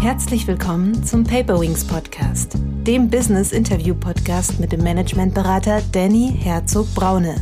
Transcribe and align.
Herzlich 0.00 0.46
willkommen 0.46 1.04
zum 1.04 1.24
Paperwings 1.24 1.84
Podcast, 1.84 2.54
dem 2.86 3.10
Business 3.10 3.52
Interview 3.52 3.94
Podcast 3.94 4.58
mit 4.58 4.72
dem 4.72 4.82
Managementberater 4.82 5.82
Danny 5.92 6.32
Herzog 6.38 6.86
Braune. 6.94 7.34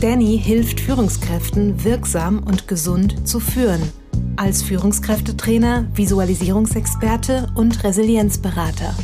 Danny 0.00 0.40
hilft 0.42 0.80
Führungskräften 0.80 1.84
wirksam 1.84 2.38
und 2.38 2.66
gesund 2.66 3.28
zu 3.28 3.40
führen. 3.40 3.82
Als 4.36 4.62
Führungskräftetrainer, 4.62 5.86
Visualisierungsexperte 5.92 7.48
und 7.54 7.84
Resilienzberater. 7.84 8.94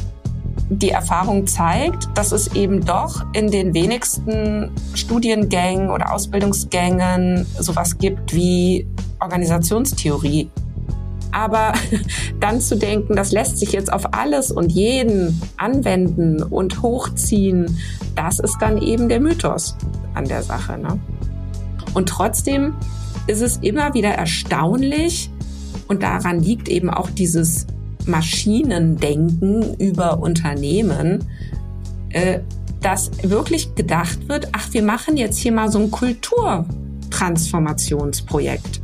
Die 0.70 0.90
Erfahrung 0.90 1.46
zeigt, 1.46 2.08
dass 2.14 2.32
es 2.32 2.54
eben 2.54 2.82
doch 2.82 3.22
in 3.34 3.50
den 3.50 3.74
wenigsten 3.74 4.70
Studiengängen 4.94 5.90
oder 5.90 6.10
Ausbildungsgängen 6.10 7.46
sowas 7.58 7.98
gibt 7.98 8.34
wie 8.34 8.86
Organisationstheorie 9.20 10.50
aber 11.36 11.74
dann 12.40 12.62
zu 12.62 12.76
denken, 12.76 13.14
das 13.14 13.30
lässt 13.30 13.58
sich 13.58 13.72
jetzt 13.72 13.92
auf 13.92 14.14
alles 14.14 14.50
und 14.50 14.72
jeden 14.72 15.38
anwenden 15.58 16.42
und 16.42 16.80
hochziehen, 16.82 17.78
das 18.14 18.38
ist 18.38 18.56
dann 18.60 18.80
eben 18.80 19.10
der 19.10 19.20
Mythos 19.20 19.76
an 20.14 20.24
der 20.24 20.42
Sache. 20.42 20.78
Ne? 20.78 20.98
Und 21.92 22.08
trotzdem 22.08 22.72
ist 23.26 23.42
es 23.42 23.58
immer 23.58 23.92
wieder 23.92 24.08
erstaunlich 24.10 25.30
und 25.88 26.02
daran 26.02 26.40
liegt 26.40 26.68
eben 26.68 26.88
auch 26.88 27.10
dieses 27.10 27.66
Maschinendenken 28.06 29.74
über 29.74 30.20
Unternehmen, 30.20 31.28
äh, 32.10 32.38
dass 32.80 33.10
wirklich 33.22 33.74
gedacht 33.74 34.26
wird, 34.28 34.48
ach, 34.52 34.72
wir 34.72 34.82
machen 34.82 35.18
jetzt 35.18 35.38
hier 35.38 35.52
mal 35.52 35.70
so 35.70 35.80
ein 35.80 35.90
Kulturtransformationsprojekt. 35.90 38.80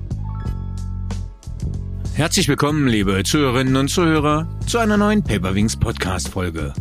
Herzlich 2.14 2.46
willkommen, 2.46 2.88
liebe 2.88 3.22
Zuhörerinnen 3.24 3.74
und 3.74 3.88
Zuhörer, 3.88 4.46
zu 4.66 4.76
einer 4.76 4.98
neuen 4.98 5.24
Paperwings 5.24 5.78
Podcast 5.78 6.28
Folge. 6.28 6.74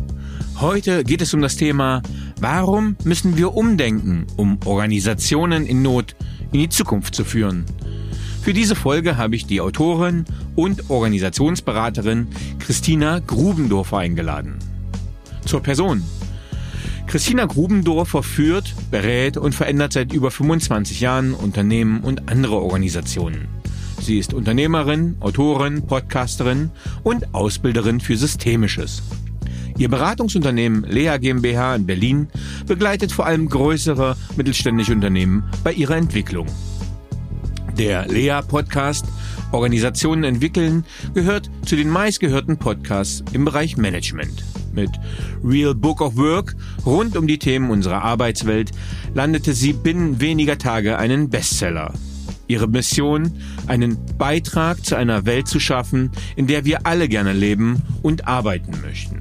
Heute 0.60 1.04
geht 1.04 1.22
es 1.22 1.32
um 1.32 1.40
das 1.40 1.56
Thema, 1.56 2.02
warum 2.38 2.96
müssen 3.04 3.38
wir 3.38 3.54
umdenken, 3.54 4.26
um 4.36 4.58
Organisationen 4.66 5.64
in 5.64 5.80
Not 5.80 6.14
in 6.52 6.60
die 6.60 6.68
Zukunft 6.68 7.14
zu 7.14 7.24
führen? 7.24 7.64
Für 8.42 8.52
diese 8.52 8.74
Folge 8.76 9.16
habe 9.16 9.34
ich 9.34 9.46
die 9.46 9.62
Autorin 9.62 10.26
und 10.54 10.90
Organisationsberaterin 10.90 12.28
Christina 12.58 13.20
Grubendorfer 13.20 13.98
eingeladen. 13.98 14.58
Zur 15.46 15.62
Person. 15.62 16.02
Christina 17.06 17.46
Grubendorfer 17.46 18.22
führt, 18.22 18.74
berät 18.90 19.38
und 19.38 19.54
verändert 19.54 19.94
seit 19.94 20.12
über 20.12 20.30
25 20.30 21.00
Jahren 21.00 21.32
Unternehmen 21.32 22.00
und 22.02 22.28
andere 22.28 22.56
Organisationen. 22.56 23.61
Sie 24.02 24.18
ist 24.18 24.34
Unternehmerin, 24.34 25.16
Autorin, 25.20 25.86
Podcasterin 25.86 26.70
und 27.04 27.34
Ausbilderin 27.34 28.00
für 28.00 28.16
Systemisches. 28.16 29.00
Ihr 29.78 29.88
Beratungsunternehmen 29.88 30.82
Lea 30.82 31.18
GmbH 31.20 31.76
in 31.76 31.86
Berlin 31.86 32.28
begleitet 32.66 33.12
vor 33.12 33.26
allem 33.26 33.48
größere 33.48 34.16
mittelständische 34.36 34.92
Unternehmen 34.92 35.44
bei 35.62 35.72
ihrer 35.72 35.96
Entwicklung. 35.96 36.46
Der 37.78 38.08
Lea 38.08 38.40
Podcast 38.46 39.06
Organisationen 39.52 40.24
entwickeln 40.24 40.84
gehört 41.14 41.48
zu 41.64 41.76
den 41.76 41.88
meistgehörten 41.88 42.56
Podcasts 42.58 43.22
im 43.32 43.44
Bereich 43.44 43.76
Management. 43.76 44.44
Mit 44.72 44.90
Real 45.44 45.76
Book 45.76 46.00
of 46.00 46.16
Work 46.16 46.56
rund 46.84 47.16
um 47.16 47.28
die 47.28 47.38
Themen 47.38 47.70
unserer 47.70 48.02
Arbeitswelt 48.02 48.72
landete 49.14 49.52
sie 49.52 49.74
binnen 49.74 50.20
weniger 50.20 50.58
Tage 50.58 50.98
einen 50.98 51.30
Bestseller. 51.30 51.92
Ihre 52.52 52.68
Mission, 52.68 53.32
einen 53.66 53.96
Beitrag 54.18 54.84
zu 54.84 54.94
einer 54.94 55.24
Welt 55.24 55.48
zu 55.48 55.58
schaffen, 55.58 56.10
in 56.36 56.46
der 56.46 56.66
wir 56.66 56.86
alle 56.86 57.08
gerne 57.08 57.32
leben 57.32 57.80
und 58.02 58.28
arbeiten 58.28 58.82
möchten. 58.82 59.20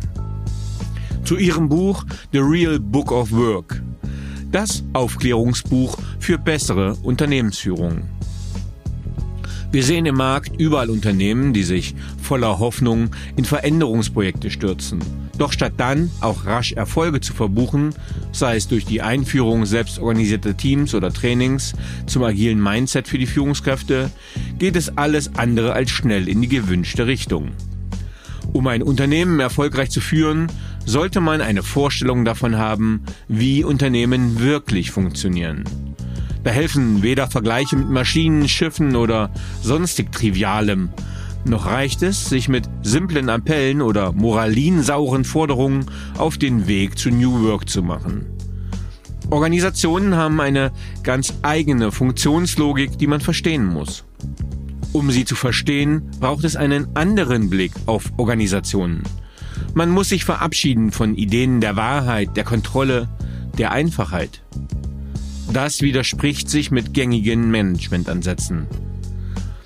Zu 1.24 1.38
ihrem 1.38 1.70
Buch 1.70 2.06
The 2.34 2.40
Real 2.40 2.78
Book 2.78 3.14
of 3.14 3.32
Work, 3.32 3.82
das 4.52 4.84
Aufklärungsbuch 4.92 5.98
für 6.20 6.38
bessere 6.38 6.96
Unternehmensführung. 7.04 8.02
Wir 9.72 9.84
sehen 9.84 10.06
im 10.06 10.16
Markt 10.16 10.60
überall 10.60 10.90
Unternehmen, 10.90 11.54
die 11.54 11.64
sich 11.64 11.96
voller 12.22 12.60
Hoffnung 12.60 13.12
in 13.38 13.46
Veränderungsprojekte 13.46 14.52
stürzen. 14.52 15.00
Doch 15.42 15.54
statt 15.54 15.74
dann 15.78 16.12
auch 16.20 16.46
rasch 16.46 16.74
Erfolge 16.74 17.20
zu 17.20 17.34
verbuchen, 17.34 17.96
sei 18.32 18.58
es 18.58 18.68
durch 18.68 18.86
die 18.86 19.02
Einführung 19.02 19.66
selbstorganisierter 19.66 20.56
Teams 20.56 20.94
oder 20.94 21.12
Trainings 21.12 21.74
zum 22.06 22.22
agilen 22.22 22.62
Mindset 22.62 23.08
für 23.08 23.18
die 23.18 23.26
Führungskräfte, 23.26 24.12
geht 24.60 24.76
es 24.76 24.96
alles 25.00 25.34
andere 25.38 25.74
als 25.74 25.90
schnell 25.90 26.30
in 26.30 26.44
die 26.44 26.48
gewünschte 26.48 27.08
Richtung. 27.08 27.54
Um 28.54 28.68
ein 28.68 28.84
Unternehmen 28.84 29.40
erfolgreich 29.40 29.90
zu 29.90 30.00
führen, 30.00 30.46
sollte 30.86 31.22
man 31.22 31.42
eine 31.42 31.64
Vorstellung 31.64 32.24
davon 32.24 32.60
haben, 32.60 33.02
wie 33.28 33.64
Unternehmen 33.64 34.42
wirklich 34.42 34.92
funktionieren. 34.92 35.64
Da 36.44 36.52
helfen 36.52 37.02
weder 37.02 37.26
Vergleiche 37.26 37.78
mit 37.78 37.90
Maschinen, 37.90 38.48
Schiffen 38.48 38.96
oder 38.96 39.32
sonstig 39.64 40.12
Trivialem. 40.12 40.90
Noch 41.46 41.66
reicht 41.66 42.04
es, 42.04 42.30
sich 42.30 42.50
mit 42.50 42.70
simplen 42.84 43.30
Appellen 43.30 43.82
oder 43.82 44.12
moralinsauren 44.12 45.24
Forderungen 45.24 45.86
auf 46.18 46.38
den 46.38 46.68
Weg 46.68 46.98
zu 46.98 47.10
New 47.10 47.44
Work 47.44 47.68
zu 47.68 47.82
machen. 47.82 48.26
Organisationen 49.30 50.16
haben 50.16 50.40
eine 50.40 50.72
ganz 51.04 51.34
eigene 51.42 51.92
Funktionslogik, 51.92 52.98
die 52.98 53.08
man 53.08 53.22
verstehen 53.22 53.66
muss. 53.66 54.04
Um 54.94 55.10
sie 55.10 55.24
zu 55.24 55.36
verstehen, 55.36 56.12
braucht 56.20 56.44
es 56.44 56.56
einen 56.56 56.96
anderen 56.96 57.50
Blick 57.50 57.72
auf 57.86 58.12
Organisationen. 58.18 59.04
Man 59.74 59.90
muss 59.90 60.10
sich 60.10 60.26
verabschieden 60.26 60.92
von 60.92 61.16
Ideen 61.16 61.62
der 61.62 61.78
Wahrheit, 61.78 62.36
der 62.36 62.44
Kontrolle, 62.44 63.08
der 63.58 63.72
Einfachheit. 63.72 64.44
Das 65.54 65.82
widerspricht 65.82 66.50
sich 66.50 66.72
mit 66.72 66.94
gängigen 66.94 67.50
Managementansätzen. 67.52 68.68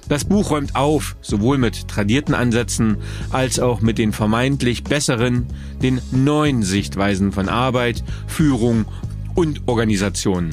Das 0.08 0.24
Buch 0.24 0.52
räumt 0.52 0.76
auf, 0.76 1.16
sowohl 1.22 1.58
mit 1.58 1.88
tradierten 1.88 2.36
Ansätzen 2.36 2.98
als 3.32 3.60
auch 3.60 3.82
mit 3.82 3.98
den 3.98 4.14
vermeintlich 4.14 4.84
besseren, 4.84 5.48
den 5.82 6.00
neuen 6.12 6.62
Sichtweisen 6.62 7.32
von 7.32 7.50
Arbeit, 7.50 8.04
Führung 8.28 8.86
und 9.34 9.68
Organisation. 9.68 10.52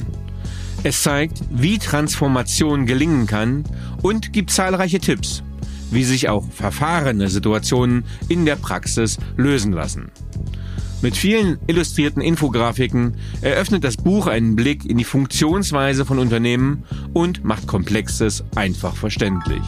Es 0.83 1.03
zeigt, 1.03 1.41
wie 1.51 1.77
Transformation 1.77 2.87
gelingen 2.87 3.27
kann 3.27 3.63
und 4.01 4.33
gibt 4.33 4.49
zahlreiche 4.49 4.99
Tipps, 4.99 5.43
wie 5.91 6.03
sich 6.03 6.29
auch 6.29 6.45
verfahrene 6.51 7.29
Situationen 7.29 8.05
in 8.29 8.45
der 8.45 8.55
Praxis 8.55 9.17
lösen 9.37 9.71
lassen. 9.71 10.11
Mit 11.03 11.17
vielen 11.17 11.59
illustrierten 11.67 12.21
Infografiken 12.21 13.17
eröffnet 13.41 13.83
das 13.83 13.97
Buch 13.97 14.25
einen 14.27 14.55
Blick 14.55 14.85
in 14.85 14.97
die 14.97 15.03
Funktionsweise 15.03 16.05
von 16.05 16.17
Unternehmen 16.17 16.85
und 17.11 17.43
macht 17.43 17.67
Komplexes 17.67 18.45
einfach 18.55 18.95
verständlich. 18.95 19.61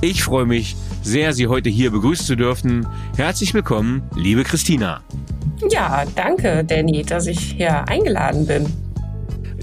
Ich 0.00 0.22
freue 0.22 0.46
mich 0.46 0.76
sehr, 1.02 1.32
Sie 1.32 1.48
heute 1.48 1.70
hier 1.70 1.90
begrüßen 1.90 2.24
zu 2.24 2.36
dürfen. 2.36 2.86
Herzlich 3.16 3.52
willkommen, 3.52 4.02
liebe 4.14 4.44
Christina. 4.44 5.02
Ja, 5.70 6.04
danke, 6.14 6.62
Danny, 6.64 7.02
dass 7.02 7.26
ich 7.26 7.40
hier 7.40 7.88
eingeladen 7.88 8.46
bin. 8.46 8.83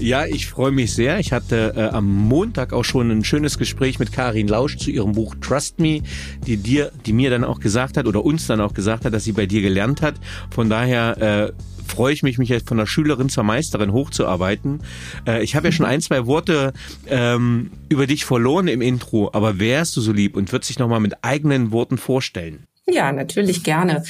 Ja, 0.02 0.26
ich 0.26 0.48
freue 0.48 0.72
mich 0.72 0.92
sehr. 0.92 1.20
Ich 1.20 1.32
hatte 1.32 1.74
äh, 1.76 1.82
am 1.94 2.12
Montag 2.12 2.72
auch 2.72 2.82
schon 2.82 3.12
ein 3.12 3.22
schönes 3.22 3.56
Gespräch 3.56 4.00
mit 4.00 4.10
Karin 4.10 4.48
Lausch 4.48 4.76
zu 4.76 4.90
ihrem 4.90 5.12
Buch 5.12 5.36
Trust 5.40 5.78
Me, 5.78 6.02
die 6.44 6.56
dir, 6.56 6.90
die 7.06 7.12
mir 7.12 7.30
dann 7.30 7.44
auch 7.44 7.60
gesagt 7.60 7.96
hat 7.96 8.06
oder 8.06 8.24
uns 8.24 8.48
dann 8.48 8.60
auch 8.60 8.74
gesagt 8.74 9.04
hat, 9.04 9.14
dass 9.14 9.22
sie 9.22 9.30
bei 9.30 9.46
dir 9.46 9.62
gelernt 9.62 10.02
hat. 10.02 10.16
Von 10.50 10.68
daher 10.68 11.18
äh, 11.18 11.52
freue 11.86 12.12
ich 12.12 12.24
mich, 12.24 12.36
mich 12.36 12.48
jetzt 12.48 12.66
von 12.66 12.78
der 12.78 12.86
Schülerin 12.86 13.28
zur 13.28 13.44
Meisterin 13.44 13.92
hochzuarbeiten. 13.92 14.82
Äh, 15.24 15.44
ich 15.44 15.54
habe 15.54 15.68
ja 15.68 15.72
schon 15.72 15.86
ein, 15.86 16.00
zwei 16.00 16.26
Worte 16.26 16.72
ähm, 17.06 17.70
über 17.88 18.08
dich 18.08 18.24
verloren 18.24 18.66
im 18.66 18.82
Intro, 18.82 19.30
aber 19.32 19.60
wärst 19.60 19.96
du 19.96 20.00
so 20.00 20.10
lieb 20.10 20.34
und 20.34 20.50
würdest 20.50 20.70
dich 20.70 20.80
nochmal 20.80 20.98
mit 20.98 21.22
eigenen 21.22 21.70
Worten 21.70 21.96
vorstellen? 21.96 22.66
Ja, 22.86 23.12
natürlich 23.12 23.62
gerne. 23.62 24.02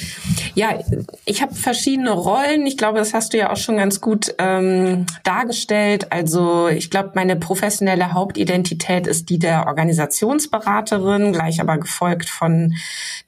Ja, 0.55 0.79
ich 1.25 1.43
habe 1.43 1.53
verschiedene 1.53 2.09
Rollen. 2.09 2.65
Ich 2.65 2.75
glaube, 2.75 2.97
das 2.97 3.13
hast 3.13 3.33
du 3.33 3.37
ja 3.37 3.51
auch 3.51 3.57
schon 3.57 3.77
ganz 3.77 4.01
gut 4.01 4.33
ähm, 4.39 5.05
dargestellt. 5.23 6.11
Also 6.11 6.67
ich 6.69 6.89
glaube, 6.89 7.11
meine 7.13 7.35
professionelle 7.35 8.13
Hauptidentität 8.13 9.05
ist 9.05 9.29
die 9.29 9.37
der 9.37 9.67
Organisationsberaterin, 9.67 11.33
gleich 11.33 11.61
aber 11.61 11.77
gefolgt 11.77 12.29
von 12.29 12.73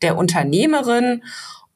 der 0.01 0.17
Unternehmerin. 0.17 1.23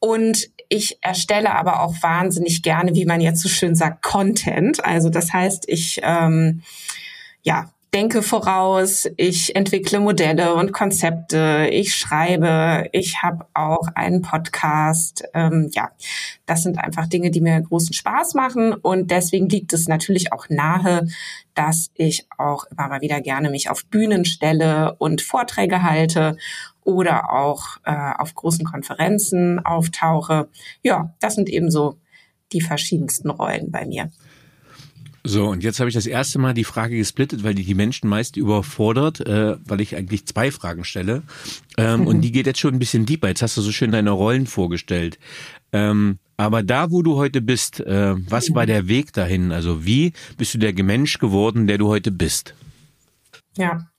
Und 0.00 0.48
ich 0.68 0.98
erstelle 1.00 1.54
aber 1.54 1.80
auch 1.82 1.94
wahnsinnig 2.02 2.62
gerne, 2.62 2.94
wie 2.94 3.06
man 3.06 3.20
jetzt 3.20 3.40
so 3.40 3.48
schön 3.48 3.76
sagt, 3.76 4.02
Content. 4.02 4.84
Also 4.84 5.10
das 5.10 5.32
heißt, 5.32 5.68
ich 5.68 6.00
ähm, 6.02 6.62
ja 7.42 7.70
denke 7.92 8.22
voraus, 8.22 9.08
ich 9.16 9.56
entwickle 9.56 9.98
Modelle 9.98 10.54
und 10.54 10.72
Konzepte, 10.72 11.68
ich 11.72 11.94
schreibe, 11.94 12.88
ich 12.92 13.22
habe 13.22 13.46
auch 13.52 13.88
einen 13.94 14.22
Podcast. 14.22 15.24
Ähm, 15.34 15.70
ja, 15.72 15.90
das 16.46 16.62
sind 16.62 16.78
einfach 16.78 17.08
Dinge, 17.08 17.30
die 17.30 17.40
mir 17.40 17.60
großen 17.60 17.92
Spaß 17.92 18.34
machen 18.34 18.74
und 18.74 19.10
deswegen 19.10 19.48
liegt 19.48 19.72
es 19.72 19.88
natürlich 19.88 20.32
auch 20.32 20.48
nahe, 20.48 21.08
dass 21.54 21.90
ich 21.94 22.26
auch 22.38 22.64
immer 22.66 22.88
mal 22.88 23.00
wieder 23.00 23.20
gerne 23.20 23.50
mich 23.50 23.70
auf 23.70 23.84
Bühnen 23.86 24.24
stelle 24.24 24.94
und 24.98 25.20
Vorträge 25.20 25.82
halte 25.82 26.36
oder 26.84 27.32
auch 27.32 27.78
äh, 27.84 28.12
auf 28.18 28.34
großen 28.34 28.64
Konferenzen 28.64 29.58
auftauche. 29.64 30.48
Ja, 30.82 31.14
das 31.20 31.34
sind 31.34 31.48
eben 31.48 31.70
so 31.70 31.96
die 32.52 32.60
verschiedensten 32.60 33.30
Rollen 33.30 33.70
bei 33.70 33.84
mir. 33.84 34.10
So, 35.22 35.48
und 35.48 35.62
jetzt 35.62 35.80
habe 35.80 35.88
ich 35.88 35.94
das 35.94 36.06
erste 36.06 36.38
Mal 36.38 36.54
die 36.54 36.64
Frage 36.64 36.96
gesplittet, 36.96 37.44
weil 37.44 37.54
die 37.54 37.64
die 37.64 37.74
Menschen 37.74 38.08
meist 38.08 38.36
überfordert, 38.36 39.20
äh, 39.20 39.56
weil 39.64 39.80
ich 39.80 39.96
eigentlich 39.96 40.26
zwei 40.26 40.50
Fragen 40.50 40.84
stelle. 40.84 41.22
Ähm. 41.76 42.06
Und 42.06 42.20
die 42.22 42.32
geht 42.32 42.46
jetzt 42.46 42.60
schon 42.60 42.74
ein 42.74 42.78
bisschen 42.78 43.06
deeper. 43.06 43.28
Jetzt 43.28 43.42
hast 43.42 43.56
du 43.56 43.60
so 43.60 43.72
schön 43.72 43.92
deine 43.92 44.10
Rollen 44.10 44.46
vorgestellt. 44.46 45.18
Ähm, 45.72 46.18
aber 46.36 46.62
da, 46.62 46.90
wo 46.90 47.02
du 47.02 47.16
heute 47.16 47.42
bist, 47.42 47.80
äh, 47.80 48.14
was 48.30 48.54
war 48.54 48.64
der 48.64 48.88
Weg 48.88 49.12
dahin? 49.12 49.52
Also 49.52 49.84
wie 49.84 50.14
bist 50.38 50.54
du 50.54 50.58
der 50.58 50.72
Mensch 50.82 51.18
geworden, 51.18 51.66
der 51.66 51.76
du 51.76 51.88
heute 51.88 52.10
bist? 52.10 52.54
Ja. 53.56 53.90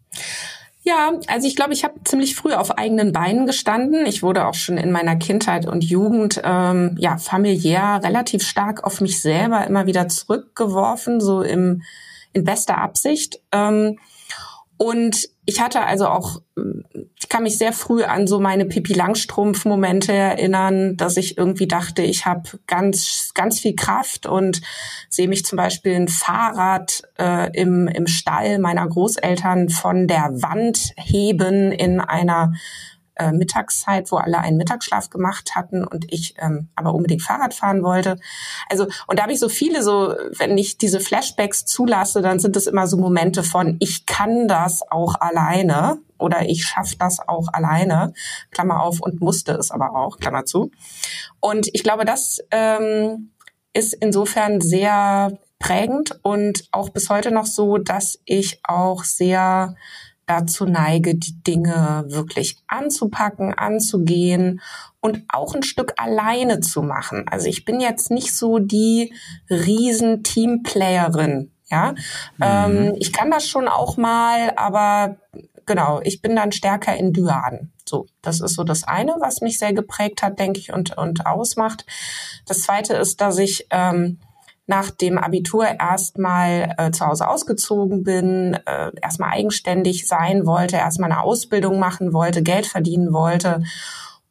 Ja, 0.83 1.11
also 1.27 1.47
ich 1.47 1.55
glaube, 1.55 1.73
ich 1.73 1.83
habe 1.83 2.03
ziemlich 2.03 2.35
früh 2.35 2.53
auf 2.53 2.77
eigenen 2.77 3.11
Beinen 3.11 3.45
gestanden. 3.45 4.07
Ich 4.07 4.23
wurde 4.23 4.47
auch 4.47 4.55
schon 4.55 4.77
in 4.77 4.91
meiner 4.91 5.15
Kindheit 5.15 5.67
und 5.67 5.83
Jugend 5.83 6.41
ähm, 6.43 6.95
ja 6.99 7.17
familiär 7.17 8.01
relativ 8.03 8.43
stark 8.43 8.83
auf 8.83 8.99
mich 8.99 9.21
selber 9.21 9.65
immer 9.67 9.85
wieder 9.85 10.07
zurückgeworfen, 10.07 11.21
so 11.21 11.43
im 11.43 11.83
in 12.33 12.43
bester 12.45 12.77
Absicht. 12.77 13.41
Ähm, 13.51 13.99
und 14.77 15.29
ich 15.51 15.59
hatte 15.59 15.81
also 15.81 16.07
auch, 16.07 16.41
ich 17.19 17.27
kann 17.27 17.43
mich 17.43 17.57
sehr 17.57 17.73
früh 17.73 18.03
an 18.03 18.25
so 18.25 18.39
meine 18.39 18.65
Pippi 18.65 18.93
Langstrumpf-Momente 18.93 20.13
erinnern, 20.13 20.95
dass 20.95 21.17
ich 21.17 21.37
irgendwie 21.37 21.67
dachte, 21.67 22.03
ich 22.03 22.25
habe 22.25 22.43
ganz, 22.67 23.31
ganz 23.33 23.59
viel 23.59 23.75
Kraft 23.75 24.25
und 24.25 24.61
sehe 25.09 25.27
mich 25.27 25.45
zum 25.45 25.57
Beispiel 25.57 25.93
ein 25.93 26.07
Fahrrad 26.07 27.01
äh, 27.19 27.51
im, 27.59 27.89
im 27.89 28.07
Stall 28.07 28.59
meiner 28.59 28.87
Großeltern 28.87 29.67
von 29.67 30.07
der 30.07 30.41
Wand 30.41 30.93
heben 30.95 31.73
in 31.73 31.99
einer 31.99 32.53
äh, 33.15 33.31
Mittagszeit, 33.31 34.11
wo 34.11 34.17
alle 34.17 34.39
einen 34.39 34.57
Mittagsschlaf 34.57 35.09
gemacht 35.09 35.55
hatten 35.55 35.85
und 35.85 36.11
ich 36.11 36.35
ähm, 36.37 36.69
aber 36.75 36.93
unbedingt 36.93 37.21
Fahrrad 37.21 37.53
fahren 37.53 37.83
wollte. 37.83 38.17
Also 38.69 38.87
und 39.07 39.19
da 39.19 39.23
habe 39.23 39.33
ich 39.33 39.39
so 39.39 39.49
viele 39.49 39.83
so, 39.83 40.15
wenn 40.37 40.57
ich 40.57 40.77
diese 40.77 40.99
Flashbacks 40.99 41.65
zulasse, 41.65 42.21
dann 42.21 42.39
sind 42.39 42.55
es 42.55 42.67
immer 42.67 42.87
so 42.87 42.97
Momente 42.97 43.43
von 43.43 43.77
ich 43.79 44.05
kann 44.05 44.47
das 44.47 44.81
auch 44.89 45.15
alleine 45.19 45.99
oder 46.17 46.47
ich 46.47 46.65
schaffe 46.65 46.95
das 46.97 47.19
auch 47.27 47.47
alleine, 47.51 48.13
Klammer 48.51 48.83
auf 48.83 49.01
und 49.01 49.21
musste 49.21 49.53
es 49.53 49.71
aber 49.71 49.95
auch, 49.95 50.17
Klammer 50.17 50.45
zu. 50.45 50.71
Und 51.39 51.69
ich 51.73 51.83
glaube, 51.83 52.05
das 52.05 52.39
ähm, 52.51 53.31
ist 53.73 53.93
insofern 53.93 54.61
sehr 54.61 55.37
prägend 55.59 56.19
und 56.23 56.67
auch 56.71 56.89
bis 56.89 57.09
heute 57.09 57.31
noch 57.31 57.45
so, 57.45 57.77
dass 57.77 58.19
ich 58.25 58.59
auch 58.63 59.03
sehr 59.03 59.75
dazu 60.31 60.65
neige, 60.65 61.15
die 61.15 61.43
Dinge 61.43 62.05
wirklich 62.07 62.57
anzupacken, 62.67 63.53
anzugehen 63.53 64.61
und 65.01 65.23
auch 65.29 65.53
ein 65.55 65.63
Stück 65.63 65.93
alleine 65.97 66.61
zu 66.61 66.81
machen. 66.81 67.25
Also 67.29 67.47
ich 67.47 67.65
bin 67.65 67.81
jetzt 67.81 68.11
nicht 68.11 68.35
so 68.35 68.59
die 68.59 69.13
riesen 69.49 70.23
Teamplayerin. 70.23 71.51
Ja, 71.69 71.91
mhm. 71.91 71.97
ähm, 72.41 72.95
ich 72.97 73.13
kann 73.13 73.31
das 73.31 73.47
schon 73.47 73.69
auch 73.69 73.95
mal, 73.95 74.53
aber 74.57 75.17
genau, 75.65 76.01
ich 76.03 76.21
bin 76.21 76.35
dann 76.35 76.51
stärker 76.51 76.95
in 76.95 77.13
Dyaden. 77.13 77.71
So, 77.85 78.07
das 78.21 78.41
ist 78.41 78.55
so 78.55 78.63
das 78.63 78.83
eine, 78.83 79.15
was 79.19 79.41
mich 79.41 79.57
sehr 79.57 79.73
geprägt 79.73 80.21
hat, 80.21 80.37
denke 80.39 80.59
ich, 80.59 80.73
und, 80.73 80.97
und 80.97 81.25
ausmacht. 81.25 81.85
Das 82.45 82.61
zweite 82.61 82.93
ist, 82.95 83.21
dass 83.21 83.37
ich 83.37 83.67
ähm, 83.69 84.19
nach 84.71 84.89
dem 84.89 85.17
Abitur 85.17 85.65
erstmal 85.67 86.73
äh, 86.77 86.91
zu 86.91 87.05
Hause 87.05 87.27
ausgezogen 87.27 88.03
bin, 88.03 88.57
äh, 88.65 88.91
erstmal 89.01 89.31
eigenständig 89.31 90.07
sein 90.07 90.45
wollte, 90.45 90.77
erstmal 90.77 91.11
eine 91.11 91.21
Ausbildung 91.21 91.77
machen 91.77 92.13
wollte, 92.13 92.41
Geld 92.41 92.65
verdienen 92.65 93.11
wollte. 93.11 93.63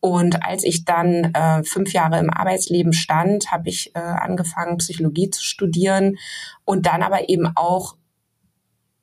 Und 0.01 0.43
als 0.43 0.65
ich 0.65 0.87
dann 0.87 1.35
äh, 1.35 1.63
fünf 1.63 1.93
Jahre 1.93 2.19
im 2.19 2.31
Arbeitsleben 2.31 2.95
stand, 2.95 3.53
habe 3.53 3.69
ich 3.69 3.95
äh, 3.95 3.99
angefangen, 3.99 4.79
Psychologie 4.79 5.29
zu 5.29 5.45
studieren 5.45 6.17
und 6.65 6.87
dann 6.87 7.03
aber 7.03 7.29
eben 7.29 7.53
auch 7.55 7.97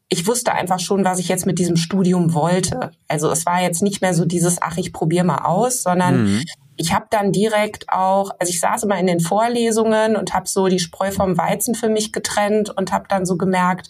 ich 0.10 0.26
wusste 0.26 0.54
einfach 0.54 0.80
schon, 0.80 1.04
was 1.04 1.20
ich 1.20 1.28
jetzt 1.28 1.46
mit 1.46 1.60
diesem 1.60 1.76
Studium 1.76 2.34
wollte. 2.34 2.92
Also 3.10 3.30
es 3.30 3.46
war 3.46 3.62
jetzt 3.62 3.84
nicht 3.84 4.02
mehr 4.02 4.14
so 4.14 4.24
dieses, 4.24 4.62
ach, 4.62 4.78
ich 4.78 4.94
probiere 4.94 5.26
mal 5.26 5.40
aus, 5.40 5.84
sondern 5.84 6.24
mhm 6.24 6.44
ich 6.78 6.94
habe 6.94 7.08
dann 7.10 7.32
direkt 7.32 7.90
auch, 7.90 8.32
also 8.40 8.50
ich 8.52 8.60
saß 8.60 8.84
immer 8.84 8.98
in 9.00 9.08
den 9.08 9.20
Vorlesungen 9.20 10.16
und 10.16 10.34
habe 10.34 10.48
so 10.48 10.68
die 10.68 10.80
Spreu 10.80 11.12
vom 11.12 11.38
Weizen 11.38 11.76
für 11.76 11.90
mich 11.90 12.14
getrennt 12.14 12.70
und 12.70 12.92
habe 12.92 13.06
dann 13.10 13.26
so 13.26 13.36
gemerkt, 13.36 13.90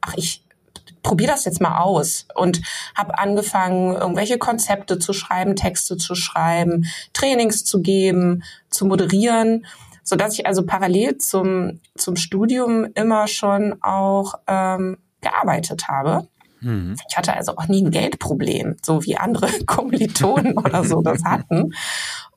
ach, 0.00 0.14
ich 0.16 0.42
probiere 1.02 1.32
das 1.32 1.44
jetzt 1.44 1.60
mal 1.60 1.78
aus 1.80 2.26
und 2.34 2.62
habe 2.96 3.18
angefangen, 3.18 3.94
irgendwelche 3.96 4.38
Konzepte 4.38 4.98
zu 4.98 5.12
schreiben, 5.12 5.56
Texte 5.56 5.96
zu 5.96 6.14
schreiben, 6.14 6.86
Trainings 7.12 7.64
zu 7.64 7.82
geben, 7.82 8.42
zu 8.70 8.86
moderieren, 8.86 9.66
so 10.04 10.16
dass 10.16 10.34
ich 10.34 10.46
also 10.46 10.64
parallel 10.64 11.18
zum 11.18 11.80
zum 11.96 12.16
Studium 12.16 12.86
immer 12.94 13.26
schon 13.28 13.82
auch 13.82 14.34
ähm, 14.46 14.98
gearbeitet 15.20 15.88
habe. 15.88 16.28
Mhm. 16.62 16.96
Ich 17.08 17.16
hatte 17.16 17.34
also 17.34 17.56
auch 17.56 17.68
nie 17.68 17.84
ein 17.84 17.90
Geldproblem, 17.90 18.76
so 18.82 19.04
wie 19.04 19.16
andere 19.16 19.48
Kommilitonen 19.66 20.56
oder 20.56 20.84
so 20.84 21.02
das 21.02 21.24
hatten. 21.24 21.74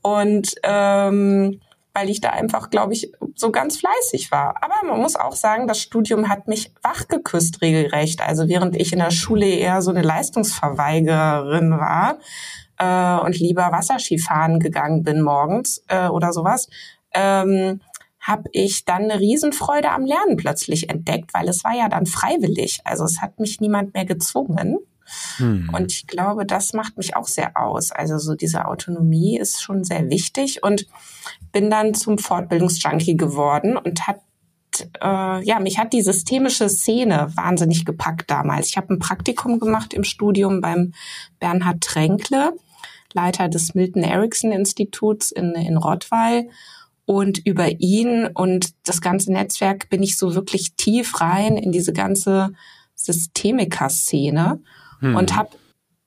Und 0.02 0.56
ähm, 0.64 1.60
weil 1.96 2.10
ich 2.10 2.20
da 2.20 2.32
einfach, 2.32 2.70
glaube 2.70 2.92
ich, 2.92 3.14
so 3.36 3.52
ganz 3.52 3.78
fleißig 3.78 4.30
war. 4.30 4.56
Aber 4.62 4.76
man 4.86 5.00
muss 5.00 5.16
auch 5.16 5.34
sagen, 5.34 5.66
das 5.66 5.80
Studium 5.80 6.28
hat 6.28 6.50
mich 6.50 6.74
wachgeküsst 6.84 7.62
regelrecht. 7.62 8.22
Also 8.22 8.50
während 8.50 8.76
ich 8.76 8.92
in 8.92 9.00
der 9.00 9.12
Schule 9.12 9.48
eher 9.48 9.82
so 9.82 9.92
eine 9.92 10.02
Leistungsverweigerin 10.02 11.72
war 11.72 12.18
äh, 12.78 13.26
und 13.26 13.40
lieber 13.40 13.72
Wasserskifahren 13.72 14.60
gegangen 14.60 15.04
bin 15.04 15.22
morgens 15.22 15.86
äh, 15.88 16.10
oder 16.10 16.34
sowas, 16.34 16.68
ähm, 17.14 17.80
habe 18.26 18.50
ich 18.54 18.86
dann 18.86 19.04
eine 19.04 19.20
Riesenfreude 19.20 19.92
am 19.92 20.04
Lernen 20.04 20.36
plötzlich 20.36 20.90
entdeckt, 20.90 21.32
weil 21.36 21.48
es 21.48 21.64
war 21.64 21.76
ja 21.76 21.90
dann 21.90 22.08
freiwillig. 22.08 22.80
Also 22.84 23.04
es 23.04 23.22
hat 23.22 23.40
mich 23.40 23.62
niemand 23.62 23.94
mehr 23.94 24.06
gezwungen. 24.06 24.80
Hm. 25.38 25.70
Und 25.72 25.92
ich 25.92 26.08
glaube, 26.08 26.44
das 26.48 26.74
macht 26.74 26.98
mich 26.98 27.16
auch 27.16 27.28
sehr 27.28 27.56
aus. 27.56 27.92
Also 27.92 28.18
so 28.18 28.34
diese 28.34 28.66
Autonomie 28.66 29.38
ist 29.38 29.62
schon 29.62 29.84
sehr 29.84 30.10
wichtig 30.10 30.64
und 30.64 30.88
bin 31.52 31.70
dann 31.70 31.94
zum 31.94 32.18
Fortbildungsjunkie 32.18 33.16
geworden 33.16 33.78
und 33.78 34.08
hat 34.08 34.22
äh, 35.02 35.46
ja, 35.46 35.60
mich 35.60 35.78
hat 35.78 35.94
die 35.94 36.02
systemische 36.02 36.68
Szene 36.68 37.32
wahnsinnig 37.36 37.86
gepackt 37.86 38.32
damals. 38.32 38.70
Ich 38.70 38.78
habe 38.78 38.94
ein 38.94 39.00
Praktikum 39.00 39.60
gemacht 39.60 39.94
im 39.94 40.04
Studium 40.04 40.62
beim 40.62 40.94
Bernhard 41.40 41.82
Tränkle, 41.82 42.54
Leiter 43.14 43.48
des 43.50 43.76
Milton 43.76 44.04
Erickson 44.04 44.52
Instituts 44.52 45.32
in, 45.32 45.52
in 45.52 45.78
Rottweil. 45.78 46.50
Und 47.06 47.46
über 47.46 47.70
ihn 47.80 48.28
und 48.34 48.72
das 48.84 49.00
ganze 49.00 49.32
Netzwerk 49.32 49.90
bin 49.90 50.02
ich 50.02 50.18
so 50.18 50.34
wirklich 50.34 50.74
tief 50.74 51.22
rein 51.22 51.56
in 51.58 51.72
diese 51.72 51.94
ganze 51.94 52.52
Systemiker-Szene 52.96 54.60
hm. 55.00 55.16
und 55.16 55.36
habe 55.36 55.50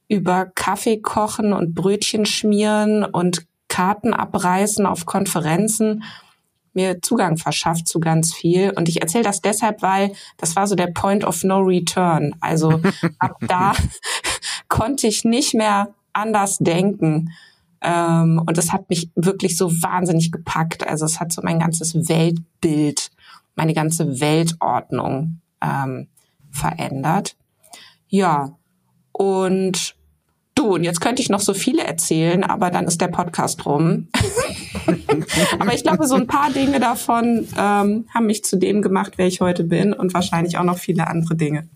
über 0.09 0.47
Kaffee 0.47 1.01
kochen 1.01 1.53
und 1.53 1.75
Brötchen 1.75 2.27
schmieren 2.27 3.05
und 3.05 3.47
Karten 3.69 4.15
abreißen 4.15 4.87
auf 4.87 5.07
Konferenzen 5.07 6.03
mir 6.79 7.03
Zugang 7.03 7.37
verschafft 7.37 7.89
zu 7.89 7.99
ganz 7.99 8.33
viel. 8.33 8.73
Und 8.75 8.89
ich 8.89 9.03
erzähle 9.03 9.25
das 9.25 9.41
deshalb, 9.41 9.83
weil 9.83 10.13
das 10.37 10.55
war 10.55 10.67
so 10.67 10.77
der 10.77 10.87
Point 10.89 11.25
of 11.25 11.43
No 11.45 11.59
Return. 11.59 12.35
Also 12.41 12.81
ab 13.19 13.37
da 13.41 13.73
konnte 14.69 15.07
ich 15.07 15.25
nicht 15.25 15.55
mehr 15.55 15.95
anders 16.13 16.59
denken. 16.59 17.33
Ähm, 17.81 18.43
und 18.45 18.59
das 18.59 18.73
hat 18.73 18.89
mich 18.89 19.11
wirklich 19.15 19.57
so 19.57 19.71
wahnsinnig 19.83 20.33
gepackt. 20.33 20.87
Also 20.87 21.05
es 21.05 21.21
hat 21.21 21.33
so 21.33 21.43
mein 21.43 21.59
ganzes 21.59 21.95
Weltbild, 22.09 23.11
meine 23.55 23.75
ganze 23.75 24.21
Weltordnung 24.21 25.41
ähm, 25.61 26.09
verändert. 26.51 27.37
Ja, 28.09 28.57
und 29.13 29.95
du, 30.55 30.75
und 30.75 30.85
jetzt 30.85 31.01
könnte 31.01 31.23
ich 31.23 31.29
noch 31.29 31.41
so 31.41 31.55
viele 31.55 31.85
erzählen, 31.85 32.43
aber 32.43 32.71
dann 32.71 32.87
ist 32.87 33.01
der 33.01 33.09
Podcast 33.09 33.65
rum. 33.67 34.09
aber 35.59 35.75
ich 35.75 35.83
glaube, 35.83 36.07
so 36.07 36.15
ein 36.15 36.27
paar 36.27 36.51
Dinge 36.51 36.81
davon 36.81 37.47
ähm, 37.57 38.07
haben 38.13 38.27
mich 38.27 38.45
zu 38.45 38.57
dem 38.57 38.83
gemacht, 38.83 39.15
wer 39.17 39.27
ich 39.27 39.41
heute 39.41 39.65
bin 39.65 39.93
und 39.93 40.15
wahrscheinlich 40.15 40.59
auch 40.59 40.65
noch 40.65 40.79
viele 40.79 41.07
andere 41.07 41.37
Dinge. 41.37 41.69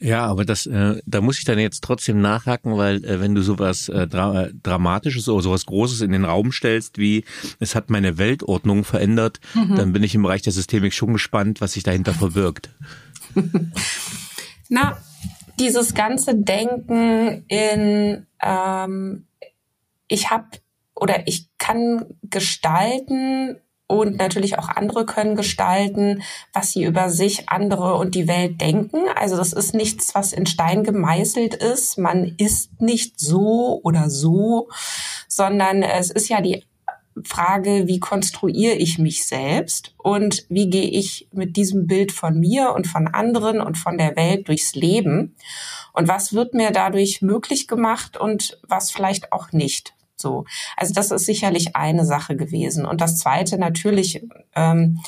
Ja, 0.00 0.26
aber 0.26 0.44
das, 0.44 0.66
äh, 0.66 1.00
da 1.06 1.20
muss 1.20 1.38
ich 1.38 1.44
dann 1.44 1.58
jetzt 1.58 1.82
trotzdem 1.82 2.20
nachhaken, 2.20 2.76
weil 2.76 3.04
äh, 3.04 3.20
wenn 3.20 3.34
du 3.34 3.42
sowas 3.42 3.88
äh, 3.88 4.06
Dra 4.06 4.48
Dramatisches 4.62 5.28
oder 5.28 5.42
sowas 5.42 5.66
Großes 5.66 6.02
in 6.02 6.12
den 6.12 6.24
Raum 6.24 6.52
stellst, 6.52 6.98
wie 6.98 7.24
es 7.58 7.74
hat 7.74 7.90
meine 7.90 8.16
Weltordnung 8.16 8.84
verändert, 8.84 9.40
mhm. 9.54 9.74
dann 9.74 9.92
bin 9.92 10.04
ich 10.04 10.14
im 10.14 10.22
Bereich 10.22 10.42
der 10.42 10.52
Systemik 10.52 10.94
schon 10.94 11.12
gespannt, 11.12 11.60
was 11.60 11.72
sich 11.72 11.82
dahinter 11.82 12.14
verbirgt. 12.14 12.70
Na, 14.68 14.98
dieses 15.58 15.94
ganze 15.94 16.34
Denken 16.36 17.44
in, 17.48 18.26
ähm, 18.40 19.26
ich 20.06 20.30
habe 20.30 20.46
oder 20.94 21.26
ich 21.26 21.48
kann 21.58 22.06
gestalten 22.22 23.56
und 23.88 24.18
natürlich 24.18 24.58
auch 24.58 24.68
andere 24.68 25.06
können 25.06 25.34
gestalten, 25.34 26.22
was 26.52 26.72
sie 26.72 26.84
über 26.84 27.08
sich, 27.08 27.48
andere 27.48 27.94
und 27.94 28.14
die 28.14 28.28
Welt 28.28 28.60
denken. 28.60 28.98
Also 29.16 29.36
das 29.36 29.52
ist 29.52 29.74
nichts, 29.74 30.14
was 30.14 30.32
in 30.32 30.46
Stein 30.46 30.84
gemeißelt 30.84 31.54
ist. 31.54 31.98
Man 31.98 32.34
ist 32.36 32.80
nicht 32.80 33.18
so 33.18 33.80
oder 33.82 34.10
so, 34.10 34.68
sondern 35.26 35.82
es 35.82 36.10
ist 36.10 36.28
ja 36.28 36.42
die 36.42 36.64
Frage, 37.24 37.86
wie 37.86 37.98
konstruiere 37.98 38.74
ich 38.74 38.98
mich 38.98 39.26
selbst 39.26 39.94
und 39.96 40.44
wie 40.50 40.68
gehe 40.68 40.90
ich 40.90 41.26
mit 41.32 41.56
diesem 41.56 41.86
Bild 41.86 42.12
von 42.12 42.38
mir 42.38 42.74
und 42.74 42.86
von 42.86 43.08
anderen 43.08 43.60
und 43.60 43.76
von 43.76 43.98
der 43.98 44.16
Welt 44.16 44.48
durchs 44.48 44.74
Leben 44.74 45.34
und 45.94 46.08
was 46.08 46.34
wird 46.34 46.54
mir 46.54 46.70
dadurch 46.70 47.22
möglich 47.22 47.66
gemacht 47.66 48.16
und 48.18 48.58
was 48.68 48.90
vielleicht 48.90 49.32
auch 49.32 49.50
nicht. 49.52 49.94
So, 50.20 50.44
also 50.76 50.92
das 50.94 51.10
ist 51.10 51.26
sicherlich 51.26 51.76
eine 51.76 52.04
Sache 52.04 52.36
gewesen 52.36 52.84
und 52.84 53.00
das 53.00 53.18
zweite 53.18 53.58
natürlich 53.58 54.26
ähm, 54.54 54.98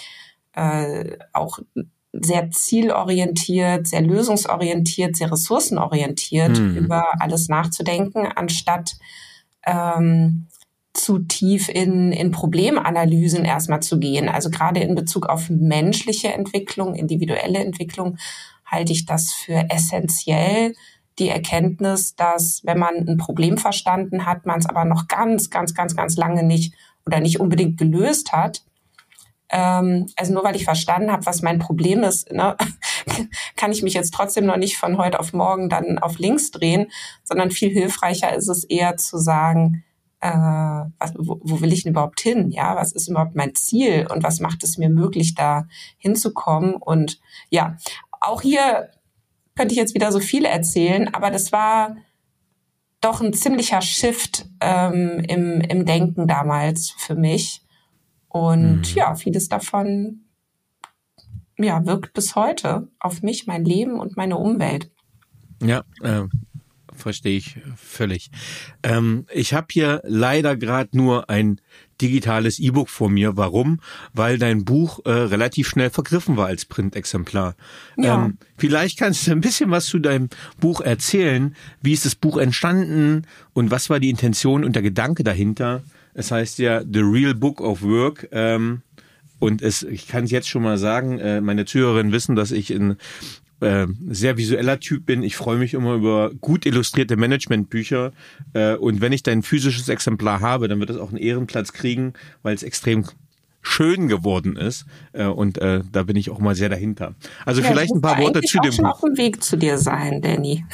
äh, 0.55 1.17
auch 1.33 1.59
sehr 2.13 2.51
zielorientiert, 2.51 3.87
sehr 3.87 4.03
lösungsorientiert, 4.03 5.17
sehr 5.17 5.31
ressourcenorientiert 5.31 6.59
mhm. 6.59 6.77
über 6.77 7.05
alles 7.21 7.49
nachzudenken, 7.49 8.27
anstatt 8.27 8.97
ähm, 9.65 10.49
zu 10.93 11.21
tief 11.21 11.69
in, 11.69 12.11
in 12.11 12.33
Problemanalysen 12.33 13.45
erstmal 13.45 13.81
zu 13.81 14.01
gehen. 14.01 14.29
Also 14.29 14.51
gerade 14.51 14.81
in 14.81 14.97
Bezug 14.97 15.27
auf 15.27 15.49
menschliche 15.49 16.33
Entwicklung, 16.33 16.95
individuelle 16.95 17.61
Entwicklung, 17.61 18.19
halte 18.65 18.93
ich 18.93 19.07
das 19.07 19.33
für 19.33 19.67
essentiell, 19.71 20.75
die 21.19 21.29
Erkenntnis, 21.29 22.15
dass 22.17 22.63
wenn 22.65 22.79
man 22.79 22.95
ein 23.09 23.17
Problem 23.17 23.59
verstanden 23.59 24.27
hat, 24.27 24.47
man 24.47 24.59
es 24.59 24.67
aber 24.67 24.85
noch 24.85 25.09
ganz, 25.09 25.51
ganz, 25.51 25.75
ganz, 25.75 25.97
ganz 25.97 26.17
lange 26.17 26.43
nicht 26.43 26.75
oder 27.07 27.21
nicht 27.21 27.41
unbedingt 27.41 27.79
gelöst 27.79 28.33
hat. 28.33 28.63
Ähm, 29.51 30.07
also 30.17 30.33
nur 30.33 30.45
weil 30.45 30.57
ich 30.57 30.65
verstanden 30.65 31.11
habe, 31.11 31.27
was 31.27 31.43
mein 31.43 31.59
Problem 31.59 32.03
ist, 32.05 32.31
ne, 32.33 32.57
kann 33.57 33.73
ich 33.73 33.83
mich 33.83 33.95
jetzt 33.95 34.15
trotzdem 34.15 34.47
noch 34.47 34.57
nicht 34.57 34.79
von 34.79 34.97
heute 34.97 35.19
auf 35.19 35.33
morgen 35.33 35.69
dann 35.69 35.99
auf 35.99 36.19
links 36.19 36.51
drehen, 36.53 36.87
sondern 37.25 37.51
viel 37.51 37.71
hilfreicher 37.71 38.35
ist 38.35 38.49
es 38.49 38.65
eher 38.65 38.97
zu 38.97 39.19
sagen, 39.19 39.85
äh, 40.21 40.31
was, 40.31 41.15
wo, 41.17 41.41
wo 41.43 41.61
will 41.61 41.73
ich 41.73 41.83
denn 41.83 41.93
überhaupt 41.93 42.21
hin? 42.21 42.51
Ja, 42.51 42.77
was 42.77 42.93
ist 42.93 43.09
überhaupt 43.09 43.35
mein 43.35 43.55
Ziel 43.55 44.07
und 44.11 44.23
was 44.23 44.41
macht 44.41 44.63
es 44.63 44.79
mir 44.79 44.91
möglich, 44.91 45.35
da 45.35 45.67
hinzukommen? 45.99 46.75
Und 46.75 47.21
ja, 47.49 47.77
auch 48.21 48.43
hier 48.43 48.91
könnte 49.61 49.75
ich 49.75 49.79
jetzt 49.79 49.95
wieder 49.95 50.11
so 50.11 50.21
viel 50.21 50.47
erzählen, 50.47 51.13
aber 51.13 51.31
das 51.31 51.53
war 51.53 51.97
doch 53.03 53.21
ein 53.21 53.35
ziemlicher 53.35 53.83
Shift 53.83 54.47
ähm, 54.63 55.23
im, 55.29 55.61
im 55.61 55.85
Denken 55.85 56.27
damals 56.27 56.95
für 56.97 57.15
mich. 57.15 57.61
Und 58.29 58.79
mhm. 58.79 58.95
ja, 58.95 59.15
vieles 59.15 59.51
davon 59.51 60.23
ja, 61.59 61.85
wirkt 61.85 62.15
bis 62.15 62.37
heute 62.37 62.89
auf 63.01 63.21
mich, 63.21 63.47
mein 63.47 63.67
Leben 63.67 64.01
und 64.01 64.17
meine 64.17 64.39
Umwelt. 64.39 64.91
Ja, 65.63 65.85
äh, 66.01 66.23
verstehe 66.95 67.37
ich 67.37 67.59
völlig. 67.77 68.31
Ähm, 68.83 69.27
ich 69.31 69.53
habe 69.53 69.67
hier 69.71 70.01
leider 70.05 70.57
gerade 70.57 70.97
nur 70.97 71.29
ein 71.29 71.61
digitales 72.01 72.59
E-Book 72.59 72.89
vor 72.89 73.11
mir. 73.11 73.37
Warum? 73.37 73.81
Weil 74.13 74.39
dein 74.39 74.65
Buch 74.65 75.01
äh, 75.05 75.11
relativ 75.11 75.69
schnell 75.69 75.91
vergriffen 75.91 76.37
war 76.37 76.47
als 76.47 76.65
Printexemplar. 76.65 77.55
Ja. 77.97 78.25
Ähm, 78.25 78.39
vielleicht 78.57 78.99
kannst 78.99 79.27
du 79.27 79.33
ein 79.33 79.41
bisschen 79.41 79.71
was 79.71 79.87
zu 79.87 79.99
deinem 79.99 80.29
Buch 80.59 80.81
erzählen. 80.81 81.55
Wie 81.83 81.93
ist 81.93 82.07
das 82.07 82.15
Buch 82.15 82.37
entstanden 82.37 83.27
und 83.53 83.71
was 83.71 83.91
war 83.91 84.01
die 84.01 84.11
Intention 84.11 84.65
und 84.65 84.75
der 84.75 84.83
Gedanke 84.83 85.25
dahinter? 85.25 85.83
Es 86.15 86.31
heißt 86.31 86.59
ja 86.59 86.83
The 86.83 87.01
Real 87.01 87.35
Book 87.35 87.61
of 87.61 87.83
Work. 87.83 88.29
Ähm, 88.33 88.83
und 89.39 89.63
es, 89.63 89.83
ich 89.83 90.07
kann 90.07 90.25
es 90.25 90.31
jetzt 90.31 90.49
schon 90.49 90.63
mal 90.63 90.77
sagen, 90.77 91.19
äh, 91.19 91.41
meine 91.41 91.65
Zuhörerinnen 91.65 92.13
wissen, 92.13 92.37
dass 92.37 92.53
ich 92.53 92.71
in 92.71 92.97
äh, 93.61 93.87
sehr 94.09 94.37
visueller 94.37 94.81
Typ 94.81 95.07
bin. 95.07 95.23
Ich 95.23 95.37
freue 95.37 95.59
mich 95.59 95.75
immer 95.75 95.95
über 95.95 96.31
gut 96.41 96.67
illustrierte 96.67 97.17
Managementbücher. 97.17 98.13
Äh, 98.53 98.75
und 98.75 99.01
wenn 99.01 99.13
ich 99.13 99.23
dein 99.23 99.43
physisches 99.43 99.89
Exemplar 99.89 100.41
habe, 100.41 100.69
dann 100.69 100.81
wird 100.81 100.91
es 100.91 100.97
auch 100.97 101.11
einen 101.11 101.19
Ehrenplatz 101.19 101.73
kriegen, 101.73 102.15
weil 102.43 102.55
es 102.55 102.63
extrem 102.63 103.05
schön 103.63 104.09
geworden 104.09 104.57
ist. 104.57 104.87
Äh, 105.13 105.25
und 105.25 105.59
äh, 105.59 105.83
da 105.91 106.05
bin 106.05 106.17
ich 106.17 106.31
auch 106.31 106.39
mal 106.39 106.55
sehr 106.55 106.69
dahinter. 106.69 107.15
Also 107.45 107.61
ja, 107.61 107.69
vielleicht 107.69 107.95
ein 107.95 108.01
paar 108.01 108.19
Worte 108.19 108.41
zu 108.43 108.59
dem 108.61 108.77
Buch. 108.77 108.85
auf 108.85 109.01
dem 109.01 109.17
Weg 109.17 109.43
zu 109.43 109.57
dir 109.57 109.79
sein, 109.79 110.23
Danny. 110.23 110.65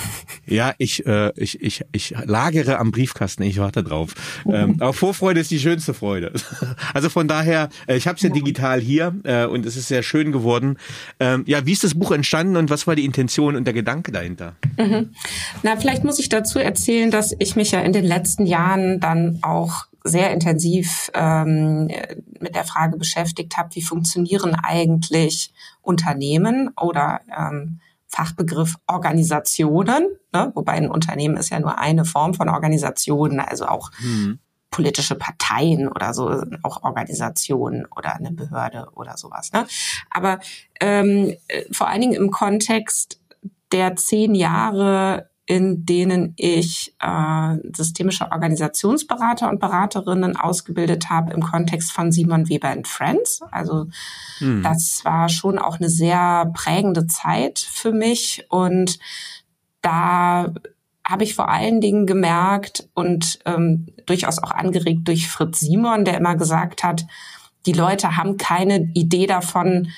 Ja, 0.47 0.75
ich, 0.79 1.05
äh, 1.07 1.33
ich, 1.37 1.61
ich, 1.61 1.85
ich 1.93 2.15
lagere 2.25 2.79
am 2.79 2.93
Briefkasten, 2.93 3.43
ich 3.43 3.59
warte 3.59 3.83
drauf. 3.83 4.15
Ähm, 4.47 4.77
aber 4.81 4.93
Vorfreude 4.93 5.41
ist 5.41 5.51
die 5.51 5.59
schönste 5.59 5.95
Freude. 5.95 6.33
Also 6.95 7.09
von 7.09 7.29
daher, 7.29 7.69
äh, 7.87 7.97
ich 7.97 8.07
habe 8.07 8.17
es 8.17 8.23
ja 8.23 8.29
digital 8.29 8.81
hier 8.81 9.15
äh, 9.25 9.47
und 9.47 9.67
es 9.67 9.77
ist 9.77 9.89
sehr 9.89 10.03
schön 10.03 10.33
geworden. 10.33 10.79
Ähm, 11.19 11.45
ja, 11.47 11.67
wie 11.67 11.73
ist 11.73 11.85
das 11.85 11.95
Buch 11.95 12.13
entstanden 12.13 12.57
und 12.57 12.71
was 12.71 12.87
war 12.87 12.95
die 12.95 13.05
Intention 13.05 13.57
und 13.57 13.65
der 13.65 13.75
Gedanke 13.75 14.13
dahinter? 14.13 14.55
Mhm. 14.79 15.11
Na, 15.63 15.77
vielleicht 15.77 16.05
muss 16.05 16.19
ich 16.19 16.29
dazu 16.29 16.59
erzählen, 16.59 17.11
dass 17.11 17.35
ich 17.39 17.57
mich 17.57 17.73
ja 17.73 17.81
in 17.81 17.93
den 17.93 18.05
letzten 18.05 18.47
Jahren 18.47 19.01
dann 19.01 19.41
auch 19.43 19.87
sehr 20.07 20.33
intensiv 20.33 21.11
ähm, 21.15 21.89
mit 22.41 22.55
der 22.55 22.65
Frage 22.65 22.97
beschäftigt 22.97 23.57
habe, 23.57 23.75
wie 23.75 23.83
funktionieren 23.83 24.55
eigentlich 24.55 25.53
Unternehmen 25.83 26.71
oder 26.77 27.21
ähm, 27.37 27.81
Fachbegriff 28.09 28.77
Organisationen, 28.87 30.09
ne? 30.33 30.53
wobei 30.55 30.73
ein 30.73 30.91
Unternehmen 30.91 31.37
ist 31.37 31.51
ja 31.51 31.61
nur 31.61 31.79
eine 31.79 32.05
Form 32.05 32.35
von 32.35 32.49
Organisationen, 32.49 33.41
also 33.41 33.67
auch 33.67 33.91
mhm. 34.01 34.39
politische 34.71 35.17
Parteien 35.17 35.89
oder 35.89 36.15
so, 36.15 36.43
auch 36.63 36.85
Organisationen 36.85 37.87
oder 37.97 38.15
eine 38.15 38.31
Behörde 38.31 38.89
oder 38.95 39.17
sowas. 39.17 39.53
Ne? 39.53 39.67
Aber 40.11 40.39
ähm, 40.81 41.35
vor 41.73 41.89
allen 41.89 42.01
Dingen 42.01 42.15
im 42.15 42.31
Kontext 42.31 43.21
der 43.73 43.97
zehn 43.97 44.35
Jahre 44.35 45.29
in 45.47 45.87
denen 45.87 46.35
ich 46.37 46.95
äh, 47.01 47.57
systemische 47.73 48.33
Organisationsberater 48.33 49.49
und 49.49 49.61
Beraterinnen 49.61 50.37
ausgebildet 50.37 51.09
habe 51.09 51.33
im 51.33 51.41
Kontext 51.41 51.93
von 51.93 52.11
Simon 52.11 52.49
Weber 52.49 52.69
and 52.69 52.89
Friends. 52.89 53.41
Also 53.53 53.87
hm. 54.39 54.65
das 54.65 55.05
war 55.05 55.29
schon 55.29 55.59
auch 55.59 55.79
eine 55.79 55.89
sehr 55.89 56.51
prägende 56.53 57.07
Zeit 57.07 57.61
für 57.61 57.93
mich 57.93 58.45
und 58.51 58.99
da 59.83 60.53
habe 61.07 61.23
ich 61.23 61.37
vor 61.37 61.49
allen 61.49 61.81
Dingen 61.81 62.07
gemerkt 62.07 62.89
und 62.95 63.39
ähm, 63.45 63.87
durchaus 64.07 64.43
auch 64.43 64.51
angeregt 64.51 65.07
durch 65.07 65.29
Fritz 65.29 65.61
Simon, 65.61 66.05
der 66.05 66.17
immer 66.17 66.35
gesagt 66.35 66.83
hat, 66.83 67.07
die 67.67 67.73
Leute 67.73 68.17
haben 68.17 68.37
keine 68.37 68.91
Idee 68.95 69.27
davon, 69.27 69.93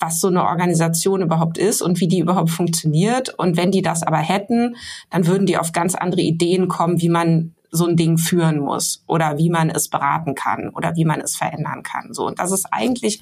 was 0.00 0.20
so 0.20 0.28
eine 0.28 0.44
Organisation 0.44 1.22
überhaupt 1.22 1.58
ist 1.58 1.82
und 1.82 2.00
wie 2.00 2.08
die 2.08 2.20
überhaupt 2.20 2.50
funktioniert. 2.50 3.28
Und 3.38 3.56
wenn 3.56 3.70
die 3.70 3.82
das 3.82 4.02
aber 4.02 4.16
hätten, 4.16 4.76
dann 5.10 5.26
würden 5.26 5.46
die 5.46 5.58
auf 5.58 5.72
ganz 5.72 5.94
andere 5.94 6.22
Ideen 6.22 6.68
kommen, 6.68 7.00
wie 7.00 7.10
man 7.10 7.54
so 7.70 7.86
ein 7.86 7.96
Ding 7.96 8.18
führen 8.18 8.58
muss 8.58 9.04
oder 9.06 9.38
wie 9.38 9.50
man 9.50 9.70
es 9.70 9.88
beraten 9.88 10.34
kann 10.34 10.70
oder 10.70 10.96
wie 10.96 11.04
man 11.04 11.20
es 11.20 11.36
verändern 11.36 11.82
kann. 11.82 12.12
So 12.12 12.26
und 12.26 12.40
das 12.40 12.50
ist 12.50 12.66
eigentlich 12.72 13.20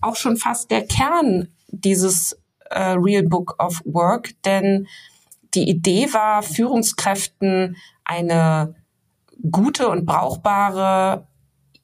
auch 0.00 0.16
schon 0.16 0.36
fast 0.36 0.70
der 0.70 0.86
Kern 0.86 1.48
dieses 1.68 2.38
äh, 2.70 2.92
Real 2.92 3.24
Book 3.24 3.56
of 3.62 3.82
Work, 3.84 4.30
denn 4.44 4.86
die 5.54 5.68
Idee 5.68 6.12
war, 6.12 6.42
Führungskräften 6.42 7.76
eine 8.04 8.74
gute 9.50 9.88
und 9.88 10.06
brauchbare 10.06 11.27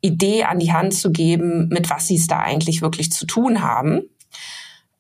Idee 0.05 0.45
an 0.45 0.59
die 0.59 0.73
Hand 0.73 0.95
zu 0.95 1.11
geben, 1.11 1.69
mit 1.69 1.89
was 1.89 2.07
sie 2.07 2.17
es 2.17 2.27
da 2.27 2.41
eigentlich 2.41 2.83
wirklich 2.83 3.11
zu 3.11 3.27
tun 3.27 3.63
haben. 3.63 4.03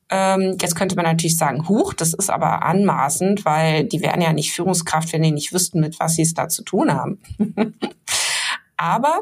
Ähm, 0.08 0.56
jetzt 0.61 0.76
könnte 0.76 0.96
man 0.96 1.04
natürlich 1.04 1.37
sagen, 1.37 1.68
huch, 1.68 1.92
das 1.92 2.14
ist 2.14 2.30
aber 2.30 2.62
anmaßend, 2.62 3.44
weil 3.44 3.84
die 3.84 4.00
wären 4.00 4.23
ja 4.23 4.32
nicht 4.32 4.52
Führungskraft, 4.52 5.12
wenn 5.12 5.23
die 5.23 5.30
nicht 5.30 5.52
wüssten, 5.52 5.80
mit 5.80 6.00
was 6.00 6.14
sie 6.14 6.23
es 6.23 6.34
da 6.34 6.49
zu 6.49 6.62
tun 6.62 6.92
haben. 6.92 7.18
aber 8.76 9.20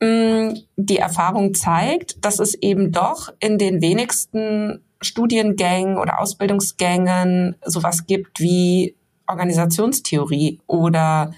mh, 0.00 0.08
mm, 0.08 0.58
die 0.76 0.98
Erfahrung 0.98 1.54
zeigt, 1.54 2.24
dass 2.24 2.38
es 2.38 2.54
eben 2.54 2.90
doch 2.90 3.32
in 3.38 3.58
den 3.58 3.82
wenigsten 3.82 4.82
Studiengängen 5.02 5.98
oder 5.98 6.20
Ausbildungsgängen 6.20 7.56
sowas 7.64 8.06
gibt 8.06 8.40
wie 8.40 8.96
Organisationstheorie 9.26 10.60
oder 10.66 11.32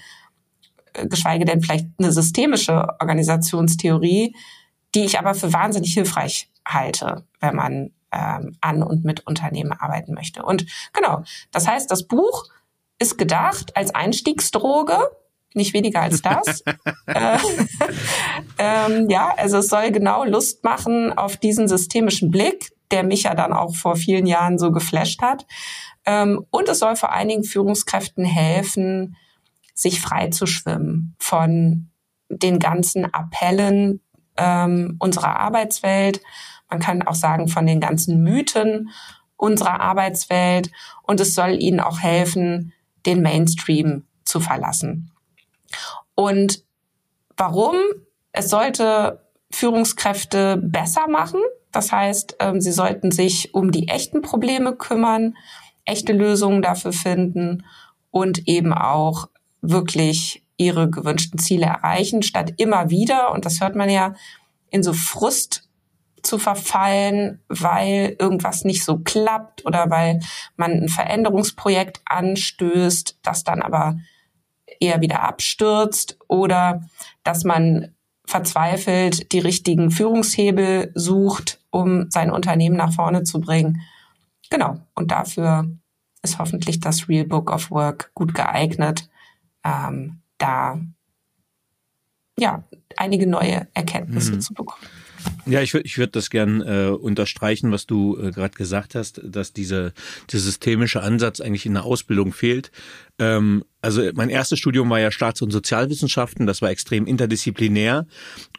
geschweige 1.08 1.44
denn 1.44 1.60
vielleicht 1.60 1.88
eine 1.98 2.12
systemische 2.12 2.88
Organisationstheorie, 3.00 4.34
die 4.94 5.04
ich 5.04 5.18
aber 5.18 5.34
für 5.34 5.52
wahnsinnig 5.52 5.92
hilfreich 5.94 6.50
halte, 6.66 7.24
wenn 7.40 7.56
man 7.56 7.90
ähm, 8.12 8.56
an 8.60 8.82
und 8.82 9.04
mit 9.04 9.26
Unternehmen 9.26 9.72
arbeiten 9.72 10.14
möchte. 10.14 10.42
Und 10.42 10.66
genau, 10.92 11.24
das 11.50 11.66
heißt, 11.66 11.90
das 11.90 12.06
Buch 12.06 12.44
ist 12.98 13.18
gedacht 13.18 13.76
als 13.76 13.94
Einstiegsdroge, 13.94 14.98
nicht 15.54 15.74
weniger 15.74 16.02
als 16.02 16.22
das. 16.22 16.62
äh, 17.06 17.38
ähm, 18.58 19.08
ja, 19.10 19.32
also 19.36 19.58
es 19.58 19.68
soll 19.68 19.90
genau 19.90 20.24
Lust 20.24 20.64
machen 20.64 21.12
auf 21.12 21.36
diesen 21.36 21.68
systemischen 21.68 22.30
Blick, 22.30 22.72
der 22.90 23.02
mich 23.02 23.24
ja 23.24 23.34
dann 23.34 23.52
auch 23.52 23.74
vor 23.74 23.96
vielen 23.96 24.26
Jahren 24.26 24.58
so 24.58 24.70
geflasht 24.70 25.22
hat. 25.22 25.46
Ähm, 26.06 26.44
und 26.50 26.68
es 26.68 26.80
soll 26.80 26.96
vor 26.96 27.12
allen 27.12 27.28
Dingen 27.28 27.44
Führungskräften 27.44 28.24
helfen, 28.24 29.16
sich 29.74 30.00
frei 30.00 30.28
zu 30.28 30.46
schwimmen 30.46 31.14
von 31.18 31.90
den 32.28 32.58
ganzen 32.58 33.12
Appellen 33.12 34.00
ähm, 34.36 34.96
unserer 34.98 35.38
Arbeitswelt. 35.38 36.20
Man 36.70 36.80
kann 36.80 37.02
auch 37.02 37.14
sagen 37.14 37.48
von 37.48 37.66
den 37.66 37.80
ganzen 37.80 38.22
Mythen 38.22 38.90
unserer 39.36 39.80
Arbeitswelt. 39.80 40.70
Und 41.02 41.20
es 41.20 41.34
soll 41.34 41.60
ihnen 41.60 41.80
auch 41.80 42.00
helfen, 42.00 42.72
den 43.04 43.22
Mainstream 43.22 44.04
zu 44.24 44.40
verlassen. 44.40 45.10
Und 46.14 46.64
warum? 47.36 47.76
Es 48.32 48.48
sollte 48.48 49.24
Führungskräfte 49.50 50.56
besser 50.56 51.08
machen. 51.08 51.40
Das 51.72 51.92
heißt, 51.92 52.36
ähm, 52.40 52.60
sie 52.60 52.72
sollten 52.72 53.10
sich 53.10 53.54
um 53.54 53.70
die 53.70 53.88
echten 53.88 54.22
Probleme 54.22 54.74
kümmern, 54.74 55.36
echte 55.84 56.12
Lösungen 56.12 56.62
dafür 56.62 56.92
finden 56.92 57.64
und 58.10 58.48
eben 58.48 58.72
auch 58.72 59.28
wirklich 59.70 60.44
ihre 60.56 60.88
gewünschten 60.88 61.38
Ziele 61.38 61.66
erreichen, 61.66 62.22
statt 62.22 62.54
immer 62.58 62.90
wieder, 62.90 63.32
und 63.32 63.44
das 63.44 63.60
hört 63.60 63.74
man 63.74 63.90
ja, 63.90 64.14
in 64.70 64.82
so 64.82 64.92
Frust 64.92 65.68
zu 66.22 66.38
verfallen, 66.38 67.40
weil 67.48 68.16
irgendwas 68.18 68.64
nicht 68.64 68.84
so 68.84 68.98
klappt 68.98 69.66
oder 69.66 69.90
weil 69.90 70.20
man 70.56 70.72
ein 70.72 70.88
Veränderungsprojekt 70.88 72.00
anstößt, 72.06 73.18
das 73.22 73.44
dann 73.44 73.62
aber 73.62 73.98
eher 74.80 75.00
wieder 75.00 75.22
abstürzt 75.22 76.18
oder 76.28 76.82
dass 77.22 77.44
man 77.44 77.94
verzweifelt 78.26 79.32
die 79.32 79.38
richtigen 79.38 79.90
Führungshebel 79.90 80.92
sucht, 80.94 81.60
um 81.70 82.10
sein 82.10 82.30
Unternehmen 82.30 82.76
nach 82.76 82.92
vorne 82.92 83.22
zu 83.24 83.40
bringen. 83.40 83.82
Genau. 84.50 84.78
Und 84.94 85.10
dafür 85.10 85.70
ist 86.22 86.38
hoffentlich 86.38 86.80
das 86.80 87.08
Real 87.08 87.26
Book 87.26 87.50
of 87.50 87.70
Work 87.70 88.12
gut 88.14 88.34
geeignet, 88.34 89.08
ähm, 89.64 90.20
da 90.38 90.78
ja 92.38 92.64
einige 92.96 93.26
neue 93.26 93.66
Erkenntnisse 93.74 94.32
mhm. 94.32 94.40
zu 94.40 94.54
bekommen. 94.54 94.82
Ja, 95.46 95.60
ich 95.60 95.74
würde 95.74 95.86
ich 95.86 95.98
würd 95.98 96.16
das 96.16 96.30
gern 96.30 96.62
äh, 96.62 96.88
unterstreichen, 96.88 97.70
was 97.70 97.86
du 97.86 98.16
äh, 98.18 98.30
gerade 98.30 98.56
gesagt 98.56 98.94
hast, 98.94 99.20
dass 99.22 99.52
diese, 99.52 99.92
dieser 100.30 100.42
systemische 100.42 101.02
Ansatz 101.02 101.40
eigentlich 101.40 101.66
in 101.66 101.74
der 101.74 101.84
Ausbildung 101.84 102.32
fehlt. 102.32 102.70
Ähm, 103.18 103.64
also 103.82 104.02
mein 104.14 104.30
erstes 104.30 104.58
Studium 104.58 104.88
war 104.88 105.00
ja 105.00 105.10
Staats- 105.10 105.42
und 105.42 105.50
Sozialwissenschaften, 105.50 106.46
das 106.46 106.62
war 106.62 106.70
extrem 106.70 107.06
interdisziplinär 107.06 108.06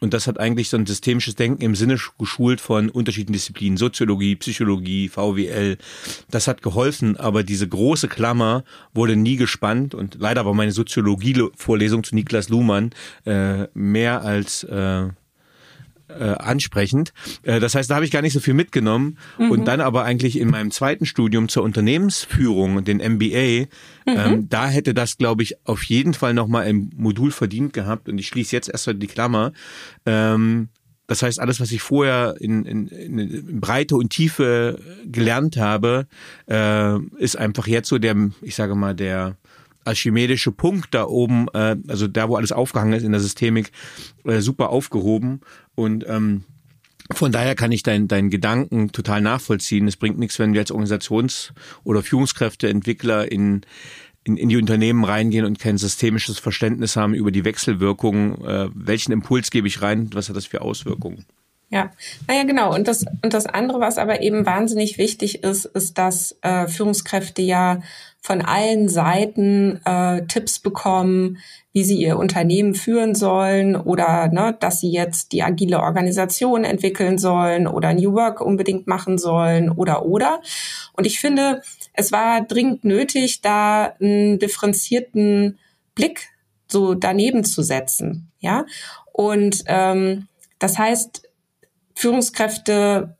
und 0.00 0.14
das 0.14 0.28
hat 0.28 0.38
eigentlich 0.38 0.68
so 0.68 0.76
ein 0.76 0.86
systemisches 0.86 1.34
Denken 1.34 1.60
im 1.60 1.74
Sinne 1.74 1.98
geschult 2.18 2.60
von 2.60 2.88
unterschiedlichen 2.88 3.32
Disziplinen, 3.32 3.76
Soziologie, 3.76 4.36
Psychologie, 4.36 5.08
VWL. 5.08 5.78
Das 6.30 6.46
hat 6.46 6.62
geholfen, 6.62 7.16
aber 7.16 7.42
diese 7.42 7.66
große 7.66 8.06
Klammer 8.06 8.62
wurde 8.94 9.16
nie 9.16 9.36
gespannt 9.36 9.94
und 9.94 10.16
leider 10.20 10.46
war 10.46 10.54
meine 10.54 10.72
Soziologie-Vorlesung 10.72 12.04
zu 12.04 12.14
Niklas 12.14 12.48
Luhmann 12.48 12.90
äh, 13.24 13.66
mehr 13.74 14.22
als 14.22 14.62
äh, 14.62 15.08
äh, 16.08 16.24
ansprechend. 16.24 17.12
Äh, 17.42 17.60
das 17.60 17.74
heißt, 17.74 17.90
da 17.90 17.96
habe 17.96 18.04
ich 18.04 18.10
gar 18.10 18.22
nicht 18.22 18.32
so 18.32 18.40
viel 18.40 18.54
mitgenommen 18.54 19.18
mhm. 19.38 19.50
und 19.50 19.64
dann 19.66 19.80
aber 19.80 20.04
eigentlich 20.04 20.38
in 20.38 20.50
meinem 20.50 20.70
zweiten 20.70 21.06
Studium 21.06 21.48
zur 21.48 21.62
Unternehmensführung, 21.62 22.84
den 22.84 22.98
MBA, 22.98 23.66
mhm. 23.66 23.68
ähm, 24.06 24.48
da 24.48 24.68
hätte 24.68 24.94
das, 24.94 25.18
glaube 25.18 25.42
ich, 25.42 25.66
auf 25.66 25.82
jeden 25.84 26.14
Fall 26.14 26.34
nochmal 26.34 26.66
ein 26.66 26.90
Modul 26.96 27.30
verdient 27.30 27.72
gehabt 27.72 28.08
und 28.08 28.18
ich 28.18 28.28
schließe 28.28 28.54
jetzt 28.54 28.68
erstmal 28.68 28.96
die 28.96 29.06
Klammer. 29.06 29.52
Ähm, 30.04 30.68
das 31.06 31.22
heißt, 31.22 31.38
alles, 31.38 31.60
was 31.60 31.70
ich 31.70 31.82
vorher 31.82 32.34
in, 32.40 32.64
in, 32.64 32.88
in 32.88 33.60
Breite 33.60 33.96
und 33.96 34.10
Tiefe 34.10 34.80
gelernt 35.04 35.56
habe, 35.56 36.06
äh, 36.48 36.98
ist 37.18 37.36
einfach 37.36 37.66
jetzt 37.66 37.88
so 37.88 37.98
der, 37.98 38.16
ich 38.42 38.56
sage 38.56 38.74
mal, 38.74 38.94
der 38.94 39.36
archimedische 39.86 40.52
Punkt 40.52 40.94
da 40.94 41.06
oben, 41.06 41.46
äh, 41.54 41.76
also 41.88 42.08
da, 42.08 42.28
wo 42.28 42.36
alles 42.36 42.52
aufgehangen 42.52 42.94
ist 42.94 43.04
in 43.04 43.12
der 43.12 43.20
Systemik, 43.20 43.72
äh, 44.24 44.40
super 44.40 44.70
aufgehoben. 44.70 45.40
Und 45.74 46.04
ähm, 46.08 46.44
von 47.12 47.32
daher 47.32 47.54
kann 47.54 47.72
ich 47.72 47.82
deinen 47.82 48.08
dein 48.08 48.30
Gedanken 48.30 48.90
total 48.90 49.20
nachvollziehen. 49.20 49.86
Es 49.86 49.96
bringt 49.96 50.18
nichts, 50.18 50.38
wenn 50.38 50.52
wir 50.52 50.60
als 50.60 50.72
Organisations- 50.72 51.52
oder 51.84 52.02
Führungskräfte, 52.02 52.68
Entwickler 52.68 53.30
in, 53.30 53.62
in, 54.24 54.36
in 54.36 54.48
die 54.48 54.56
Unternehmen 54.56 55.04
reingehen 55.04 55.44
und 55.44 55.58
kein 55.58 55.78
systemisches 55.78 56.38
Verständnis 56.38 56.96
haben 56.96 57.14
über 57.14 57.30
die 57.30 57.44
Wechselwirkungen. 57.44 58.44
Äh, 58.44 58.68
welchen 58.74 59.12
Impuls 59.12 59.50
gebe 59.50 59.68
ich 59.68 59.82
rein? 59.82 60.10
Was 60.14 60.28
hat 60.28 60.36
das 60.36 60.46
für 60.46 60.62
Auswirkungen? 60.62 61.26
Ja, 61.68 61.90
naja, 62.28 62.44
genau. 62.44 62.72
Und 62.74 62.86
das, 62.86 63.04
und 63.22 63.34
das 63.34 63.46
andere, 63.46 63.80
was 63.80 63.98
aber 63.98 64.22
eben 64.22 64.46
wahnsinnig 64.46 64.98
wichtig 64.98 65.42
ist, 65.42 65.64
ist, 65.64 65.98
dass 65.98 66.36
äh, 66.42 66.68
Führungskräfte 66.68 67.42
ja 67.42 67.80
von 68.26 68.42
allen 68.42 68.88
Seiten 68.88 69.80
äh, 69.84 70.26
Tipps 70.26 70.58
bekommen, 70.58 71.38
wie 71.72 71.84
sie 71.84 71.98
ihr 71.98 72.18
Unternehmen 72.18 72.74
führen 72.74 73.14
sollen 73.14 73.76
oder 73.76 74.26
ne, 74.26 74.56
dass 74.58 74.80
sie 74.80 74.90
jetzt 74.90 75.30
die 75.30 75.44
agile 75.44 75.78
Organisation 75.78 76.64
entwickeln 76.64 77.18
sollen 77.18 77.68
oder 77.68 77.94
New 77.94 78.14
Work 78.14 78.40
unbedingt 78.40 78.88
machen 78.88 79.16
sollen 79.16 79.70
oder 79.70 80.04
oder. 80.04 80.40
Und 80.94 81.06
ich 81.06 81.20
finde, 81.20 81.62
es 81.92 82.10
war 82.10 82.40
dringend 82.40 82.82
nötig, 82.82 83.42
da 83.42 83.94
einen 84.00 84.40
differenzierten 84.40 85.60
Blick 85.94 86.30
so 86.66 86.94
daneben 86.94 87.44
zu 87.44 87.62
setzen. 87.62 88.32
Ja, 88.40 88.66
und 89.12 89.62
ähm, 89.68 90.26
das 90.58 90.78
heißt, 90.78 91.30
Führungskräfte 91.94 93.16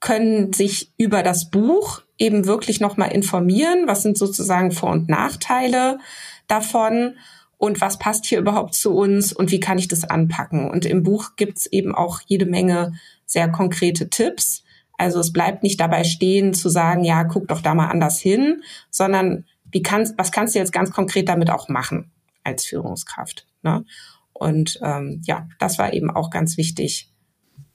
können 0.00 0.52
sich 0.52 0.90
über 0.98 1.22
das 1.22 1.48
Buch 1.48 2.02
eben 2.18 2.46
wirklich 2.46 2.80
nochmal 2.80 3.12
informieren, 3.12 3.86
was 3.86 4.02
sind 4.02 4.16
sozusagen 4.16 4.72
Vor- 4.72 4.92
und 4.92 5.08
Nachteile 5.08 5.98
davon 6.46 7.16
und 7.58 7.80
was 7.80 7.98
passt 7.98 8.26
hier 8.26 8.38
überhaupt 8.38 8.74
zu 8.74 8.94
uns 8.94 9.32
und 9.32 9.50
wie 9.50 9.60
kann 9.60 9.78
ich 9.78 9.88
das 9.88 10.04
anpacken. 10.04 10.70
Und 10.70 10.86
im 10.86 11.02
Buch 11.02 11.36
gibt's 11.36 11.66
eben 11.66 11.94
auch 11.94 12.20
jede 12.26 12.46
Menge 12.46 12.94
sehr 13.24 13.48
konkrete 13.50 14.08
Tipps. 14.10 14.62
Also 14.98 15.20
es 15.20 15.32
bleibt 15.32 15.62
nicht 15.62 15.80
dabei 15.80 16.04
stehen 16.04 16.54
zu 16.54 16.68
sagen, 16.68 17.04
ja, 17.04 17.24
guck 17.24 17.48
doch 17.48 17.60
da 17.60 17.74
mal 17.74 17.88
anders 17.88 18.18
hin, 18.18 18.62
sondern 18.90 19.44
wie 19.70 19.82
kannst, 19.82 20.16
was 20.16 20.32
kannst 20.32 20.54
du 20.54 20.58
jetzt 20.58 20.72
ganz 20.72 20.90
konkret 20.90 21.28
damit 21.28 21.50
auch 21.50 21.68
machen 21.68 22.10
als 22.44 22.64
Führungskraft. 22.64 23.46
Ne? 23.62 23.84
Und 24.32 24.78
ähm, 24.82 25.22
ja, 25.24 25.48
das 25.58 25.78
war 25.78 25.92
eben 25.92 26.10
auch 26.10 26.30
ganz 26.30 26.56
wichtig 26.56 27.10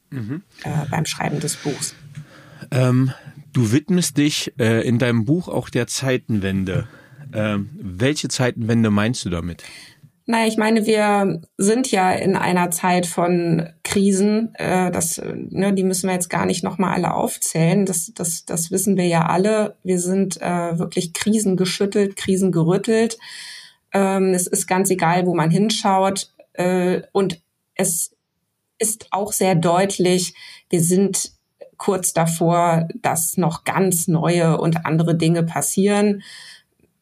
mhm. 0.10 0.44
äh, 0.64 0.86
beim 0.90 1.06
Schreiben 1.06 1.40
des 1.40 1.58
Buchs. 1.58 1.96
Ähm, 2.72 3.12
Du 3.54 3.72
widmest 3.72 4.18
dich 4.18 4.54
äh, 4.60 4.88
in 4.88 4.98
deinem 4.98 5.26
Buch 5.26 5.48
auch 5.48 5.70
der 5.70 5.88
Zeitenwende. 5.88 6.88
Ähm, 7.34 7.70
welche 7.74 8.28
Zeitenwende 8.28 8.90
meinst 8.90 9.26
du 9.26 9.30
damit? 9.30 9.64
Naja, 10.26 10.48
ich 10.48 10.58
meine, 10.58 10.86
wir 10.86 11.42
sind 11.58 11.92
ja 11.92 12.12
in 12.12 12.36
einer 12.36 12.72
Zeit 12.72 13.06
von 13.06 13.68
Krisen. 13.84 14.54
Äh, 14.56 14.92
das, 14.92 15.22
ne, 15.50 15.74
die 15.74 15.84
müssen 15.84 16.08
wir 16.08 16.14
jetzt 16.14 16.30
gar 16.30 16.46
nicht 16.46 16.64
nochmal 16.64 16.94
alle 16.94 17.14
aufzählen. 17.14 17.86
Das, 17.86 18.14
das, 18.16 18.46
das 18.46 18.72
wissen 18.72 18.96
wir 18.96 19.08
ja 19.08 19.26
alle. 19.26 19.76
Wir 19.84 20.00
sind 20.00 20.42
äh, 20.42 20.78
wirklich 20.80 21.14
krisengeschüttelt, 21.14 22.16
krisengerüttelt. 22.16 23.18
Ähm, 23.94 24.34
es 24.34 24.48
ist 24.48 24.68
ganz 24.68 24.90
egal, 24.90 25.26
wo 25.26 25.36
man 25.36 25.52
hinschaut. 25.52 26.32
Äh, 26.54 27.02
und 27.12 27.42
es 27.76 28.16
ist 28.80 29.08
auch 29.12 29.34
sehr 29.34 29.56
deutlich, 29.56 30.34
wir 30.70 30.82
sind 30.82 31.34
kurz 31.82 32.14
davor, 32.14 32.88
dass 33.02 33.38
noch 33.38 33.64
ganz 33.64 34.08
neue 34.08 34.62
und 34.62 34.86
andere 34.86 35.16
Dinge 35.16 35.42
passieren. 35.42 36.22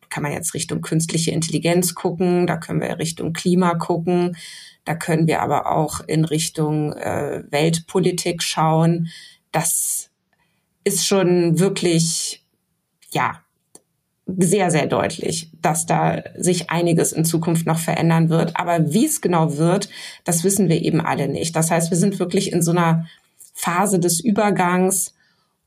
Kann 0.08 0.24
man 0.24 0.32
jetzt 0.32 0.54
Richtung 0.54 0.80
künstliche 0.80 1.32
Intelligenz 1.32 1.96
gucken, 1.96 2.48
da 2.48 2.56
können 2.56 2.80
wir 2.80 2.98
Richtung 2.98 3.34
Klima 3.34 3.76
gucken, 3.76 4.38
da 4.86 4.96
können 4.96 5.28
wir 5.28 5.42
aber 5.42 5.70
auch 5.70 6.00
in 6.08 6.24
Richtung 6.24 6.94
äh, 6.94 7.44
Weltpolitik 7.50 8.42
schauen. 8.42 9.10
Das 9.52 10.12
ist 10.86 11.06
schon 11.06 11.60
wirklich, 11.60 12.46
ja, 13.12 13.42
sehr, 14.28 14.72
sehr 14.72 14.88
deutlich, 14.88 15.50
dass 15.62 15.88
da 15.88 16.24
sich 16.38 16.70
einiges 16.70 17.12
in 17.12 17.26
Zukunft 17.26 17.65
noch 17.65 17.80
verändern 17.80 18.30
wird. 18.30 18.56
Aber 18.56 18.94
wie 18.94 19.06
es 19.06 19.20
genau 19.20 19.58
wird, 19.58 19.89
das 20.24 20.46
wissen 20.46 20.70
wir 20.70 20.82
eben 20.82 21.02
alle 21.02 21.28
nicht. 21.28 21.54
Das 21.58 21.70
heißt, 21.70 21.92
wir 21.92 21.98
sind 21.98 22.18
wirklich 22.18 22.54
in 22.54 22.62
so 22.62 22.72
einer 22.72 23.08
Phase 23.60 24.00
des 24.00 24.22
Übergangs. 24.22 25.13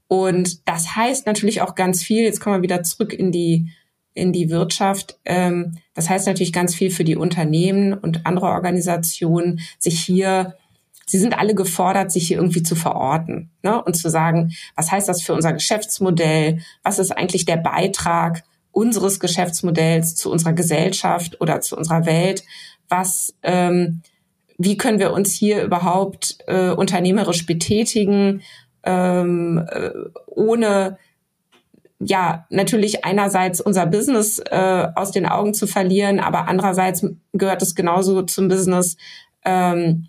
Und 0.09 0.67
das 0.67 0.97
heißt 0.97 1.27
natürlich 1.27 1.61
auch 1.61 1.75
ganz 1.75 2.03
viel, 2.03 2.23
jetzt 2.23 2.41
kommen 2.41 2.57
wir 2.57 2.63
wieder 2.63 2.83
zurück 2.83 3.13
in 3.13 3.33
die, 3.33 3.71
in 4.15 4.33
die 4.33 4.49
Wirtschaft. 4.49 5.19
Ähm, 5.27 5.77
das 5.93 6.09
heißt 6.09 6.27
natürlich 6.27 6.55
ganz 6.55 6.75
viel 6.75 6.91
für 6.91 7.05
die 7.05 7.17
Unternehmen 7.17 7.93
und 7.93 8.25
andere 8.25 8.47
Organisationen, 8.47 9.61
sich 9.79 10.01
hier, 10.01 10.57
sie 11.07 11.19
sind 11.19 11.39
alle 11.39 11.55
gefordert, 11.55 12.11
sich 12.11 12.29
hier 12.29 12.39
irgendwie 12.39 12.63
zu 12.63 12.77
verorten 12.77 13.51
ne? 13.63 13.83
und 13.83 13.95
zu 13.95 14.09
sagen, 14.09 14.53
was 14.75 14.91
heißt 14.91 15.09
das 15.09 15.21
für 15.21 15.35
unser 15.35 15.53
Geschäftsmodell? 15.53 16.61
Was 16.83 16.99
ist 16.99 17.11
eigentlich 17.11 17.45
der 17.45 17.59
Beitrag 17.59 18.43
unseres 18.71 19.21
Geschäftsmodells 19.21 20.15
zu 20.15 20.33
unserer 20.33 20.55
Gesellschaft 20.55 21.43
oder 21.43 21.61
zu 21.61 21.77
unserer 21.77 22.07
Welt? 22.07 22.43
Was, 22.89 23.35
ähm, 23.43 24.01
wie 24.65 24.77
können 24.77 25.01
wir 25.01 25.13
uns 25.13 25.33
hier 25.33 25.63
überhaupt 25.63 26.39
äh, 26.47 26.71
unternehmerisch 26.71 27.47
betätigen, 27.47 28.43
ähm, 28.85 29.67
äh, 29.69 29.91
ohne 30.27 30.99
ja, 32.05 32.47
natürlich 32.51 33.05
einerseits 33.05 33.61
unser 33.61 33.87
Business 33.87 34.39
äh, 34.39 34.89
aus 34.95 35.13
den 35.13 35.27
Augen 35.27 35.55
zu 35.55 35.67
verlieren, 35.67 36.21
aber 36.21 36.49
andererseits 36.49 37.07
gehört 37.33 37.63
es 37.63 37.75
genauso 37.75 38.23
zum 38.23 38.49
Business, 38.49 38.97
ähm, 39.45 40.09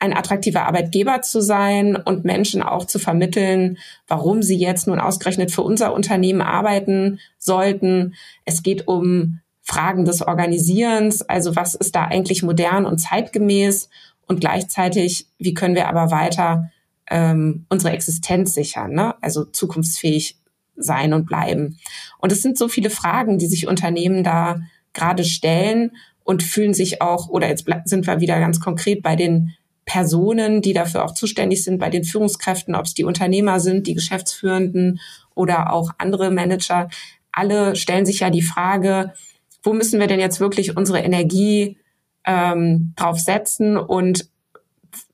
ein 0.00 0.16
attraktiver 0.16 0.66
Arbeitgeber 0.66 1.22
zu 1.22 1.40
sein 1.40 1.96
und 1.96 2.24
Menschen 2.24 2.62
auch 2.62 2.84
zu 2.84 3.00
vermitteln, 3.00 3.78
warum 4.06 4.42
sie 4.42 4.56
jetzt 4.56 4.86
nun 4.86 5.00
ausgerechnet 5.00 5.50
für 5.50 5.62
unser 5.62 5.92
Unternehmen 5.92 6.40
arbeiten 6.40 7.18
sollten. 7.36 8.14
Es 8.44 8.62
geht 8.62 8.86
um 8.86 9.40
Fragen 9.68 10.06
des 10.06 10.22
Organisierens, 10.22 11.20
also 11.22 11.54
was 11.54 11.74
ist 11.74 11.94
da 11.94 12.04
eigentlich 12.04 12.42
modern 12.42 12.86
und 12.86 12.98
zeitgemäß 12.98 13.90
und 14.26 14.40
gleichzeitig, 14.40 15.26
wie 15.38 15.52
können 15.52 15.74
wir 15.74 15.88
aber 15.88 16.10
weiter 16.10 16.70
ähm, 17.10 17.66
unsere 17.68 17.92
Existenz 17.92 18.54
sichern, 18.54 18.92
ne? 18.92 19.14
also 19.22 19.44
zukunftsfähig 19.44 20.38
sein 20.74 21.12
und 21.12 21.26
bleiben. 21.26 21.78
Und 22.18 22.32
es 22.32 22.40
sind 22.40 22.56
so 22.56 22.68
viele 22.68 22.88
Fragen, 22.88 23.36
die 23.36 23.46
sich 23.46 23.68
Unternehmen 23.68 24.24
da 24.24 24.60
gerade 24.94 25.24
stellen 25.24 25.92
und 26.24 26.42
fühlen 26.42 26.72
sich 26.72 27.02
auch, 27.02 27.28
oder 27.28 27.48
jetzt 27.48 27.66
sind 27.84 28.06
wir 28.06 28.20
wieder 28.20 28.40
ganz 28.40 28.60
konkret 28.60 29.02
bei 29.02 29.16
den 29.16 29.54
Personen, 29.84 30.62
die 30.62 30.72
dafür 30.72 31.04
auch 31.04 31.12
zuständig 31.12 31.62
sind, 31.62 31.78
bei 31.78 31.90
den 31.90 32.04
Führungskräften, 32.04 32.74
ob 32.74 32.86
es 32.86 32.94
die 32.94 33.04
Unternehmer 33.04 33.60
sind, 33.60 33.86
die 33.86 33.94
Geschäftsführenden 33.94 35.00
oder 35.34 35.72
auch 35.72 35.90
andere 35.98 36.30
Manager. 36.30 36.88
Alle 37.32 37.76
stellen 37.76 38.06
sich 38.06 38.20
ja 38.20 38.30
die 38.30 38.42
Frage, 38.42 39.12
wo 39.62 39.72
müssen 39.72 40.00
wir 40.00 40.06
denn 40.06 40.20
jetzt 40.20 40.40
wirklich 40.40 40.76
unsere 40.76 41.00
Energie 41.00 41.78
ähm, 42.24 42.92
drauf 42.96 43.18
setzen 43.18 43.76
und 43.76 44.28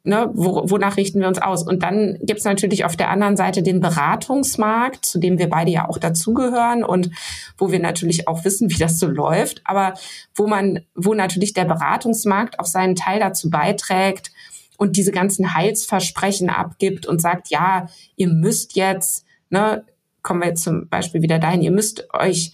ne, 0.04 0.30
wo, 0.34 0.68
wonach 0.70 0.96
richten 0.96 1.20
wir 1.20 1.28
uns 1.28 1.40
aus? 1.40 1.66
Und 1.66 1.82
dann 1.82 2.18
gibt's 2.22 2.44
natürlich 2.44 2.84
auf 2.84 2.96
der 2.96 3.10
anderen 3.10 3.36
Seite 3.36 3.62
den 3.62 3.80
Beratungsmarkt, 3.80 5.04
zu 5.04 5.18
dem 5.18 5.38
wir 5.38 5.48
beide 5.48 5.70
ja 5.70 5.88
auch 5.88 5.98
dazugehören 5.98 6.84
und 6.84 7.10
wo 7.58 7.72
wir 7.72 7.80
natürlich 7.80 8.28
auch 8.28 8.44
wissen, 8.44 8.70
wie 8.70 8.78
das 8.78 8.98
so 8.98 9.06
läuft, 9.06 9.62
aber 9.64 9.94
wo 10.34 10.46
man, 10.46 10.80
wo 10.94 11.14
natürlich 11.14 11.54
der 11.54 11.64
Beratungsmarkt 11.64 12.60
auch 12.60 12.66
seinen 12.66 12.96
Teil 12.96 13.20
dazu 13.20 13.50
beiträgt 13.50 14.30
und 14.76 14.96
diese 14.96 15.12
ganzen 15.12 15.54
Heilsversprechen 15.54 16.50
abgibt 16.50 17.06
und 17.06 17.20
sagt, 17.20 17.48
ja, 17.48 17.88
ihr 18.16 18.28
müsst 18.28 18.76
jetzt, 18.76 19.24
ne, 19.50 19.84
kommen 20.22 20.40
wir 20.40 20.48
jetzt 20.48 20.64
zum 20.64 20.88
Beispiel 20.88 21.22
wieder 21.22 21.38
dahin, 21.38 21.62
ihr 21.62 21.70
müsst 21.70 22.08
euch 22.12 22.52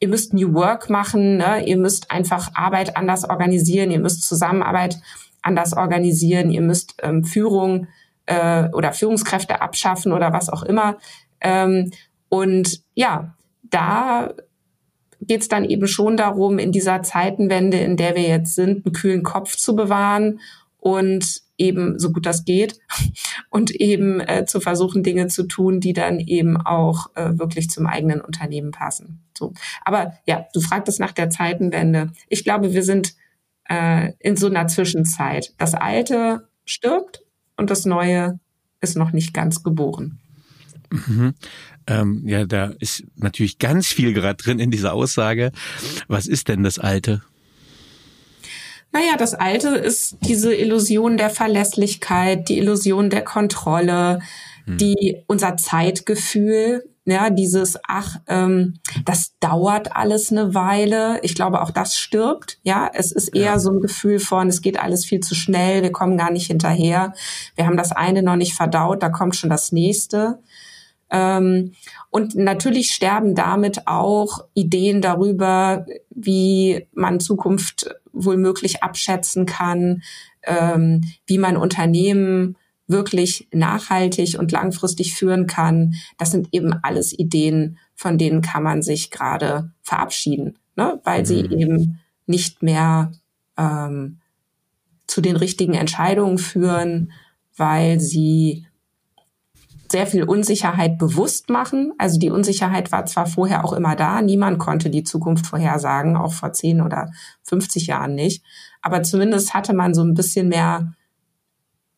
ihr 0.00 0.08
müsst 0.08 0.34
New 0.34 0.54
Work 0.54 0.90
machen, 0.90 1.38
ne? 1.38 1.66
ihr 1.66 1.76
müsst 1.76 2.10
einfach 2.10 2.50
Arbeit 2.54 2.96
anders 2.96 3.28
organisieren, 3.28 3.90
ihr 3.90 4.00
müsst 4.00 4.24
Zusammenarbeit 4.24 4.98
anders 5.42 5.76
organisieren, 5.76 6.50
ihr 6.50 6.62
müsst 6.62 6.94
ähm, 7.02 7.24
Führung 7.24 7.88
äh, 8.26 8.68
oder 8.72 8.92
Führungskräfte 8.92 9.60
abschaffen 9.60 10.12
oder 10.12 10.32
was 10.32 10.48
auch 10.48 10.62
immer. 10.62 10.98
Ähm, 11.40 11.90
und 12.28 12.82
ja, 12.94 13.34
da 13.62 14.32
geht 15.20 15.42
es 15.42 15.48
dann 15.48 15.64
eben 15.64 15.86
schon 15.86 16.16
darum, 16.16 16.58
in 16.58 16.72
dieser 16.72 17.02
Zeitenwende, 17.02 17.78
in 17.78 17.96
der 17.96 18.14
wir 18.16 18.22
jetzt 18.22 18.54
sind, 18.54 18.86
einen 18.86 18.92
kühlen 18.92 19.22
Kopf 19.22 19.56
zu 19.56 19.76
bewahren 19.76 20.40
und 20.78 21.42
eben 21.62 21.98
so 21.98 22.12
gut 22.12 22.26
das 22.26 22.44
geht 22.44 22.78
und 23.50 23.70
eben 23.70 24.20
äh, 24.20 24.44
zu 24.44 24.60
versuchen, 24.60 25.02
Dinge 25.02 25.28
zu 25.28 25.44
tun, 25.44 25.80
die 25.80 25.92
dann 25.92 26.20
eben 26.20 26.56
auch 26.56 27.14
äh, 27.14 27.38
wirklich 27.38 27.70
zum 27.70 27.86
eigenen 27.86 28.20
Unternehmen 28.20 28.72
passen. 28.72 29.22
So. 29.38 29.54
Aber 29.84 30.14
ja, 30.26 30.46
du 30.52 30.60
fragtest 30.60 31.00
nach 31.00 31.12
der 31.12 31.30
Zeitenwende. 31.30 32.12
Ich 32.28 32.44
glaube, 32.44 32.74
wir 32.74 32.82
sind 32.82 33.14
äh, 33.68 34.12
in 34.18 34.36
so 34.36 34.48
einer 34.48 34.66
Zwischenzeit. 34.66 35.54
Das 35.58 35.74
Alte 35.74 36.48
stirbt 36.64 37.22
und 37.56 37.70
das 37.70 37.84
Neue 37.84 38.40
ist 38.80 38.96
noch 38.96 39.12
nicht 39.12 39.32
ganz 39.32 39.62
geboren. 39.62 40.18
Mhm. 40.90 41.34
Ähm, 41.86 42.22
ja, 42.26 42.44
da 42.44 42.72
ist 42.78 43.04
natürlich 43.16 43.58
ganz 43.58 43.86
viel 43.86 44.12
gerade 44.12 44.42
drin 44.42 44.58
in 44.58 44.70
dieser 44.70 44.92
Aussage. 44.92 45.52
Was 46.08 46.26
ist 46.26 46.48
denn 46.48 46.62
das 46.62 46.78
Alte? 46.78 47.22
Naja, 48.92 49.16
das 49.18 49.34
Alte 49.34 49.70
ist 49.70 50.18
diese 50.20 50.54
Illusion 50.54 51.16
der 51.16 51.30
Verlässlichkeit, 51.30 52.48
die 52.48 52.58
Illusion 52.58 53.08
der 53.08 53.22
Kontrolle, 53.22 54.20
hm. 54.66 54.78
die 54.78 55.22
unser 55.26 55.56
Zeitgefühl, 55.56 56.84
ja, 57.04 57.30
dieses, 57.30 57.78
ach, 57.88 58.20
ähm, 58.28 58.74
das 59.04 59.36
dauert 59.40 59.96
alles 59.96 60.30
eine 60.30 60.54
Weile. 60.54 61.18
Ich 61.22 61.34
glaube, 61.34 61.60
auch 61.60 61.70
das 61.70 61.98
stirbt. 61.98 62.58
Ja, 62.62 62.88
es 62.92 63.10
ist 63.10 63.34
eher 63.34 63.44
ja. 63.44 63.58
so 63.58 63.72
ein 63.72 63.80
Gefühl 63.80 64.20
von, 64.20 64.46
es 64.48 64.62
geht 64.62 64.78
alles 64.78 65.04
viel 65.04 65.18
zu 65.18 65.34
schnell, 65.34 65.82
wir 65.82 65.90
kommen 65.90 66.16
gar 66.16 66.30
nicht 66.30 66.46
hinterher. 66.46 67.12
Wir 67.56 67.66
haben 67.66 67.76
das 67.76 67.90
eine 67.90 68.22
noch 68.22 68.36
nicht 68.36 68.54
verdaut, 68.54 69.02
da 69.02 69.08
kommt 69.08 69.34
schon 69.34 69.50
das 69.50 69.72
nächste. 69.72 70.38
Ähm, 71.10 71.72
und 72.10 72.36
natürlich 72.36 72.92
sterben 72.92 73.34
damit 73.34 73.88
auch 73.88 74.44
Ideen 74.54 75.02
darüber, 75.02 75.86
wie 76.10 76.86
man 76.92 77.18
Zukunft 77.18 77.96
wohl 78.12 78.36
möglich 78.36 78.82
abschätzen 78.82 79.46
kann, 79.46 80.02
ähm, 80.42 81.02
wie 81.26 81.38
man 81.38 81.56
Unternehmen 81.56 82.56
wirklich 82.86 83.48
nachhaltig 83.52 84.38
und 84.38 84.52
langfristig 84.52 85.14
führen 85.14 85.46
kann. 85.46 85.94
Das 86.18 86.30
sind 86.30 86.48
eben 86.52 86.72
alles 86.82 87.16
Ideen, 87.16 87.78
von 87.94 88.18
denen 88.18 88.42
kann 88.42 88.62
man 88.62 88.82
sich 88.82 89.10
gerade 89.10 89.72
verabschieden, 89.82 90.58
ne? 90.76 91.00
weil 91.04 91.20
mhm. 91.20 91.26
sie 91.26 91.40
eben 91.40 92.00
nicht 92.26 92.62
mehr 92.62 93.12
ähm, 93.56 94.20
zu 95.06 95.20
den 95.20 95.36
richtigen 95.36 95.74
Entscheidungen 95.74 96.38
führen, 96.38 97.12
weil 97.56 98.00
sie 98.00 98.66
sehr 99.92 100.06
viel 100.08 100.24
Unsicherheit 100.24 100.98
bewusst 100.98 101.48
machen. 101.48 101.92
Also 101.98 102.18
die 102.18 102.30
Unsicherheit 102.30 102.90
war 102.90 103.06
zwar 103.06 103.26
vorher 103.26 103.64
auch 103.64 103.72
immer 103.72 103.94
da, 103.94 104.20
niemand 104.20 104.58
konnte 104.58 104.90
die 104.90 105.04
Zukunft 105.04 105.46
vorhersagen, 105.46 106.16
auch 106.16 106.32
vor 106.32 106.52
10 106.52 106.80
oder 106.80 107.12
50 107.44 107.86
Jahren 107.86 108.16
nicht, 108.16 108.44
aber 108.80 109.04
zumindest 109.04 109.54
hatte 109.54 109.74
man 109.74 109.94
so 109.94 110.02
ein 110.02 110.14
bisschen 110.14 110.48
mehr 110.48 110.94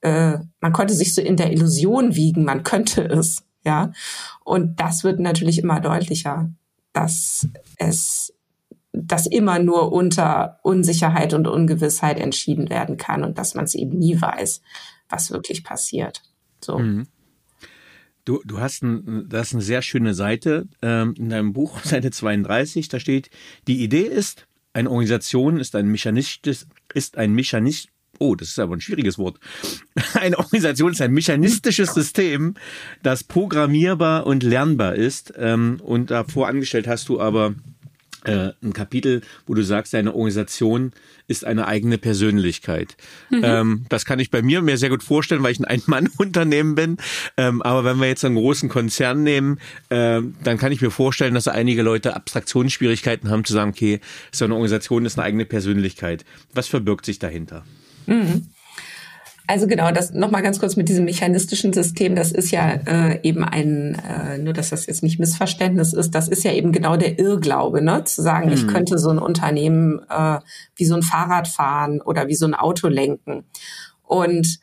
äh, 0.05 0.39
man 0.61 0.73
konnte 0.75 0.93
sich 0.93 1.15
so 1.15 1.23
in 1.23 1.37
der 1.37 1.51
Illusion 1.51 2.15
wiegen, 2.15 2.45
man 2.45 2.63
könnte 2.63 3.03
es, 3.05 3.43
ja. 3.65 3.93
Und 4.45 4.79
das 4.79 5.03
wird 5.03 5.19
natürlich 5.19 5.59
immer 5.59 5.81
deutlicher, 5.81 6.51
dass 6.93 7.49
es, 7.79 8.35
dass 8.93 9.27
immer 9.27 9.59
nur 9.59 9.93
unter 9.93 10.61
Unsicherheit 10.63 11.33
und 11.33 11.49
Ungewissheit 11.49 12.21
entschieden 12.21 12.69
werden 12.69 12.99
kann 12.99 13.25
und 13.25 13.39
dass 13.39 13.55
man 13.55 13.65
es 13.65 13.75
eben 13.75 13.99
nie 13.99 14.21
weiß, 14.21 14.61
was 15.09 15.31
wirklich 15.31 15.65
passiert. 15.65 16.23
So. 16.61 16.79
Mhm. 16.79 17.07
Du, 18.25 18.41
du 18.45 18.59
hast 18.59 18.83
ein, 18.83 19.29
das 19.29 19.49
ist 19.49 19.55
eine 19.55 19.63
sehr 19.63 19.83
schöne 19.83 20.15
Seite 20.15 20.67
ähm, 20.81 21.15
in 21.19 21.29
deinem 21.29 21.53
Buch, 21.53 21.81
Seite 21.85 22.11
32, 22.11 22.89
da 22.89 22.99
steht, 22.99 23.31
die 23.67 23.83
Idee 23.83 24.03
ist, 24.03 24.47
eine 24.73 24.91
Organisation 24.91 25.59
ist 25.59 25.77
ein 25.77 25.87
Mechanismus, 25.89 26.67
ist 26.95 27.17
ein 27.19 27.33
Mechanismus, 27.33 27.93
oh, 28.19 28.35
das 28.35 28.49
ist 28.49 28.59
aber 28.59 28.75
ein 28.75 28.81
schwieriges 28.81 29.19
Wort. 29.19 29.39
Eine 30.15 30.39
Organisation 30.39 30.93
ist 30.93 31.01
ein 31.01 31.13
mechanistisches 31.13 31.95
System, 31.95 32.55
das 33.03 33.25
programmierbar 33.25 34.27
und 34.27 34.43
lernbar 34.43 34.95
ist. 34.95 35.33
Ähm, 35.37 35.81
und 35.83 36.11
davor 36.11 36.49
angestellt 36.49 36.87
hast 36.87 37.09
du 37.09 37.21
aber 37.21 37.55
äh, 38.25 38.53
ein 38.63 38.73
Kapitel, 38.73 39.23
wo 39.47 39.55
du 39.55 39.63
sagst, 39.63 39.95
deine 39.95 40.15
Organisation 40.15 40.93
ist 41.27 41.45
eine 41.45 41.67
eigene 41.67 41.99
Persönlichkeit. 41.99 42.97
Mhm. 43.31 43.41
Ähm, 43.43 43.87
das 43.89 44.05
kann 44.05 44.19
ich 44.19 44.31
bei 44.31 44.43
mir 44.43 44.63
mir 44.63 44.77
sehr 44.77 44.91
gut 44.91 45.03
vorstellen, 45.03 45.43
weil 45.43 45.53
ich 45.53 45.61
ein 45.61 45.65
Ein-Mann-Unternehmen 45.65 46.75
bin. 46.75 46.97
Ähm, 47.37 47.63
aber 47.63 47.85
wenn 47.85 47.99
wir 47.99 48.07
jetzt 48.07 48.25
einen 48.25 48.37
großen 48.37 48.69
Konzern 48.69 49.23
nehmen, 49.23 49.59
äh, 49.89 50.21
dann 50.43 50.59
kann 50.59 50.73
ich 50.73 50.81
mir 50.81 50.91
vorstellen, 50.91 51.35
dass 51.35 51.49
einige 51.49 51.83
Leute 51.83 52.17
Abstraktionsschwierigkeiten 52.17 53.31
haben 53.31 53.45
zu 53.45 53.53
sagen, 53.53 53.71
okay, 53.71 54.01
so 54.33 54.45
eine 54.45 54.55
Organisation 54.55 55.05
ist 55.07 55.19
eine 55.19 55.27
eigene 55.27 55.45
Persönlichkeit. 55.45 56.25
Was 56.53 56.69
verbirgt 56.69 57.07
sich 57.07 57.19
dahinter? 57.19 57.65
Mhm. 58.07 58.49
Also 59.47 59.67
genau, 59.67 59.91
das 59.91 60.13
nochmal 60.13 60.43
ganz 60.43 60.59
kurz 60.59 60.77
mit 60.77 60.89
diesem 60.89 61.05
mechanistischen 61.05 61.75
System, 61.75 62.17
das 62.17 62.33
ist 62.33 62.51
ja 62.51 62.73
äh, 62.87 63.21
eben 63.23 63.45
ein, 63.45 63.95
äh, 63.95 64.39
nur 64.39 64.55
dass 64.55 64.71
das 64.71 64.87
jetzt 64.87 65.03
nicht 65.03 65.21
Missverständnis 65.21 65.93
ist, 65.93 66.15
das 66.15 66.29
ist 66.29 66.45
ja 66.45 66.53
eben 66.53 66.73
genau 66.73 66.97
der 66.97 67.19
Irrglaube, 67.19 67.83
ne? 67.83 68.05
Zu 68.05 68.23
sagen, 68.23 68.47
mhm. 68.47 68.55
ich 68.55 68.67
könnte 68.67 68.99
so 68.99 69.11
ein 69.11 69.19
Unternehmen 69.19 70.01
äh, 70.09 70.39
wie 70.77 70.87
so 70.87 70.95
ein 70.95 71.03
Fahrrad 71.03 71.47
fahren 71.47 72.01
oder 72.01 72.27
wie 72.29 72.35
so 72.35 72.47
ein 72.47 72.55
Auto 72.55 72.89
lenken. 72.89 73.45
Und 74.03 74.61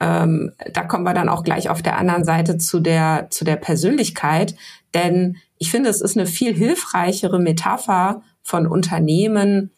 ähm, 0.00 0.52
da 0.72 0.84
kommen 0.84 1.04
wir 1.04 1.12
dann 1.14 1.28
auch 1.28 1.42
gleich 1.42 1.68
auf 1.68 1.82
der 1.82 1.98
anderen 1.98 2.24
Seite 2.24 2.56
zu 2.56 2.80
der, 2.80 3.26
zu 3.30 3.44
der 3.44 3.56
Persönlichkeit. 3.56 4.54
Denn 4.94 5.36
ich 5.58 5.70
finde, 5.70 5.90
es 5.90 6.00
ist 6.00 6.16
eine 6.16 6.26
viel 6.26 6.54
hilfreichere 6.54 7.40
Metapher 7.40 8.22
von 8.42 8.66
Unternehmen, 8.66 9.70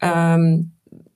ähm, 0.00 0.72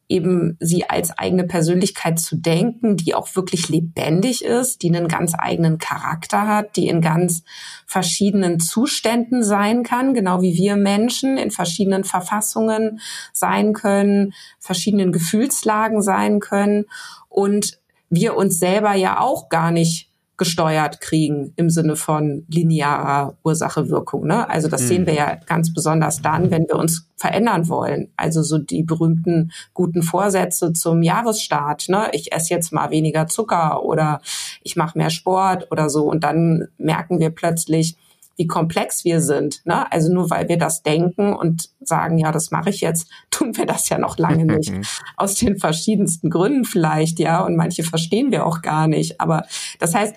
eben 0.08 0.56
sie 0.60 0.88
als 0.88 1.16
eigene 1.18 1.44
Persönlichkeit 1.44 2.20
zu 2.20 2.36
denken, 2.36 2.96
die 2.96 3.14
auch 3.14 3.34
wirklich 3.34 3.68
lebendig 3.68 4.44
ist, 4.44 4.82
die 4.82 4.94
einen 4.94 5.08
ganz 5.08 5.34
eigenen 5.36 5.78
Charakter 5.78 6.46
hat, 6.46 6.76
die 6.76 6.88
in 6.88 7.00
ganz 7.00 7.42
verschiedenen 7.86 8.60
Zuständen 8.60 9.42
sein 9.42 9.82
kann, 9.82 10.14
genau 10.14 10.42
wie 10.42 10.54
wir 10.54 10.76
Menschen 10.76 11.36
in 11.38 11.50
verschiedenen 11.50 12.04
Verfassungen 12.04 13.00
sein 13.32 13.72
können, 13.72 14.32
verschiedenen 14.58 15.12
Gefühlslagen 15.12 16.02
sein 16.02 16.38
können. 16.40 16.84
Und 17.28 17.78
wir 18.08 18.36
uns 18.36 18.58
selber 18.58 18.94
ja 18.94 19.20
auch 19.20 19.48
gar 19.48 19.72
nicht 19.72 20.05
gesteuert 20.36 21.00
kriegen 21.00 21.52
im 21.56 21.70
Sinne 21.70 21.96
von 21.96 22.44
linearer 22.48 23.36
Ursache-Wirkung. 23.42 24.26
Ne? 24.26 24.48
Also 24.48 24.68
das 24.68 24.82
mhm. 24.82 24.86
sehen 24.86 25.06
wir 25.06 25.14
ja 25.14 25.34
ganz 25.46 25.72
besonders 25.72 26.20
dann, 26.20 26.50
wenn 26.50 26.66
wir 26.68 26.76
uns 26.76 27.08
verändern 27.16 27.68
wollen. 27.68 28.08
Also 28.16 28.42
so 28.42 28.58
die 28.58 28.82
berühmten 28.82 29.52
guten 29.72 30.02
Vorsätze 30.02 30.72
zum 30.72 31.02
Jahresstart. 31.02 31.88
Ne? 31.88 32.08
Ich 32.12 32.32
esse 32.32 32.52
jetzt 32.52 32.72
mal 32.72 32.90
weniger 32.90 33.26
Zucker 33.26 33.82
oder 33.82 34.20
ich 34.62 34.76
mache 34.76 34.98
mehr 34.98 35.10
Sport 35.10 35.68
oder 35.70 35.88
so. 35.88 36.04
Und 36.04 36.24
dann 36.24 36.68
merken 36.76 37.18
wir 37.18 37.30
plötzlich, 37.30 37.96
wie 38.36 38.46
komplex 38.46 39.04
wir 39.04 39.20
sind. 39.20 39.64
Ne? 39.64 39.90
Also 39.90 40.12
nur 40.12 40.30
weil 40.30 40.48
wir 40.48 40.58
das 40.58 40.82
denken 40.82 41.34
und 41.34 41.70
sagen, 41.80 42.18
ja, 42.18 42.32
das 42.32 42.50
mache 42.50 42.70
ich 42.70 42.80
jetzt, 42.80 43.10
tun 43.30 43.56
wir 43.56 43.66
das 43.66 43.88
ja 43.88 43.98
noch 43.98 44.18
lange 44.18 44.44
nicht. 44.44 44.72
Aus 45.16 45.34
den 45.34 45.58
verschiedensten 45.58 46.30
Gründen 46.30 46.64
vielleicht, 46.64 47.18
ja. 47.18 47.44
Und 47.44 47.56
manche 47.56 47.82
verstehen 47.82 48.30
wir 48.30 48.46
auch 48.46 48.62
gar 48.62 48.88
nicht. 48.88 49.20
Aber 49.20 49.44
das 49.78 49.94
heißt, 49.94 50.14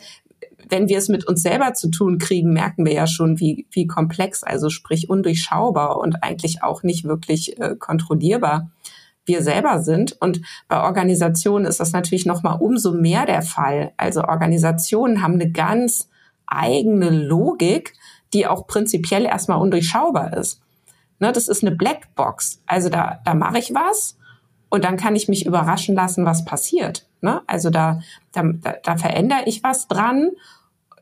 wenn 0.69 0.87
wir 0.87 0.97
es 0.97 1.09
mit 1.09 1.27
uns 1.27 1.41
selber 1.41 1.73
zu 1.73 1.89
tun 1.89 2.19
kriegen, 2.19 2.53
merken 2.53 2.85
wir 2.85 2.93
ja 2.93 3.07
schon, 3.07 3.39
wie, 3.39 3.65
wie 3.71 3.87
komplex, 3.87 4.43
also 4.43 4.69
sprich 4.69 5.09
undurchschaubar 5.09 5.97
und 5.97 6.23
eigentlich 6.23 6.61
auch 6.61 6.83
nicht 6.83 7.05
wirklich 7.05 7.59
äh, 7.59 7.75
kontrollierbar 7.75 8.69
wir 9.25 9.41
selber 9.41 9.81
sind. 9.81 10.17
Und 10.19 10.41
bei 10.67 10.81
Organisationen 10.81 11.65
ist 11.65 11.79
das 11.79 11.91
natürlich 11.91 12.25
noch 12.25 12.43
mal 12.43 12.53
umso 12.53 12.93
mehr 12.93 13.25
der 13.25 13.41
Fall. 13.41 13.93
Also 13.97 14.23
Organisationen 14.23 15.23
haben 15.23 15.35
eine 15.35 15.51
ganz 15.51 16.09
eigene 16.45 17.09
Logik, 17.09 17.93
die 18.33 18.47
auch 18.47 18.67
prinzipiell 18.67 19.25
erstmal 19.25 19.59
undurchschaubar 19.59 20.35
ist. 20.37 20.61
Ne, 21.19 21.31
das 21.31 21.47
ist 21.47 21.63
eine 21.63 21.75
Blackbox. 21.75 22.61
Also 22.65 22.89
da, 22.89 23.19
da 23.25 23.33
mache 23.33 23.59
ich 23.59 23.73
was 23.73 24.17
und 24.69 24.83
dann 24.83 24.97
kann 24.97 25.15
ich 25.15 25.27
mich 25.27 25.45
überraschen 25.45 25.95
lassen, 25.95 26.25
was 26.25 26.45
passiert. 26.45 27.05
Ne? 27.21 27.41
Also 27.47 27.69
da, 27.69 28.01
da, 28.31 28.43
da 28.83 28.97
verändere 28.97 29.41
ich 29.45 29.63
was 29.63 29.87
dran 29.87 30.31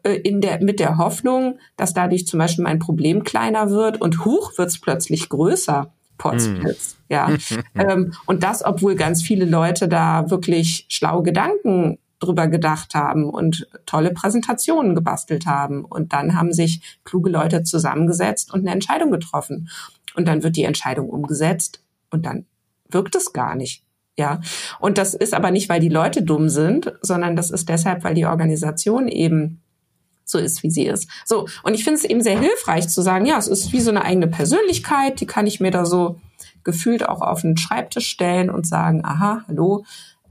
äh, 0.03 0.13
in 0.13 0.41
der, 0.41 0.63
mit 0.63 0.79
der 0.79 0.97
Hoffnung, 0.97 1.59
dass 1.75 1.93
dadurch 1.93 2.25
zum 2.25 2.39
Beispiel 2.39 2.63
mein 2.63 2.79
Problem 2.79 3.23
kleiner 3.23 3.69
wird 3.69 4.01
und 4.01 4.25
hoch 4.25 4.57
wird 4.57 4.69
es 4.69 4.79
plötzlich 4.79 5.29
größer. 5.29 5.91
Potsblitz, 6.17 6.95
mm. 6.95 7.13
ja. 7.13 7.29
ähm, 7.75 8.13
und 8.25 8.41
das, 8.41 8.65
obwohl 8.65 8.95
ganz 8.95 9.21
viele 9.21 9.45
Leute 9.45 9.87
da 9.87 10.31
wirklich 10.31 10.87
schlaue 10.89 11.21
Gedanken 11.21 11.99
drüber 12.19 12.47
gedacht 12.47 12.95
haben 12.95 13.29
und 13.29 13.67
tolle 13.85 14.11
Präsentationen 14.11 14.95
gebastelt 14.95 15.45
haben. 15.45 15.85
Und 15.85 16.13
dann 16.13 16.37
haben 16.37 16.51
sich 16.51 16.99
kluge 17.03 17.29
Leute 17.29 17.63
zusammengesetzt 17.63 18.53
und 18.53 18.61
eine 18.61 18.71
Entscheidung 18.71 19.11
getroffen. 19.11 19.69
Und 20.15 20.27
dann 20.27 20.43
wird 20.43 20.55
die 20.55 20.63
Entscheidung 20.63 21.09
umgesetzt 21.09 21.83
und 22.09 22.25
dann 22.25 22.45
wirkt 22.89 23.15
es 23.15 23.33
gar 23.33 23.55
nicht. 23.55 23.83
Ja. 24.17 24.41
Und 24.79 24.97
das 24.97 25.13
ist 25.13 25.33
aber 25.33 25.51
nicht, 25.51 25.69
weil 25.69 25.79
die 25.79 25.89
Leute 25.89 26.23
dumm 26.23 26.49
sind, 26.49 26.93
sondern 27.01 27.35
das 27.35 27.51
ist 27.51 27.69
deshalb, 27.69 28.03
weil 28.03 28.15
die 28.15 28.25
Organisation 28.25 29.07
eben 29.07 29.61
so 30.25 30.39
ist, 30.39 30.63
wie 30.63 30.71
sie 30.71 30.85
ist. 30.85 31.09
So. 31.23 31.47
Und 31.63 31.73
ich 31.73 31.83
finde 31.83 31.99
es 31.99 32.05
eben 32.05 32.21
sehr 32.21 32.39
hilfreich 32.39 32.89
zu 32.89 33.01
sagen, 33.01 33.25
ja, 33.25 33.37
es 33.37 33.47
ist 33.47 33.71
wie 33.71 33.79
so 33.79 33.91
eine 33.91 34.03
eigene 34.03 34.27
Persönlichkeit, 34.27 35.21
die 35.21 35.25
kann 35.25 35.47
ich 35.47 35.59
mir 35.59 35.71
da 35.71 35.85
so 35.85 36.19
gefühlt 36.63 37.07
auch 37.07 37.21
auf 37.21 37.41
den 37.41 37.57
Schreibtisch 37.57 38.07
stellen 38.07 38.49
und 38.49 38.67
sagen, 38.67 39.05
aha, 39.05 39.45
hallo, 39.47 39.85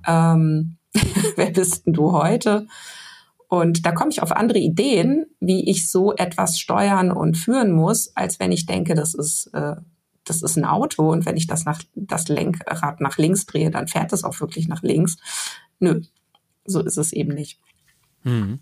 ähm, 0.07 0.77
wer 1.37 1.51
bist 1.51 1.87
denn 1.87 1.93
du 1.93 2.13
heute? 2.13 2.67
Und 3.49 3.87
da 3.87 3.93
komme 3.93 4.11
ich 4.11 4.23
auf 4.23 4.33
andere 4.33 4.59
Ideen, 4.59 5.27
wie 5.41 5.71
ich 5.71 5.89
so 5.89 6.15
etwas 6.15 6.59
steuern 6.59 7.13
und 7.13 7.37
führen 7.37 7.73
muss, 7.73 8.15
als 8.17 8.41
wenn 8.41 8.51
ich 8.51 8.67
denke, 8.67 8.95
das 8.95 9.15
ist, 9.15 9.49
äh, 9.55 9.77
das 10.25 10.43
ist 10.43 10.57
ein 10.57 10.65
Auto 10.65 11.11
und 11.13 11.27
wenn 11.27 11.37
ich 11.37 11.47
das, 11.47 11.65
nach, 11.65 11.81
das 11.95 12.29
Lenkrad 12.29 13.01
nach 13.01 13.19
links 13.19 13.47
drehe, 13.47 13.71
dann 13.71 13.87
fährt 13.87 14.13
es 14.13 14.25
auch 14.25 14.41
wirklich 14.41 14.67
nach 14.67 14.83
links. 14.83 15.17
Nö, 15.79 16.01
so 16.65 16.81
ist 16.81 16.99
es 16.99 17.13
eben 17.13 17.35
nicht. 17.35 17.61
Hm. 18.23 18.59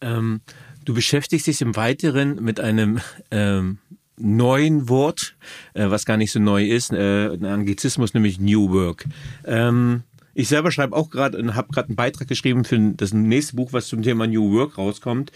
Ähm, 0.00 0.40
du 0.84 0.94
beschäftigst 0.94 1.48
dich 1.48 1.60
im 1.60 1.74
Weiteren 1.74 2.36
mit 2.36 2.60
einem 2.60 3.00
ähm, 3.32 3.78
neuen 4.16 4.88
Wort, 4.88 5.36
äh, 5.74 5.90
was 5.90 6.04
gar 6.04 6.16
nicht 6.16 6.30
so 6.30 6.38
neu 6.38 6.64
ist, 6.64 6.92
äh, 6.92 7.32
ein 7.32 7.44
Anglizismus, 7.44 8.14
nämlich 8.14 8.38
New 8.38 8.70
Work. 8.70 9.06
Ähm, 9.44 10.04
ich 10.34 10.48
selber 10.48 10.70
schreibe 10.70 10.96
auch 10.96 11.10
gerade 11.10 11.38
und 11.38 11.54
habe 11.54 11.72
gerade 11.72 11.88
einen 11.88 11.96
Beitrag 11.96 12.28
geschrieben 12.28 12.64
für 12.64 12.78
das 12.78 13.12
nächste 13.12 13.56
Buch, 13.56 13.72
was 13.72 13.88
zum 13.88 14.02
Thema 14.02 14.26
New 14.26 14.52
Work 14.52 14.78
rauskommt. 14.78 15.32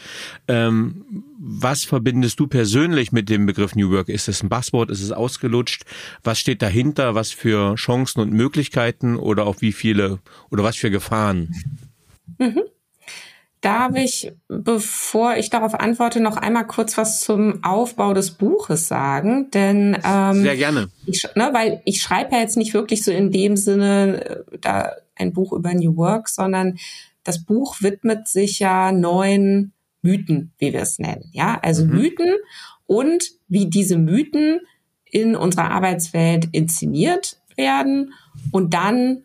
Ähm, 0.48 1.24
was 1.38 1.84
verbindest 1.84 2.40
du 2.40 2.46
persönlich 2.46 3.12
mit 3.12 3.28
dem 3.28 3.46
Begriff 3.46 3.74
New 3.74 3.90
Work? 3.90 4.08
Ist 4.08 4.28
es 4.28 4.42
ein 4.42 4.48
Buzzword? 4.48 4.90
Ist 4.90 5.02
es 5.02 5.12
ausgelutscht? 5.12 5.84
Was 6.22 6.38
steht 6.38 6.62
dahinter? 6.62 7.14
Was 7.14 7.30
für 7.30 7.74
Chancen 7.76 8.20
und 8.20 8.32
Möglichkeiten 8.32 9.16
oder 9.16 9.46
auch 9.46 9.60
wie 9.60 9.72
viele 9.72 10.18
oder 10.50 10.64
was 10.64 10.76
für 10.76 10.90
Gefahren? 10.90 11.54
Mhm. 12.38 12.62
Darf 13.60 13.96
ich, 13.96 14.32
bevor 14.46 15.36
ich 15.36 15.50
darauf 15.50 15.74
antworte, 15.74 16.20
noch 16.20 16.36
einmal 16.36 16.66
kurz 16.66 16.96
was 16.96 17.20
zum 17.20 17.64
Aufbau 17.64 18.14
des 18.14 18.30
Buches 18.30 18.86
sagen? 18.86 19.50
Denn 19.50 19.98
ähm, 20.04 20.42
sehr 20.42 20.56
gerne, 20.56 20.88
ich, 21.06 21.26
ne, 21.34 21.50
weil 21.52 21.82
ich 21.84 22.00
schreibe 22.00 22.36
ja 22.36 22.40
jetzt 22.40 22.56
nicht 22.56 22.72
wirklich 22.72 23.04
so 23.04 23.10
in 23.10 23.32
dem 23.32 23.56
Sinne 23.56 24.24
äh, 24.24 24.58
da 24.60 24.92
ein 25.16 25.32
Buch 25.32 25.52
über 25.52 25.74
New 25.74 25.96
Work, 25.96 26.28
sondern 26.28 26.78
das 27.24 27.44
Buch 27.44 27.82
widmet 27.82 28.28
sich 28.28 28.60
ja 28.60 28.92
neuen 28.92 29.72
Mythen, 30.02 30.52
wie 30.58 30.72
wir 30.72 30.82
es 30.82 30.98
nennen. 30.98 31.28
Ja, 31.32 31.58
also 31.60 31.84
mhm. 31.84 31.90
Mythen 31.90 32.34
und 32.86 33.32
wie 33.48 33.66
diese 33.66 33.98
Mythen 33.98 34.60
in 35.04 35.34
unserer 35.34 35.70
Arbeitswelt 35.70 36.48
inszeniert 36.52 37.40
werden 37.56 38.14
und 38.52 38.72
dann 38.72 39.24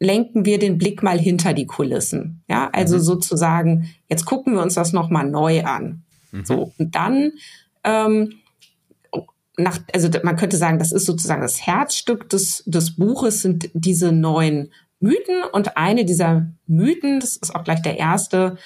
lenken 0.00 0.46
wir 0.46 0.58
den 0.58 0.78
Blick 0.78 1.02
mal 1.02 1.18
hinter 1.18 1.52
die 1.52 1.66
Kulissen. 1.66 2.42
Ja, 2.48 2.70
also 2.72 2.96
mhm. 2.96 3.02
sozusagen, 3.02 3.94
jetzt 4.08 4.24
gucken 4.24 4.54
wir 4.54 4.62
uns 4.62 4.74
das 4.74 4.92
nochmal 4.92 5.30
neu 5.30 5.62
an. 5.62 6.02
Mhm. 6.32 6.44
So, 6.44 6.72
und 6.78 6.94
dann, 6.94 7.32
ähm, 7.84 8.32
nach, 9.58 9.78
also 9.92 10.08
man 10.24 10.36
könnte 10.36 10.56
sagen, 10.56 10.78
das 10.78 10.90
ist 10.90 11.04
sozusagen 11.04 11.42
das 11.42 11.64
Herzstück 11.66 12.28
des, 12.30 12.64
des 12.66 12.96
Buches, 12.96 13.42
sind 13.42 13.70
diese 13.74 14.10
neuen 14.10 14.72
Mythen. 15.00 15.42
Und 15.52 15.76
eine 15.76 16.06
dieser 16.06 16.50
Mythen, 16.66 17.20
das 17.20 17.36
ist 17.36 17.54
auch 17.54 17.64
gleich 17.64 17.82
der 17.82 17.98
erste, 17.98 18.56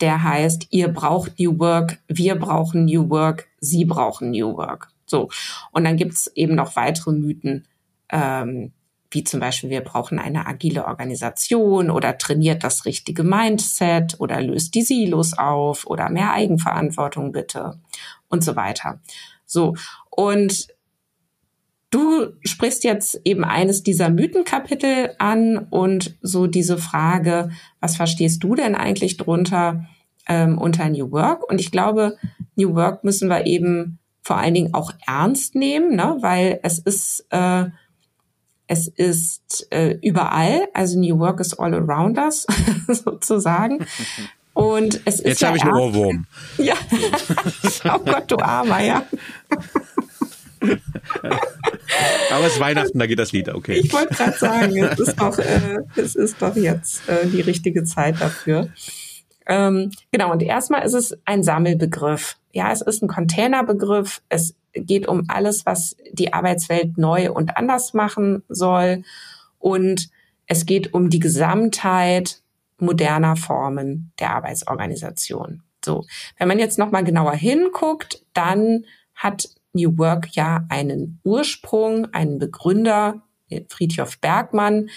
der 0.00 0.24
heißt, 0.24 0.68
ihr 0.70 0.88
braucht 0.88 1.38
New 1.38 1.58
Work, 1.60 1.98
wir 2.08 2.34
brauchen 2.34 2.86
New 2.86 3.10
Work, 3.10 3.46
Sie 3.60 3.84
brauchen 3.84 4.30
New 4.30 4.56
Work. 4.56 4.88
So. 5.06 5.28
Und 5.70 5.84
dann 5.84 5.96
gibt's 5.96 6.26
eben 6.34 6.54
noch 6.54 6.74
weitere 6.74 7.12
Mythen, 7.12 7.68
ähm, 8.08 8.72
wie 9.10 9.24
zum 9.24 9.40
Beispiel 9.40 9.70
wir 9.70 9.80
brauchen 9.80 10.18
eine 10.18 10.46
agile 10.46 10.86
Organisation 10.86 11.90
oder 11.90 12.16
trainiert 12.16 12.62
das 12.62 12.84
richtige 12.84 13.24
Mindset 13.24 14.20
oder 14.20 14.40
löst 14.40 14.74
die 14.74 14.82
Silos 14.82 15.36
auf 15.36 15.86
oder 15.86 16.10
mehr 16.10 16.32
Eigenverantwortung 16.32 17.32
bitte 17.32 17.80
und 18.28 18.44
so 18.44 18.54
weiter. 18.54 19.00
So. 19.46 19.74
Und 20.10 20.68
du 21.90 22.28
sprichst 22.44 22.84
jetzt 22.84 23.20
eben 23.24 23.44
eines 23.44 23.82
dieser 23.82 24.10
Mythenkapitel 24.10 25.14
an 25.18 25.58
und 25.58 26.16
so 26.22 26.46
diese 26.46 26.78
Frage, 26.78 27.50
was 27.80 27.96
verstehst 27.96 28.44
du 28.44 28.54
denn 28.54 28.76
eigentlich 28.76 29.16
drunter 29.16 29.86
ähm, 30.28 30.56
unter 30.56 30.88
New 30.88 31.10
Work? 31.10 31.50
Und 31.50 31.60
ich 31.60 31.72
glaube, 31.72 32.16
New 32.54 32.74
Work 32.74 33.02
müssen 33.02 33.28
wir 33.28 33.46
eben 33.46 33.98
vor 34.22 34.36
allen 34.36 34.54
Dingen 34.54 34.74
auch 34.74 34.92
ernst 35.06 35.56
nehmen, 35.56 35.96
ne? 35.96 36.18
weil 36.20 36.60
es 36.62 36.78
ist 36.78 37.26
äh, 37.30 37.66
es 38.70 38.86
ist 38.86 39.66
äh, 39.70 39.98
überall, 40.00 40.68
also 40.74 40.96
New 40.96 41.18
Work 41.18 41.40
is 41.40 41.58
all 41.58 41.74
around 41.74 42.16
us, 42.18 42.46
sozusagen. 42.88 43.84
Und 44.54 45.00
es 45.06 45.16
ist 45.16 45.26
Jetzt 45.26 45.40
ja 45.40 45.48
habe 45.48 45.56
ich 45.56 45.64
einen 45.64 45.74
Ohrwurm. 45.74 46.26
Ja. 46.56 46.74
oh 47.86 47.98
Gott, 47.98 48.30
du 48.30 48.36
Armer, 48.36 48.80
ja. 48.80 49.04
Aber 52.30 52.46
es 52.46 52.52
ist 52.52 52.60
Weihnachten, 52.60 52.96
da 52.96 53.06
geht 53.08 53.18
das 53.18 53.32
Lied, 53.32 53.48
okay. 53.48 53.72
Ich 53.72 53.92
wollte 53.92 54.14
gerade 54.14 54.38
sagen, 54.38 54.76
es 54.76 55.00
ist 55.00 55.20
doch, 55.20 55.36
äh, 55.40 55.78
es 55.96 56.14
ist 56.14 56.40
doch 56.40 56.54
jetzt 56.54 57.08
äh, 57.08 57.26
die 57.26 57.40
richtige 57.40 57.82
Zeit 57.82 58.20
dafür. 58.20 58.68
Ähm, 59.46 59.90
genau, 60.12 60.30
und 60.30 60.44
erstmal 60.44 60.84
ist 60.84 60.94
es 60.94 61.18
ein 61.24 61.42
Sammelbegriff. 61.42 62.36
Ja, 62.52 62.70
es 62.70 62.82
ist 62.82 63.02
ein 63.02 63.08
Containerbegriff. 63.08 64.22
Es 64.28 64.54
geht 64.72 65.08
um 65.08 65.24
alles, 65.28 65.66
was 65.66 65.96
die 66.12 66.32
Arbeitswelt 66.32 66.98
neu 66.98 67.32
und 67.32 67.56
anders 67.56 67.94
machen 67.94 68.42
soll. 68.48 69.02
Und 69.58 70.10
es 70.46 70.66
geht 70.66 70.94
um 70.94 71.10
die 71.10 71.20
Gesamtheit 71.20 72.40
moderner 72.78 73.36
Formen 73.36 74.12
der 74.18 74.34
Arbeitsorganisation. 74.34 75.62
So, 75.84 76.04
wenn 76.38 76.48
man 76.48 76.58
jetzt 76.58 76.78
noch 76.78 76.90
mal 76.90 77.04
genauer 77.04 77.34
hinguckt, 77.34 78.24
dann 78.34 78.84
hat 79.14 79.48
New 79.72 79.96
Work 79.98 80.28
ja 80.32 80.64
einen 80.68 81.20
Ursprung, 81.24 82.12
einen 82.12 82.38
Begründer, 82.38 83.22
Friedhof 83.68 84.18
Bergmann, 84.20 84.90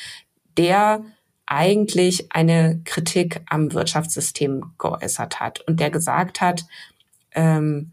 der 0.57 1.03
eigentlich 1.45 2.31
eine 2.31 2.81
Kritik 2.85 3.41
am 3.49 3.73
Wirtschaftssystem 3.73 4.73
geäußert 4.77 5.39
hat 5.39 5.61
und 5.61 5.79
der 5.79 5.89
gesagt 5.89 6.41
hat, 6.41 6.65
ähm, 7.31 7.92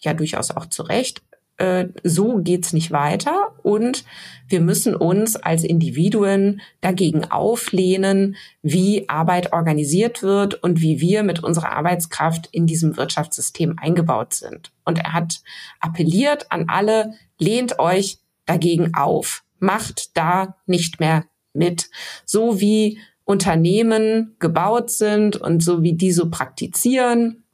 ja 0.00 0.14
durchaus 0.14 0.50
auch 0.50 0.66
zu 0.66 0.82
Recht, 0.82 1.22
äh, 1.60 1.88
so 2.02 2.38
geht's 2.38 2.72
nicht 2.72 2.90
weiter 2.90 3.52
und 3.62 4.04
wir 4.48 4.62
müssen 4.62 4.96
uns 4.96 5.36
als 5.36 5.62
Individuen 5.62 6.62
dagegen 6.80 7.30
auflehnen, 7.30 8.36
wie 8.62 9.08
Arbeit 9.10 9.52
organisiert 9.52 10.22
wird 10.22 10.54
und 10.54 10.80
wie 10.80 11.00
wir 11.00 11.22
mit 11.22 11.44
unserer 11.44 11.72
Arbeitskraft 11.72 12.48
in 12.50 12.66
diesem 12.66 12.96
Wirtschaftssystem 12.96 13.76
eingebaut 13.78 14.32
sind. 14.32 14.72
Und 14.86 15.00
er 15.00 15.12
hat 15.12 15.42
appelliert 15.80 16.50
an 16.50 16.70
alle, 16.70 17.12
lehnt 17.38 17.78
euch 17.78 18.18
dagegen 18.46 18.94
auf, 18.94 19.44
macht 19.58 20.16
da 20.16 20.56
nicht 20.64 20.98
mehr 20.98 21.26
mit. 21.52 21.90
So 22.24 22.58
wie 22.60 22.98
Unternehmen 23.24 24.34
gebaut 24.38 24.90
sind 24.90 25.36
und 25.36 25.62
so 25.62 25.82
wie 25.82 25.92
die 25.92 26.12
so 26.12 26.30
praktizieren, 26.30 27.44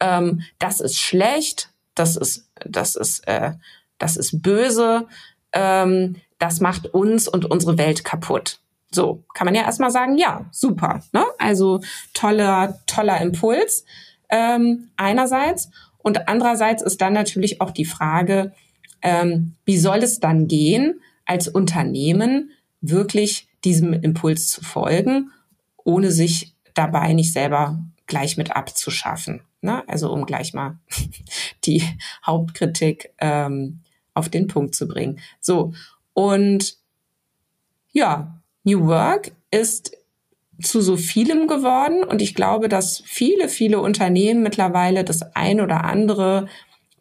ähm, 0.00 0.42
das 0.58 0.80
ist 0.80 0.98
schlecht, 0.98 1.70
das 1.98 2.16
ist, 2.16 2.48
das 2.64 2.94
ist, 2.94 3.26
äh, 3.26 3.52
das 3.98 4.16
ist 4.16 4.42
böse, 4.42 5.06
ähm, 5.52 6.16
das 6.38 6.60
macht 6.60 6.86
uns 6.94 7.28
und 7.28 7.44
unsere 7.50 7.78
Welt 7.78 8.04
kaputt. 8.04 8.60
So, 8.90 9.24
kann 9.34 9.44
man 9.44 9.54
ja 9.54 9.62
erstmal 9.62 9.90
sagen, 9.90 10.16
ja, 10.16 10.46
super. 10.50 11.02
Ne? 11.12 11.24
Also 11.38 11.80
toller, 12.14 12.78
toller 12.86 13.20
Impuls 13.20 13.84
ähm, 14.30 14.90
einerseits. 14.96 15.70
Und 15.98 16.28
andererseits 16.28 16.82
ist 16.82 17.00
dann 17.00 17.12
natürlich 17.12 17.60
auch 17.60 17.70
die 17.70 17.84
Frage, 17.84 18.52
ähm, 19.02 19.54
wie 19.64 19.78
soll 19.78 19.98
es 19.98 20.20
dann 20.20 20.48
gehen, 20.48 21.00
als 21.26 21.48
Unternehmen 21.48 22.50
wirklich 22.80 23.48
diesem 23.64 23.92
Impuls 23.92 24.48
zu 24.48 24.64
folgen, 24.64 25.32
ohne 25.84 26.10
sich 26.10 26.54
dabei 26.74 27.12
nicht 27.12 27.32
selber 27.32 27.78
gleich 28.06 28.36
mit 28.36 28.56
abzuschaffen. 28.56 29.42
Ne? 29.60 29.86
Also 29.88 30.12
um 30.12 30.26
gleich 30.26 30.54
mal 30.54 30.78
die 31.64 31.82
Hauptkritik 32.24 33.10
ähm, 33.18 33.80
auf 34.14 34.28
den 34.28 34.46
Punkt 34.46 34.74
zu 34.74 34.88
bringen. 34.88 35.20
So, 35.40 35.72
und 36.12 36.76
ja, 37.92 38.40
New 38.64 38.86
Work 38.86 39.32
ist 39.50 39.96
zu 40.62 40.80
so 40.80 40.96
vielem 40.96 41.46
geworden 41.46 42.02
und 42.02 42.20
ich 42.20 42.34
glaube, 42.34 42.68
dass 42.68 43.02
viele, 43.04 43.48
viele 43.48 43.80
Unternehmen 43.80 44.42
mittlerweile 44.42 45.04
das 45.04 45.22
ein 45.36 45.60
oder 45.60 45.84
andere 45.84 46.48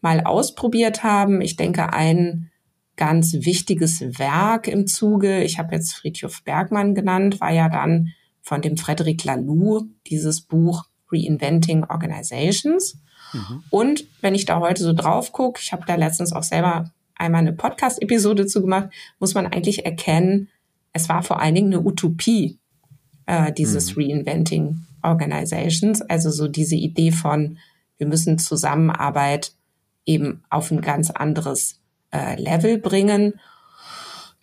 mal 0.02 0.22
ausprobiert 0.22 1.04
haben. 1.04 1.42
Ich 1.42 1.56
denke, 1.56 1.92
ein 1.92 2.52
ganz 2.96 3.34
wichtiges 3.34 4.02
Werk 4.20 4.68
im 4.68 4.88
Zuge, 4.88 5.44
ich 5.44 5.58
habe 5.60 5.76
jetzt 5.76 5.94
Friedhof 5.94 6.44
Bergmann 6.44 6.94
genannt, 6.94 7.42
war 7.42 7.52
ja 7.52 7.70
dann 7.70 8.14
von 8.42 8.62
dem 8.62 8.78
Frederic 8.78 9.24
Laloux 9.24 9.88
dieses 10.08 10.42
Buch 10.42 10.86
Reinventing 11.12 11.84
Organizations. 11.86 12.98
Mhm. 13.34 13.64
Und 13.70 14.06
wenn 14.22 14.36
ich 14.36 14.46
da 14.46 14.60
heute 14.60 14.84
so 14.84 14.94
drauf 14.94 15.32
gucke, 15.32 15.60
ich 15.62 15.74
habe 15.74 15.84
da 15.86 15.96
letztens 15.96 16.34
auch 16.34 16.44
selber 16.44 16.92
einmal 17.16 17.42
eine 17.42 17.54
Podcast-Episode 17.54 18.46
zu 18.46 18.62
gemacht, 18.62 18.90
muss 19.20 19.34
man 19.34 19.48
eigentlich 19.48 19.86
erkennen, 19.86 20.50
es 20.94 21.10
war 21.10 21.24
vor 21.24 21.40
allen 21.42 21.56
Dingen 21.56 21.74
eine 21.74 21.84
Utopie, 21.84 22.58
äh, 23.26 23.52
dieses 23.52 23.96
mhm. 23.96 24.02
Reinventing 24.04 24.86
Organizations, 25.04 26.02
also 26.02 26.32
so 26.32 26.48
diese 26.48 26.76
Idee 26.76 27.12
von, 27.12 27.58
wir 27.98 28.08
müssen 28.08 28.40
Zusammenarbeit 28.40 29.54
eben 30.06 30.44
auf 30.50 30.72
ein 30.72 30.82
ganz 30.82 31.12
anderes 31.12 31.80
äh, 32.12 32.42
Level 32.42 32.78
bringen. 32.78 33.40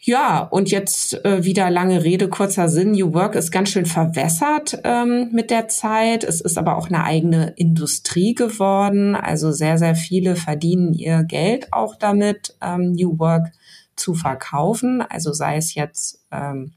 Ja, 0.07 0.41
und 0.41 0.71
jetzt 0.71 1.25
äh, 1.25 1.45
wieder 1.45 1.71
lange 1.71 2.05
Rede, 2.05 2.29
kurzer 2.29 2.69
Sinn. 2.69 2.91
New 2.91 3.15
Work 3.15 3.35
ist 3.37 3.51
ganz 3.51 3.71
schön 3.71 3.87
verwässert 3.87 4.79
ähm, 4.85 5.31
mit 5.33 5.51
der 5.51 5.69
Zeit. 5.69 6.25
Es 6.25 6.43
ist 6.43 6.59
aber 6.59 6.77
auch 6.77 6.89
eine 6.89 7.05
eigene 7.05 7.55
Industrie 7.57 8.35
geworden. 8.35 9.15
Also 9.17 9.51
sehr, 9.51 9.79
sehr 9.79 9.95
viele 9.95 10.37
verdienen 10.37 10.93
ihr 10.93 11.25
Geld 11.25 11.73
auch 11.73 11.97
damit, 11.97 12.55
ähm, 12.61 12.93
New 12.93 13.19
Work 13.19 13.53
zu 13.97 14.13
verkaufen. 14.13 15.01
Also 15.01 15.33
sei 15.33 15.57
es 15.57 15.75
jetzt, 15.75 16.23
ähm, 16.31 16.75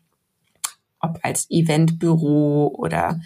ob 1.02 1.20
als 1.22 1.52
Eventbüro 1.52 2.74
oder 2.78 3.20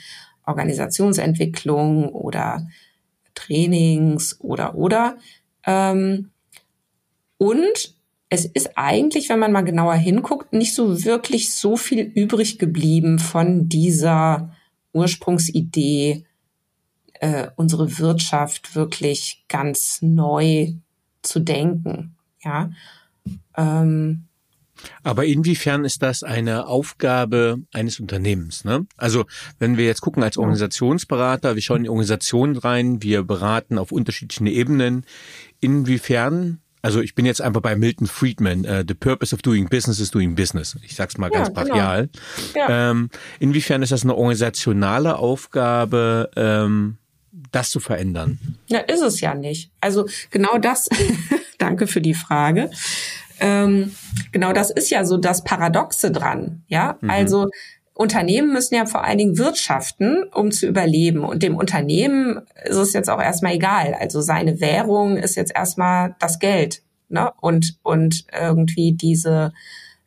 Organisationsentwicklung 0.47 2.09
oder 2.09 2.67
Trainings 3.35 4.35
oder 4.39 4.73
oder. 4.73 5.17
Ähm, 5.63 6.31
und 7.37 8.00
es 8.33 8.45
ist 8.45 8.77
eigentlich, 8.77 9.27
wenn 9.27 9.39
man 9.39 9.51
mal 9.51 9.61
genauer 9.61 9.95
hinguckt, 9.95 10.53
nicht 10.53 10.73
so 10.73 11.03
wirklich 11.03 11.53
so 11.53 11.75
viel 11.75 11.99
übrig 11.99 12.57
geblieben 12.59 13.19
von 13.19 13.67
dieser 13.67 14.55
Ursprungsidee, 14.93 16.23
äh, 17.19 17.47
unsere 17.57 17.99
Wirtschaft 17.99 18.73
wirklich 18.73 19.43
ganz 19.49 20.01
neu 20.01 20.75
zu 21.21 21.41
denken. 21.41 22.15
Ja. 22.41 22.71
Ähm, 23.57 24.23
aber 25.03 25.25
inwiefern 25.25 25.83
ist 25.83 26.01
das 26.01 26.23
eine 26.23 26.67
Aufgabe 26.67 27.57
eines 27.73 27.99
Unternehmens? 27.99 28.63
Ne? 28.63 28.87
Also 28.95 29.25
wenn 29.59 29.75
wir 29.75 29.85
jetzt 29.85 30.01
gucken 30.01 30.23
als 30.23 30.37
Organisationsberater, 30.37 31.55
wir 31.55 31.61
schauen 31.61 31.79
in 31.79 31.83
die 31.83 31.89
Organisation 31.89 32.55
rein, 32.55 33.03
wir 33.03 33.23
beraten 33.23 33.77
auf 33.77 33.91
unterschiedlichen 33.91 34.47
Ebenen. 34.47 35.05
Inwiefern 35.59 36.61
also 36.81 37.01
ich 37.01 37.15
bin 37.15 37.25
jetzt 37.25 37.41
einfach 37.41 37.61
bei 37.61 37.75
Milton 37.75 38.07
Friedman. 38.07 38.65
Uh, 38.65 38.83
the 38.87 38.93
purpose 38.93 39.33
of 39.33 39.41
doing 39.41 39.67
business 39.67 39.99
is 39.99 40.11
doing 40.11 40.35
business. 40.35 40.75
Ich 40.83 40.95
sag's 40.95 41.17
mal 41.17 41.29
ganz 41.29 41.49
ja, 41.49 41.53
genau. 41.53 41.75
brachial. 41.75 42.09
Genau. 42.53 42.69
Ja. 42.69 42.91
Ähm, 42.91 43.09
inwiefern 43.39 43.83
ist 43.83 43.91
das 43.91 44.03
eine 44.03 44.15
organisationale 44.15 45.17
Aufgabe, 45.17 46.31
ähm, 46.35 46.97
das 47.51 47.69
zu 47.69 47.79
verändern? 47.79 48.39
Ja, 48.67 48.79
ist 48.79 49.01
es 49.01 49.21
ja 49.21 49.33
nicht. 49.35 49.71
Also 49.79 50.07
genau 50.31 50.57
das. 50.57 50.89
danke 51.57 51.87
für 51.87 52.01
die 52.01 52.13
Frage. 52.13 52.71
Ähm, 53.39 53.95
genau 54.31 54.53
das 54.53 54.69
ist 54.69 54.89
ja 54.89 55.05
so 55.05 55.17
das 55.17 55.43
Paradoxe 55.43 56.11
dran. 56.11 56.63
Ja, 56.67 56.97
mhm. 57.01 57.09
also 57.09 57.49
Unternehmen 58.01 58.51
müssen 58.51 58.75
ja 58.75 58.85
vor 58.85 59.03
allen 59.03 59.17
Dingen 59.17 59.37
wirtschaften, 59.37 60.23
um 60.33 60.51
zu 60.51 60.67
überleben. 60.67 61.23
Und 61.23 61.43
dem 61.43 61.55
Unternehmen 61.55 62.41
ist 62.65 62.75
es 62.75 62.93
jetzt 62.93 63.09
auch 63.09 63.21
erstmal 63.21 63.53
egal. 63.53 63.95
Also 63.97 64.21
seine 64.21 64.59
Währung 64.59 65.17
ist 65.17 65.35
jetzt 65.35 65.55
erstmal 65.55 66.15
das 66.19 66.39
Geld. 66.39 66.81
Ne? 67.09 67.31
Und, 67.39 67.77
und 67.83 68.25
irgendwie 68.37 68.93
diese, 68.93 69.53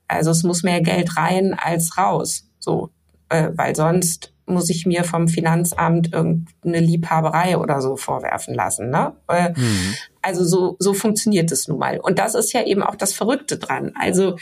also 0.09 0.31
es 0.31 0.43
muss 0.43 0.63
mehr 0.63 0.81
Geld 0.81 1.17
rein 1.17 1.55
als 1.55 1.97
raus. 1.97 2.49
So, 2.59 2.91
äh, 3.29 3.51
weil 3.55 3.77
sonst 3.77 4.33
muss 4.47 4.69
ich 4.69 4.85
mir 4.85 5.05
vom 5.05 5.29
Finanzamt 5.29 6.13
irgendeine 6.13 6.81
Liebhaberei 6.81 7.57
oder 7.57 7.81
so 7.81 7.97
vorwerfen 7.97 8.55
lassen. 8.55 8.91
Ne? 8.91 9.13
Äh, 9.29 9.51
mhm. 9.51 9.95
Also 10.21 10.45
so, 10.45 10.77
so 10.79 10.95
funktioniert 10.95 11.51
es 11.53 11.69
nun 11.69 11.79
mal. 11.79 11.99
Und 11.99 12.19
das 12.19 12.35
ist 12.35 12.53
ja 12.53 12.65
eben 12.65 12.83
auch 12.83 12.97
das 12.97 13.15
Verrückte 13.15 13.57
dran. 13.59 13.93
Also 13.99 14.37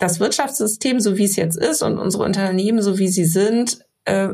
das 0.00 0.18
Wirtschaftssystem, 0.18 0.98
so 0.98 1.18
wie 1.18 1.24
es 1.24 1.36
jetzt 1.36 1.56
ist 1.56 1.82
und 1.82 1.98
unsere 1.98 2.24
Unternehmen, 2.24 2.82
so 2.82 2.98
wie 2.98 3.08
sie 3.08 3.26
sind, 3.26 3.84
äh, 4.06 4.30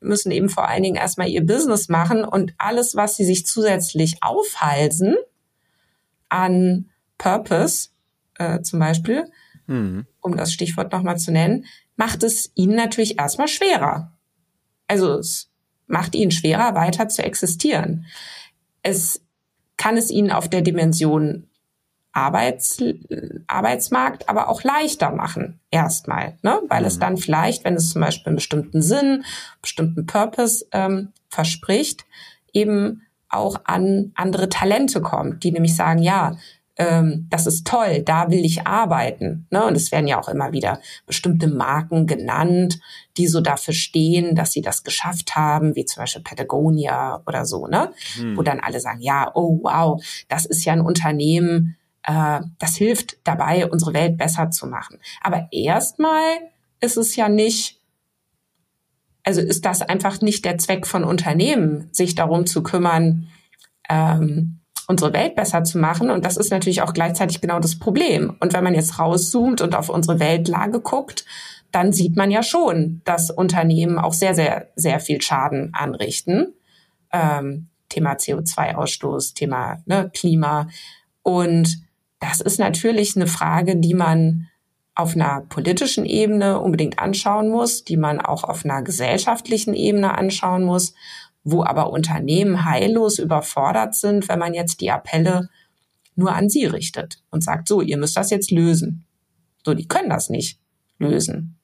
müssen 0.00 0.30
eben 0.30 0.50
vor 0.50 0.68
allen 0.68 0.82
Dingen 0.82 0.96
erstmal 0.96 1.28
ihr 1.28 1.44
Business 1.44 1.88
machen 1.88 2.22
und 2.22 2.54
alles, 2.58 2.94
was 2.94 3.16
sie 3.16 3.24
sich 3.24 3.46
zusätzlich 3.46 4.18
aufhalsen 4.20 5.16
an 6.28 6.90
Purpose, 7.16 7.88
äh, 8.34 8.60
zum 8.60 8.78
Beispiel, 8.78 9.24
mhm. 9.66 10.06
um 10.20 10.36
das 10.36 10.52
Stichwort 10.52 10.92
nochmal 10.92 11.18
zu 11.18 11.32
nennen, 11.32 11.64
macht 11.96 12.22
es 12.22 12.52
ihnen 12.54 12.76
natürlich 12.76 13.18
erstmal 13.18 13.48
schwerer. 13.48 14.12
Also 14.86 15.14
es 15.14 15.50
macht 15.86 16.14
ihnen 16.14 16.30
schwerer, 16.30 16.74
weiter 16.74 17.08
zu 17.08 17.24
existieren. 17.24 18.04
Es 18.82 19.22
kann 19.78 19.96
es 19.96 20.10
ihnen 20.10 20.30
auf 20.30 20.50
der 20.50 20.60
Dimension 20.60 21.48
Arbeits, 22.16 22.82
Arbeitsmarkt 23.46 24.28
aber 24.28 24.48
auch 24.48 24.62
leichter 24.62 25.10
machen, 25.10 25.60
erstmal, 25.70 26.38
ne? 26.42 26.62
weil 26.68 26.80
mhm. 26.80 26.86
es 26.86 26.98
dann 26.98 27.18
vielleicht, 27.18 27.64
wenn 27.64 27.74
es 27.74 27.90
zum 27.90 28.00
Beispiel 28.00 28.30
einen 28.30 28.36
bestimmten 28.36 28.80
Sinn, 28.80 29.24
bestimmten 29.60 30.06
Purpose 30.06 30.64
ähm, 30.72 31.12
verspricht, 31.28 32.06
eben 32.54 33.02
auch 33.28 33.60
an 33.64 34.12
andere 34.14 34.48
Talente 34.48 35.02
kommt, 35.02 35.44
die 35.44 35.52
nämlich 35.52 35.76
sagen, 35.76 36.02
ja, 36.02 36.38
ähm, 36.78 37.26
das 37.28 37.46
ist 37.46 37.66
toll, 37.66 38.02
da 38.02 38.30
will 38.30 38.46
ich 38.46 38.66
arbeiten. 38.66 39.46
Ne? 39.50 39.64
Und 39.64 39.76
es 39.76 39.92
werden 39.92 40.06
ja 40.06 40.18
auch 40.18 40.28
immer 40.28 40.52
wieder 40.52 40.80
bestimmte 41.06 41.48
Marken 41.48 42.06
genannt, 42.06 42.80
die 43.18 43.26
so 43.26 43.42
dafür 43.42 43.74
stehen, 43.74 44.34
dass 44.34 44.52
sie 44.52 44.62
das 44.62 44.84
geschafft 44.84 45.36
haben, 45.36 45.76
wie 45.76 45.84
zum 45.84 46.02
Beispiel 46.02 46.22
Patagonia 46.22 47.22
oder 47.26 47.44
so, 47.44 47.66
ne? 47.66 47.92
Hm. 48.16 48.36
Wo 48.36 48.42
dann 48.42 48.60
alle 48.60 48.80
sagen, 48.80 49.00
ja, 49.00 49.30
oh 49.34 49.60
wow, 49.62 50.02
das 50.28 50.46
ist 50.46 50.64
ja 50.64 50.72
ein 50.72 50.82
Unternehmen, 50.82 51.76
äh, 52.06 52.40
das 52.58 52.76
hilft 52.76 53.18
dabei, 53.24 53.68
unsere 53.68 53.92
Welt 53.92 54.16
besser 54.16 54.50
zu 54.50 54.66
machen. 54.66 54.98
Aber 55.20 55.48
erstmal 55.50 56.38
ist 56.80 56.96
es 56.96 57.16
ja 57.16 57.28
nicht, 57.28 57.80
also 59.24 59.40
ist 59.40 59.64
das 59.64 59.82
einfach 59.82 60.20
nicht 60.20 60.44
der 60.44 60.56
Zweck 60.58 60.86
von 60.86 61.04
Unternehmen, 61.04 61.88
sich 61.92 62.14
darum 62.14 62.46
zu 62.46 62.62
kümmern, 62.62 63.28
ähm, 63.88 64.60
unsere 64.86 65.12
Welt 65.12 65.34
besser 65.34 65.64
zu 65.64 65.78
machen. 65.78 66.10
Und 66.10 66.24
das 66.24 66.36
ist 66.36 66.52
natürlich 66.52 66.80
auch 66.80 66.92
gleichzeitig 66.92 67.40
genau 67.40 67.58
das 67.58 67.76
Problem. 67.76 68.36
Und 68.38 68.52
wenn 68.52 68.62
man 68.62 68.74
jetzt 68.74 69.00
rauszoomt 69.00 69.60
und 69.60 69.74
auf 69.74 69.88
unsere 69.88 70.20
Weltlage 70.20 70.80
guckt, 70.80 71.24
dann 71.72 71.92
sieht 71.92 72.16
man 72.16 72.30
ja 72.30 72.44
schon, 72.44 73.02
dass 73.04 73.30
Unternehmen 73.32 73.98
auch 73.98 74.12
sehr, 74.12 74.36
sehr, 74.36 74.68
sehr 74.76 75.00
viel 75.00 75.20
Schaden 75.20 75.74
anrichten. 75.74 76.54
Ähm, 77.12 77.66
Thema 77.88 78.12
CO2-Ausstoß, 78.12 79.34
Thema 79.34 79.82
ne, 79.86 80.08
Klima, 80.14 80.68
Und 81.22 81.85
das 82.20 82.40
ist 82.40 82.58
natürlich 82.58 83.16
eine 83.16 83.26
Frage, 83.26 83.76
die 83.76 83.94
man 83.94 84.48
auf 84.94 85.14
einer 85.14 85.42
politischen 85.42 86.06
Ebene 86.06 86.58
unbedingt 86.60 86.98
anschauen 86.98 87.50
muss, 87.50 87.84
die 87.84 87.98
man 87.98 88.20
auch 88.20 88.44
auf 88.44 88.64
einer 88.64 88.82
gesellschaftlichen 88.82 89.74
Ebene 89.74 90.16
anschauen 90.16 90.64
muss, 90.64 90.94
wo 91.44 91.62
aber 91.62 91.92
Unternehmen 91.92 92.64
heillos 92.64 93.18
überfordert 93.18 93.94
sind, 93.94 94.28
wenn 94.28 94.38
man 94.38 94.54
jetzt 94.54 94.80
die 94.80 94.90
Appelle 94.90 95.50
nur 96.16 96.34
an 96.34 96.48
sie 96.48 96.64
richtet 96.64 97.22
und 97.30 97.44
sagt, 97.44 97.68
so, 97.68 97.82
ihr 97.82 97.98
müsst 97.98 98.16
das 98.16 98.30
jetzt 98.30 98.50
lösen. 98.50 99.04
So, 99.64 99.74
die 99.74 99.86
können 99.86 100.08
das 100.08 100.30
nicht 100.30 100.58
lösen. 100.98 101.58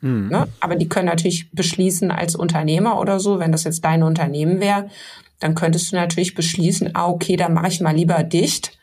Hm. 0.00 0.28
Ne? 0.28 0.48
Aber 0.60 0.76
die 0.76 0.88
können 0.88 1.06
natürlich 1.06 1.50
beschließen 1.52 2.10
als 2.10 2.34
Unternehmer 2.34 2.98
oder 2.98 3.20
so, 3.20 3.38
wenn 3.38 3.52
das 3.52 3.64
jetzt 3.64 3.84
dein 3.84 4.02
Unternehmen 4.02 4.60
wäre, 4.60 4.88
dann 5.38 5.54
könntest 5.54 5.92
du 5.92 5.96
natürlich 5.96 6.34
beschließen, 6.34 6.94
ah, 6.94 7.08
okay, 7.08 7.36
dann 7.36 7.52
mache 7.52 7.68
ich 7.68 7.80
mal 7.82 7.94
lieber 7.94 8.22
dicht, 8.22 8.78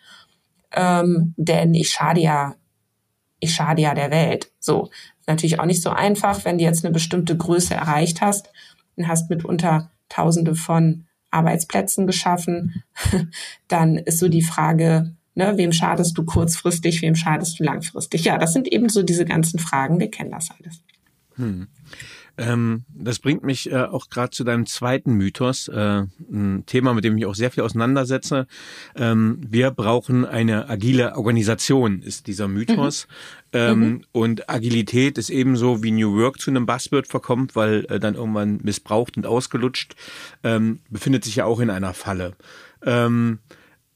ähm, 0.74 1.34
denn 1.38 1.74
ich 1.74 1.90
schade 1.90 2.22
ja, 2.22 2.56
ich 3.40 3.54
schade 3.54 3.82
ja 3.82 3.94
der 3.94 4.12
Welt. 4.12 4.52
So, 4.60 4.90
natürlich 5.28 5.60
auch 5.60 5.66
nicht 5.66 5.82
so 5.82 5.90
einfach, 5.90 6.46
wenn 6.46 6.58
du 6.58 6.64
jetzt 6.64 6.84
eine 6.84 6.94
bestimmte 6.94 7.38
Größe 7.38 7.74
erreicht 7.74 8.22
hast 8.22 8.50
und 8.96 9.08
hast 9.08 9.30
mitunter 9.30 9.90
Tausende 10.10 10.56
von 10.56 11.06
Arbeitsplätzen 11.32 12.06
geschaffen, 12.06 12.84
dann 13.68 13.98
ist 13.98 14.20
so 14.20 14.28
die 14.28 14.44
Frage, 14.44 15.16
ne, 15.36 15.58
wem 15.58 15.72
schadest 15.72 16.18
du 16.18 16.24
kurzfristig, 16.24 17.02
wem 17.02 17.16
schadest 17.16 17.60
du 17.60 17.64
langfristig? 17.64 18.24
Ja, 18.26 18.38
das 18.38 18.54
sind 18.54 18.68
eben 18.68 18.90
so 18.90 19.04
diese 19.04 19.26
ganzen 19.26 19.60
Fragen, 19.60 20.00
wir 20.00 20.12
kennen 20.12 20.32
das 20.32 20.50
alles. 20.52 20.82
Hm. 21.36 21.68
Ähm, 22.36 22.86
das 22.90 23.20
bringt 23.20 23.44
mich 23.44 23.72
äh, 23.72 23.76
auch 23.76 24.10
gerade 24.10 24.32
zu 24.32 24.44
deinem 24.44 24.66
zweiten 24.66 25.14
Mythos, 25.14 25.68
äh, 25.68 26.04
ein 26.32 26.64
Thema, 26.66 26.94
mit 26.94 27.04
dem 27.04 27.18
ich 27.18 27.26
auch 27.26 27.36
sehr 27.36 27.52
viel 27.52 27.64
auseinandersetze. 27.64 28.48
Ähm, 28.96 29.40
wir 29.48 29.70
brauchen 29.70 30.26
eine 30.26 30.68
agile 30.68 31.16
Organisation, 31.16 32.02
ist 32.02 32.26
dieser 32.26 32.48
Mythos. 32.48 33.08
Mhm. 33.08 33.14
Ähm, 33.56 33.80
mhm. 33.80 34.02
Und 34.12 34.50
Agilität 34.50 35.20
ist 35.20 35.30
ebenso 35.30 35.84
wie 35.84 35.92
New 35.92 36.18
Work 36.18 36.40
zu 36.40 36.50
einem 36.50 36.66
Buzzword 36.66 37.08
verkommt, 37.08 37.56
weil 37.56 37.86
äh, 37.90 38.00
dann 38.00 38.16
irgendwann 38.16 38.60
missbraucht 38.64 39.16
und 39.16 39.28
ausgelutscht, 39.28 39.96
ähm, 40.44 40.80
befindet 40.90 41.24
sich 41.24 41.36
ja 41.36 41.46
auch 41.46 41.60
in 41.60 41.70
einer 41.70 41.94
Falle. 41.94 42.34
Ähm, 42.84 43.40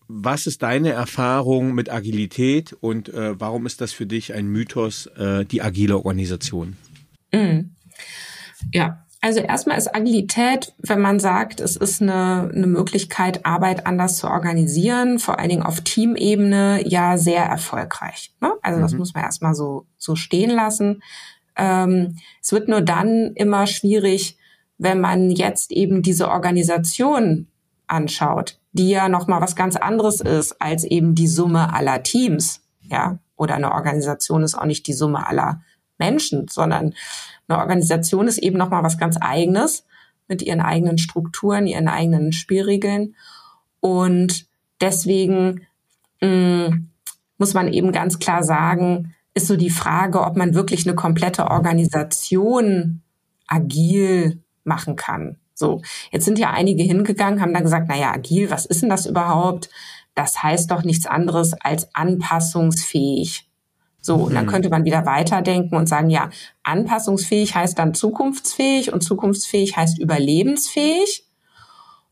was 0.08 0.48
ist 0.48 0.62
deine 0.62 0.92
Erfahrung 0.92 1.74
mit 1.74 1.92
Agilität 1.92 2.74
und 2.80 3.10
äh, 3.10 3.40
warum 3.40 3.66
ist 3.66 3.82
das 3.82 3.92
für 3.92 4.06
dich 4.06 4.34
ein 4.34 4.48
Mythos, 4.48 5.08
äh, 5.18 5.44
die 5.44 5.62
agile 5.62 5.98
Organisation? 5.98 6.78
Mhm. 7.34 7.72
Ja, 8.74 9.06
also 9.22 9.40
erstmal 9.40 9.78
ist 9.78 9.94
Agilität, 9.94 10.74
wenn 10.78 11.02
man 11.02 11.20
sagt, 11.20 11.60
es 11.60 11.76
ist 11.76 12.02
eine, 12.02 12.52
eine 12.54 12.68
Möglichkeit, 12.68 13.46
Arbeit 13.46 13.88
anders 13.88 14.18
zu 14.18 14.28
organisieren, 14.28 15.18
vor 15.20 15.40
allen 15.40 15.50
Dingen 15.50 15.64
auf 15.64 15.82
Teamebene, 15.82 16.88
ja 16.88 17.18
sehr 17.18 17.44
erfolgreich. 17.44 18.34
Ne? 18.42 18.54
Also 18.62 18.78
mhm. 18.78 18.84
das 18.84 18.94
muss 18.94 19.14
man 19.14 19.24
erstmal 19.24 19.56
so, 19.56 19.88
so 19.98 20.16
stehen 20.16 20.52
lassen. 20.52 21.02
Ähm, 21.56 22.18
es 22.42 22.52
wird 22.52 22.68
nur 22.68 22.82
dann 22.82 23.34
immer 23.34 23.66
schwierig, 23.66 24.38
wenn 24.78 25.02
man 25.02 25.32
jetzt 25.32 25.72
eben 25.72 26.04
diese 26.04 26.30
Organisation 26.30 27.48
anschaut, 27.88 28.60
die 28.72 28.90
ja 28.90 29.10
nochmal 29.10 29.42
was 29.42 29.56
ganz 29.56 29.76
anderes 29.76 30.22
ist 30.22 30.62
als 30.62 30.84
eben 30.84 31.16
die 31.16 31.28
Summe 31.28 31.74
aller 31.74 32.04
Teams. 32.04 32.62
Ja, 32.82 33.18
oder 33.36 33.56
eine 33.56 33.72
Organisation 33.72 34.44
ist 34.44 34.56
auch 34.56 34.66
nicht 34.66 34.88
die 34.88 34.94
Summe 34.94 35.28
aller 35.28 35.62
Menschen, 35.98 36.48
sondern 36.48 36.94
eine 37.48 37.60
Organisation 37.60 38.28
ist 38.28 38.38
eben 38.38 38.58
nochmal 38.58 38.84
was 38.84 38.98
ganz 38.98 39.18
eigenes 39.20 39.86
mit 40.28 40.42
ihren 40.42 40.62
eigenen 40.62 40.98
Strukturen, 40.98 41.68
ihren 41.68 41.88
eigenen 41.88 42.34
Spielregeln. 42.34 43.16
Und 43.80 44.46
deswegen 44.82 45.68
mh, 46.22 46.70
mm, 46.70 46.90
muss 47.38 47.54
man 47.54 47.72
eben 47.72 47.92
ganz 47.92 48.20
klar 48.20 48.44
sagen, 48.44 49.14
ist 49.34 49.48
so 49.48 49.56
die 49.56 49.70
Frage, 49.70 50.22
ob 50.22 50.36
man 50.36 50.56
wirklich 50.56 50.86
eine 50.86 50.96
komplette 50.96 51.50
Organisation 51.50 53.02
agil 53.48 54.42
machen 54.64 54.96
kann. 54.96 55.38
So, 55.54 55.82
jetzt 56.12 56.26
sind 56.26 56.40
ja 56.40 56.52
einige 56.52 56.84
hingegangen, 56.84 57.42
haben 57.42 57.54
dann 57.54 57.64
gesagt, 57.64 57.88
naja, 57.88 58.12
agil, 58.12 58.52
was 58.52 58.66
ist 58.66 58.82
denn 58.82 58.90
das 58.90 59.06
überhaupt? 59.06 59.70
Das 60.14 60.42
heißt 60.44 60.72
doch 60.72 60.84
nichts 60.84 61.06
anderes 61.06 61.54
als 61.54 61.94
anpassungsfähig. 61.96 63.47
So, 64.08 64.16
und 64.16 64.34
dann 64.34 64.46
mhm. 64.46 64.50
könnte 64.50 64.70
man 64.70 64.86
wieder 64.86 65.06
weiterdenken 65.06 65.76
und 65.76 65.88
sagen, 65.88 66.10
ja, 66.10 66.30
anpassungsfähig 66.64 67.56
heißt 67.56 67.78
dann 67.78 67.94
zukunftsfähig 67.94 68.94
und 68.94 69.02
zukunftsfähig 69.04 69.76
heißt 69.76 70.00
überlebensfähig. 70.00 71.26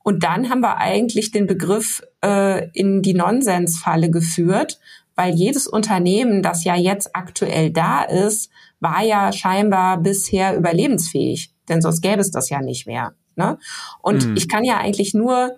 Und 0.04 0.24
dann 0.24 0.50
haben 0.50 0.60
wir 0.60 0.76
eigentlich 0.76 1.32
den 1.32 1.48
Begriff 1.48 2.04
äh, 2.22 2.68
in 2.72 3.02
die 3.02 3.14
Nonsensfalle 3.14 4.12
geführt, 4.12 4.82
weil 5.16 5.36
jedes 5.36 5.68
Unternehmen, 5.68 6.44
das 6.44 6.66
ja 6.66 6.76
jetzt 6.76 7.16
aktuell 7.16 7.72
da 7.72 8.04
ist, 8.04 8.52
war 8.82 9.02
ja 9.02 9.32
scheinbar 9.32 9.98
bisher 9.98 10.58
überlebensfähig, 10.58 11.54
denn 11.70 11.82
sonst 11.82 12.02
gäbe 12.02 12.20
es 12.20 12.30
das 12.30 12.50
ja 12.50 12.62
nicht 12.62 12.88
mehr. 12.88 13.14
Ne? 13.38 13.58
Und 14.02 14.28
mhm. 14.28 14.36
ich 14.36 14.50
kann 14.50 14.66
ja 14.66 14.80
eigentlich 14.80 15.14
nur 15.14 15.58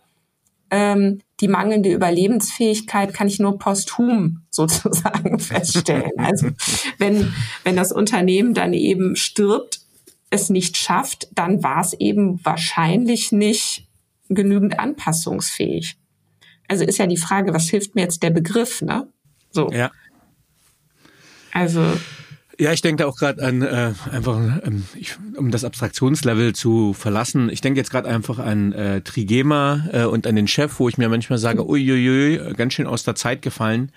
ähm, 0.69 1.19
die 1.39 1.47
mangelnde 1.47 1.91
Überlebensfähigkeit 1.91 3.13
kann 3.13 3.27
ich 3.27 3.39
nur 3.39 3.59
posthum 3.59 4.43
sozusagen 4.49 5.39
feststellen. 5.39 6.11
Also 6.17 6.49
wenn, 6.97 7.33
wenn 7.63 7.75
das 7.75 7.91
Unternehmen 7.91 8.53
dann 8.53 8.73
eben 8.73 9.15
stirbt, 9.15 9.81
es 10.29 10.49
nicht 10.49 10.77
schafft, 10.77 11.29
dann 11.33 11.63
war 11.63 11.81
es 11.81 11.93
eben 11.93 12.43
wahrscheinlich 12.43 13.31
nicht 13.31 13.87
genügend 14.29 14.77
anpassungsfähig. 14.77 15.97
Also 16.67 16.83
ist 16.83 16.97
ja 16.97 17.07
die 17.07 17.17
Frage, 17.17 17.53
was 17.53 17.69
hilft 17.69 17.95
mir 17.95 18.01
jetzt 18.01 18.23
der 18.23 18.29
Begriff, 18.29 18.81
ne? 18.81 19.07
So. 19.51 19.69
Ja. 19.71 19.89
Also 21.53 21.81
ja, 22.59 22.71
ich 22.71 22.81
denke 22.81 23.03
da 23.03 23.09
auch 23.09 23.17
gerade 23.17 23.43
an 23.43 23.61
äh, 23.61 23.93
einfach, 24.11 24.37
ähm, 24.63 24.85
ich, 24.95 25.15
um 25.37 25.51
das 25.51 25.63
Abstraktionslevel 25.63 26.53
zu 26.53 26.93
verlassen. 26.93 27.49
Ich 27.49 27.61
denke 27.61 27.79
jetzt 27.79 27.91
gerade 27.91 28.09
einfach 28.09 28.39
an 28.39 28.71
äh, 28.73 29.01
Trigema 29.01 29.87
äh, 29.91 30.05
und 30.05 30.25
an 30.25 30.35
den 30.35 30.47
Chef, 30.47 30.79
wo 30.79 30.89
ich 30.89 30.97
mir 30.97 31.07
manchmal 31.07 31.37
sage, 31.37 31.67
uiuiui, 31.67 32.53
ganz 32.55 32.73
schön 32.73 32.87
aus 32.87 33.03
der 33.03 33.15
Zeit 33.15 33.43
gefallen. 33.43 33.91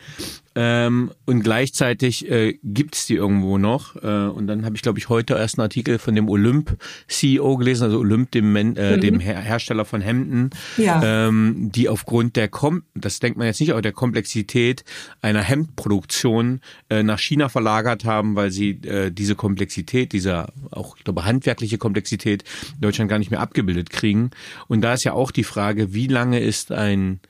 Ähm, 0.57 1.13
und 1.27 1.43
gleichzeitig 1.43 2.29
äh, 2.29 2.59
gibt 2.65 2.97
es 2.97 3.07
die 3.07 3.15
irgendwo 3.15 3.57
noch. 3.57 3.95
Äh, 3.97 4.07
und 4.07 4.49
dann 4.49 4.65
habe 4.65 4.75
ich, 4.75 4.83
glaube 4.83 4.99
ich, 4.99 5.09
heute 5.09 5.35
erst 5.35 5.59
einen 5.59 5.65
Artikel 5.65 5.99
von 5.99 6.17
dem 6.17 6.29
Olymp-CEO 6.29 7.57
gelesen, 7.57 7.85
also 7.85 8.01
Olymp, 8.01 8.33
dem, 8.33 8.57
äh, 8.57 8.97
mhm. 8.97 9.01
dem 9.01 9.21
Her 9.21 9.41
Hersteller 9.41 9.85
von 9.85 10.01
Hemden, 10.01 10.51
ja. 10.77 11.29
ähm, 11.29 11.71
die 11.73 11.89
aufgrund 11.89 12.35
der, 12.35 12.49
Kom 12.49 12.83
das 12.95 13.21
denkt 13.21 13.39
man 13.39 13.47
jetzt 13.47 13.61
nicht, 13.61 13.71
aber 13.71 13.83
der 13.83 13.93
Komplexität 13.93 14.85
einer 15.23 15.43
Hemdproduktion 15.43 16.61
äh, 16.89 17.05
nach 17.05 17.21
China 17.21 17.49
verlagert 17.49 18.05
haben, 18.05 18.35
weil 18.35 18.51
sie 18.51 18.71
äh, 18.71 19.13
diese 19.13 19.37
Komplexität, 19.37 20.13
dieser 20.13 20.53
auch, 20.73 20.97
ich 20.97 21.05
glaube, 21.05 21.25
handwerkliche 21.25 21.79
Komplexität 21.79 22.43
in 22.75 22.81
Deutschland 22.81 23.09
gar 23.09 23.21
nicht 23.21 23.31
mehr 23.31 23.41
abgebildet 23.41 23.91
kriegen. 23.91 24.31
Und 24.67 24.81
da 24.81 24.95
ist 24.95 25.05
ja 25.05 25.13
auch 25.13 25.31
die 25.31 25.45
Frage, 25.45 25.95
wie 25.95 26.09
lange 26.09 26.41
ist 26.41 26.73
ein 26.73 27.21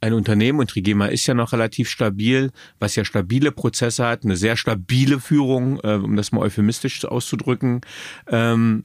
ein 0.00 0.12
Unternehmen 0.12 0.60
und 0.60 0.70
Trigema 0.70 1.06
ist 1.06 1.26
ja 1.26 1.34
noch 1.34 1.52
relativ 1.52 1.88
stabil, 1.88 2.50
was 2.78 2.96
ja 2.96 3.04
stabile 3.04 3.52
Prozesse 3.52 4.06
hat, 4.06 4.24
eine 4.24 4.36
sehr 4.36 4.56
stabile 4.56 5.20
Führung, 5.20 5.80
äh, 5.82 5.94
um 5.94 6.16
das 6.16 6.32
mal 6.32 6.40
euphemistisch 6.40 7.04
auszudrücken, 7.04 7.80
ähm, 8.28 8.84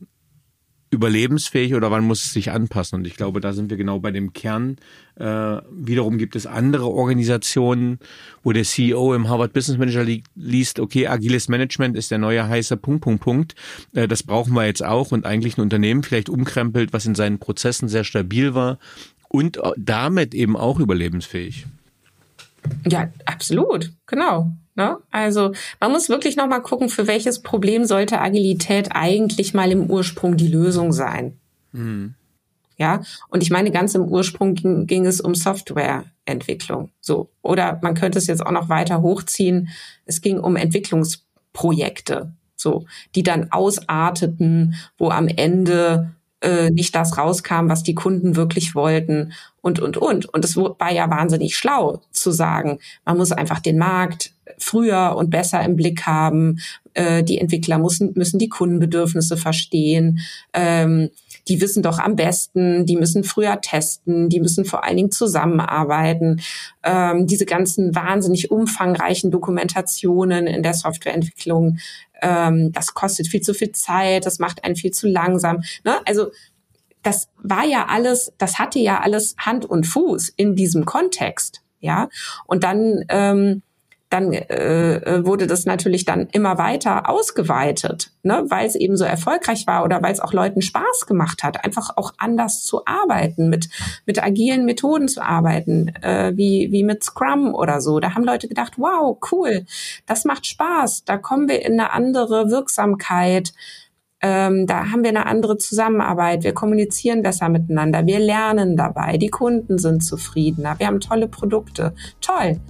überlebensfähig 0.93 1.74
oder 1.74 1.91
wann 1.91 2.03
muss 2.03 2.24
es 2.24 2.34
sich 2.34 2.51
anpassen? 2.51 2.99
Und 2.99 3.07
ich 3.07 3.16
glaube, 3.16 3.41
da 3.41 3.51
sind 3.51 3.70
wir 3.70 3.78
genau 3.78 3.99
bei 3.99 4.11
dem 4.11 4.32
Kern. 4.32 4.78
Äh, 5.16 5.26
wiederum 5.72 6.18
gibt 6.18 6.36
es 6.36 6.45
andere 6.45 6.88
Organisationen, 6.88 7.99
wo 8.43 8.51
der 8.51 8.64
CEO 8.64 9.14
im 9.16 9.28
Harvard 9.28 9.53
Business 9.53 9.80
Manager 9.80 10.03
li 10.03 10.24
liest, 10.36 10.80
okay, 10.80 11.07
agiles 11.07 11.49
Management 11.49 11.97
ist 11.97 12.11
der 12.11 12.20
neue 12.20 12.47
heiße 12.47 12.78
Punkt, 12.78 13.01
Punkt, 13.01 13.24
Punkt. 13.24 13.55
Äh, 13.93 14.07
das 14.07 14.24
brauchen 14.24 14.53
wir 14.53 14.66
jetzt 14.66 14.86
auch 14.86 15.11
und 15.11 15.26
eigentlich 15.26 15.57
ein 15.57 15.61
Unternehmen 15.61 16.03
vielleicht 16.03 16.30
umkrempelt, 16.30 16.93
was 16.93 17.05
in 17.05 17.16
seinen 17.16 17.39
Prozessen 17.39 17.89
sehr 17.89 18.03
stabil 18.03 18.53
war 18.53 18.78
und 19.34 19.60
damit 19.76 20.36
eben 20.36 20.56
auch 20.56 20.80
überlebensfähig. 20.80 21.66
Ja, 22.88 23.10
absolut, 23.26 23.92
genau. 24.06 24.54
Ne? 24.76 24.98
Also 25.12 25.54
man 25.80 25.92
muss 25.92 26.08
wirklich 26.08 26.36
noch 26.36 26.48
mal 26.48 26.60
gucken, 26.60 26.88
für 26.88 27.08
welches 27.08 27.42
Problem 27.42 27.86
sollte 27.86 28.22
Agilität 28.22 28.90
eigentlich 28.92 29.54
mal 29.54 29.72
im 29.72 29.90
Ursprung 29.90 30.38
die 30.38 30.48
Lösung 30.48 30.94
sein. 30.94 31.40
Mhm. 31.72 32.14
Ja, 32.78 33.02
und 33.30 33.44
ich 33.44 33.50
meine, 33.50 33.72
ganz 33.72 33.94
im 33.96 34.04
Ursprung 34.04 34.56
ging, 34.56 34.88
ging 34.88 35.06
es 35.06 35.22
um 35.22 35.36
Softwareentwicklung. 35.36 36.90
So. 37.02 37.30
Oder 37.42 37.80
man 37.82 37.94
könnte 37.94 38.18
es 38.18 38.28
jetzt 38.28 38.46
auch 38.46 38.52
noch 38.52 38.70
weiter 38.70 39.02
hochziehen. 39.02 39.70
Es 40.06 40.22
ging 40.22 40.40
um 40.40 40.56
Entwicklungsprojekte, 40.56 42.34
so, 42.56 42.86
die 43.16 43.24
dann 43.24 43.52
ausarteten, 43.52 44.76
wo 44.98 45.10
am 45.10 45.28
Ende 45.28 46.14
äh, 46.44 46.70
nicht 46.70 46.94
das 46.94 47.18
rauskam, 47.18 47.70
was 47.70 47.84
die 47.84 47.96
Kunden 47.96 48.36
wirklich 48.36 48.76
wollten 48.76 49.34
und, 49.62 49.80
und, 49.80 49.98
und. 49.98 50.26
Und 50.26 50.46
es 50.46 50.58
war 50.58 50.91
ja 50.91 51.10
wahnsinnig 51.10 51.56
schlau 51.56 52.02
zu 52.12 52.32
sagen, 52.32 52.80
man 53.06 53.18
muss 53.18 53.32
einfach 53.32 53.60
den 53.60 53.78
Markt 53.78 54.34
früher 54.58 55.16
und 55.18 55.30
besser 55.30 55.64
im 55.64 55.76
Blick 55.76 56.06
haben. 56.06 56.60
Äh, 56.94 57.24
die 57.24 57.39
Entwickler 57.39 57.80
müssen, 57.80 58.12
müssen 58.16 58.39
die 58.39 58.50
Kundenbedürfnisse 58.50 59.38
verstehen. 59.38 60.20
Ähm, 60.54 61.10
die 61.48 61.60
wissen 61.60 61.84
doch 61.84 62.00
am 62.00 62.16
besten, 62.16 62.86
die 62.86 62.96
müssen 62.96 63.24
früher 63.24 63.60
testen, 63.60 64.30
die 64.30 64.39
müssen 64.39 64.64
vor 64.64 64.84
allen 64.84 64.98
Dingen 64.98 65.12
zusammenarbeiten. 65.12 66.41
Ähm, 66.84 67.28
diese 67.28 67.46
ganzen 67.46 67.96
wahnsinnig 67.96 68.52
umfangreichen 68.52 69.32
Dokumentationen 69.32 70.48
in 70.48 70.64
der 70.64 70.74
Softwareentwicklung, 70.74 71.80
ähm, 72.24 72.71
das 72.71 72.93
kostet 72.93 73.28
viel 73.28 73.41
zu 73.41 73.53
viel 73.53 73.71
Zeit, 73.71 74.26
das 74.26 74.39
macht 74.39 74.63
einen 74.63 74.76
viel 74.76 74.91
zu 74.91 75.07
langsam. 75.07 75.61
Ne? 75.84 75.95
Also 76.05 76.32
das 77.03 77.30
war 77.38 77.65
ja 77.65 77.88
alles, 77.88 78.34
das 78.38 78.57
hatte 78.57 78.80
ja 78.80 79.01
alles 79.01 79.36
Hand 79.38 79.65
und 79.65 79.86
Fuß 79.86 80.30
in 80.30 80.55
diesem 80.55 80.86
Kontext, 80.86 81.61
ja. 81.80 82.09
Und 82.45 82.63
dann 82.63 83.03
ähm, 83.09 83.61
dann 84.14 84.32
äh, 84.32 84.97
äh, 84.97 85.26
wurde 85.26 85.47
das 85.47 85.66
natürlich 85.66 86.05
dann 86.05 86.28
immer 86.32 86.59
weiter 86.59 87.09
ausgeweitet, 87.09 88.11
ne, 88.22 88.45
weil 88.47 88.68
es 88.68 88.76
eben 88.76 88.95
so 88.95 89.05
erfolgreich 89.05 89.66
war 89.66 89.84
oder 89.84 90.03
weil 90.03 90.14
es 90.14 90.20
auch 90.20 90.34
Leuten 90.34 90.61
Spaß 90.61 91.07
gemacht 91.07 91.41
hat, 91.41 91.66
einfach 91.66 91.97
auch 91.97 92.14
anders 92.20 92.64
zu 92.64 92.86
arbeiten, 92.86 93.49
mit, 93.49 93.70
mit 94.05 94.24
agilen 94.24 94.66
Methoden 94.66 95.07
zu 95.07 95.24
arbeiten, 95.24 95.88
äh, 96.03 96.32
wie, 96.36 96.72
wie 96.72 96.84
mit 96.84 97.03
Scrum 97.03 97.55
oder 97.55 97.82
so. 97.82 97.99
Da 97.99 98.14
haben 98.14 98.24
Leute 98.24 98.47
gedacht, 98.47 98.74
wow, 98.78 99.18
cool, 99.32 99.66
das 100.05 100.26
macht 100.26 100.45
Spaß, 100.45 101.05
da 101.05 101.18
kommen 101.18 101.49
wir 101.49 101.66
in 101.66 101.80
eine 101.80 101.91
andere 101.91 102.51
Wirksamkeit. 102.51 103.51
Ähm, 104.22 104.68
da 104.68 104.91
haben 104.91 105.01
wir 105.01 105.09
eine 105.09 105.26
andere 105.26 105.57
Zusammenarbeit, 105.57 106.43
wir 106.43 106.53
kommunizieren 106.53 107.24
besser 107.24 107.49
miteinander, 107.49 108.05
wir 108.05 108.20
lernen 108.20 108.78
dabei, 108.78 109.18
die 109.18 109.30
Kunden 109.30 109.80
sind 109.80 110.01
zufriedener, 110.01 110.78
wir 110.78 110.88
haben 110.88 111.01
tolle 111.01 111.28
Produkte. 111.28 111.93
Toll. 112.22 112.61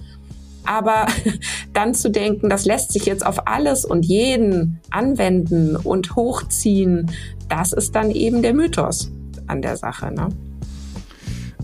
Aber 0.64 1.06
dann 1.72 1.94
zu 1.94 2.10
denken, 2.10 2.48
das 2.48 2.64
lässt 2.64 2.92
sich 2.92 3.06
jetzt 3.06 3.24
auf 3.24 3.46
alles 3.46 3.84
und 3.84 4.04
jeden 4.04 4.80
anwenden 4.90 5.76
und 5.76 6.16
hochziehen, 6.16 7.10
das 7.48 7.72
ist 7.72 7.94
dann 7.94 8.10
eben 8.10 8.42
der 8.42 8.54
Mythos 8.54 9.10
an 9.46 9.62
der 9.62 9.76
Sache. 9.76 10.12
Ne? 10.12 10.28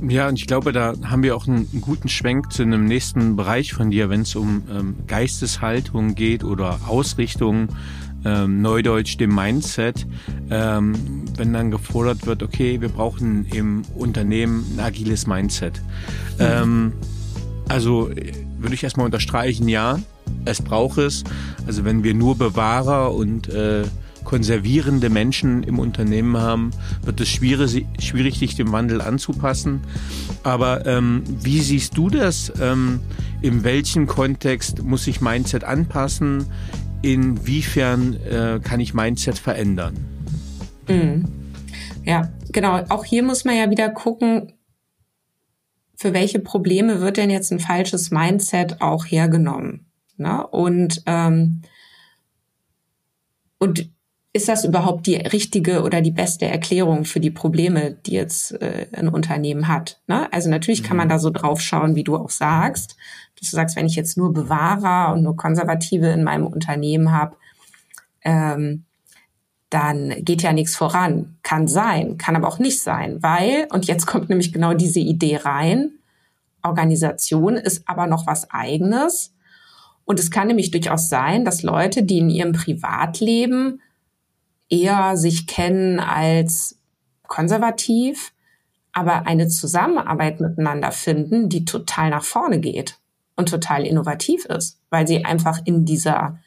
Ja, 0.09 0.29
und 0.29 0.39
ich 0.39 0.47
glaube, 0.47 0.73
da 0.73 0.95
haben 1.05 1.23
wir 1.23 1.37
auch 1.37 1.47
einen, 1.47 1.69
guten 1.81 2.09
Schwenk 2.09 2.53
zu 2.53 2.63
einem 2.63 2.87
nächsten 2.87 3.37
Bereich 3.37 3.75
von 3.75 3.91
dir, 3.91 4.09
wenn 4.09 4.23
es 4.23 4.35
um 4.35 4.63
ähm, 4.71 4.97
Geisteshaltung 5.07 6.15
geht 6.15 6.43
oder 6.43 6.81
Ausrichtung, 6.87 7.69
ähm, 8.25 8.63
Neudeutsch 8.63 9.19
dem 9.19 9.35
Mindset, 9.35 10.07
ähm, 10.51 11.25
wenn 11.37 11.53
dann 11.53 11.71
gefordert 11.71 12.27
wird, 12.27 12.43
okay, 12.43 12.81
wir 12.81 12.89
brauchen 12.89 13.47
im 13.47 13.83
Unternehmen 13.95 14.65
ein 14.75 14.81
agiles 14.81 15.27
Mindset. 15.27 15.81
Mhm. 16.39 16.95
Also 17.69 18.11
würde 18.63 18.75
ich 18.75 18.85
erstmal 18.85 19.07
unterstreichen, 19.07 19.69
ja, 19.69 19.99
es 20.45 20.63
braucht 20.63 20.99
es. 20.99 21.25
Also 21.67 21.85
wenn 21.85 22.03
wir 22.05 22.15
nur 22.15 22.37
Bewahrer 22.37 23.15
und 23.15 23.49
äh, 23.49 23.85
konservierende 24.25 25.11
Menschen 25.11 25.63
im 25.63 25.79
Unternehmen 25.79 26.37
haben, 26.37 26.71
wird 27.03 27.21
es 27.21 27.29
schwierig, 27.29 27.87
schwierig 27.99 28.39
sich 28.39 28.55
dem 28.55 28.73
Wandel 28.73 29.01
anzupassen. 29.01 29.81
Aber 30.43 30.87
ähm, 30.87 31.23
wie 31.43 31.61
siehst 31.61 31.97
du 31.97 32.11
das? 32.11 32.53
Ähm, 32.61 33.01
in 33.43 33.65
welchem 33.65 34.07
Kontext 34.07 34.83
muss 34.83 35.05
sich 35.05 35.21
Mindset 35.21 35.65
anpassen? 35.65 36.47
Inwiefern 37.03 38.15
äh, 38.25 38.61
kann 38.63 38.81
ich 38.81 38.93
Mindset 38.93 39.39
verändern? 39.39 39.97
Mhm. 40.89 41.25
Ja, 42.05 42.31
genau. 42.53 42.85
Auch 42.89 43.05
hier 43.05 43.23
muss 43.23 43.45
man 43.45 43.57
ja 43.57 43.71
wieder 43.71 43.89
gucken, 43.89 44.53
für 46.01 46.15
welche 46.15 46.39
Probleme 46.39 47.03
wird 47.03 47.19
denn 47.19 47.29
jetzt 47.29 47.53
ein 47.53 47.61
falsches 47.61 48.11
Mindset 48.11 48.81
auch 48.81 49.05
hergenommen? 49.05 49.85
Ne? 50.17 50.47
Und, 50.47 51.03
ähm, 51.05 51.61
und 53.59 53.91
ist 54.33 54.49
das 54.49 54.65
überhaupt 54.65 55.07
die 55.07 55.17
richtige 55.17 55.83
oder 55.83 56.01
die 56.01 56.11
beste 56.11 56.47
Erklärung 56.47 57.05
für 57.05 57.21
die 57.21 57.31
Probleme, 57.31 57.99
die 58.07 58.13
jetzt 58.13 58.53
äh, 58.63 58.87
ein 58.93 59.09
Unternehmen 59.09 59.69
hat? 59.69 60.01
Ne? 60.07 60.33
Also 60.33 60.49
natürlich 60.49 60.83
kann 60.83 60.97
man 60.97 61.09
mhm. 61.09 61.11
da 61.11 61.19
so 61.19 61.29
drauf 61.29 61.61
schauen, 61.61 61.97
wie 61.97 62.05
du 62.05 62.17
auch 62.17 62.31
sagst, 62.31 62.97
dass 63.39 63.51
du 63.51 63.57
sagst, 63.57 63.77
wenn 63.77 63.85
ich 63.85 63.95
jetzt 63.95 64.17
nur 64.17 64.33
Bewahrer 64.33 65.13
und 65.13 65.23
nur 65.23 65.37
Konservative 65.37 66.07
in 66.07 66.25
meinem 66.25 66.47
Unternehmen 66.47 67.13
habe, 67.13 67.37
ähm, 68.23 68.87
dann 69.71 70.13
geht 70.25 70.43
ja 70.43 70.53
nichts 70.53 70.77
voran. 70.77 71.37
Kann 71.43 71.69
sein, 71.69 72.19
kann 72.19 72.37
aber 72.37 72.49
auch 72.49 72.59
nicht 72.59 72.83
sein, 72.83 73.23
weil, 73.23 73.69
und 73.73 73.87
jetzt 73.87 74.07
kommt 74.07 74.29
nämlich 74.29 74.53
genau 74.53 74.75
diese 74.75 75.01
Idee 75.01 75.37
rein, 75.37 75.93
Organisation 76.63 77.57
ist 77.57 77.89
aber 77.89 78.07
noch 78.07 78.27
was 78.27 78.51
eigenes. 78.51 79.33
Und 80.05 80.19
es 80.19 80.31
kann 80.31 80.49
nämlich 80.49 80.71
durchaus 80.71 81.09
sein, 81.09 81.45
dass 81.45 81.63
Leute, 81.63 82.03
die 82.03 82.19
in 82.19 82.31
ihrem 82.31 82.53
Privatleben 82.53 83.81
eher 84.69 85.17
sich 85.17 85.47
kennen 85.47 86.01
als 86.01 86.79
konservativ, 87.27 88.33
aber 88.93 89.27
eine 89.27 89.49
Zusammenarbeit 89.49 90.41
miteinander 90.41 90.91
finden, 90.91 91.49
die 91.49 91.65
total 91.65 92.11
nach 92.11 92.25
vorne 92.25 92.61
geht 92.61 92.99
und 93.37 93.49
total 93.49 93.87
innovativ 93.87 94.45
ist, 94.47 94.81
weil 94.91 95.07
sie 95.07 95.25
einfach 95.25 95.61
in 95.65 95.85
dieser 95.85 96.39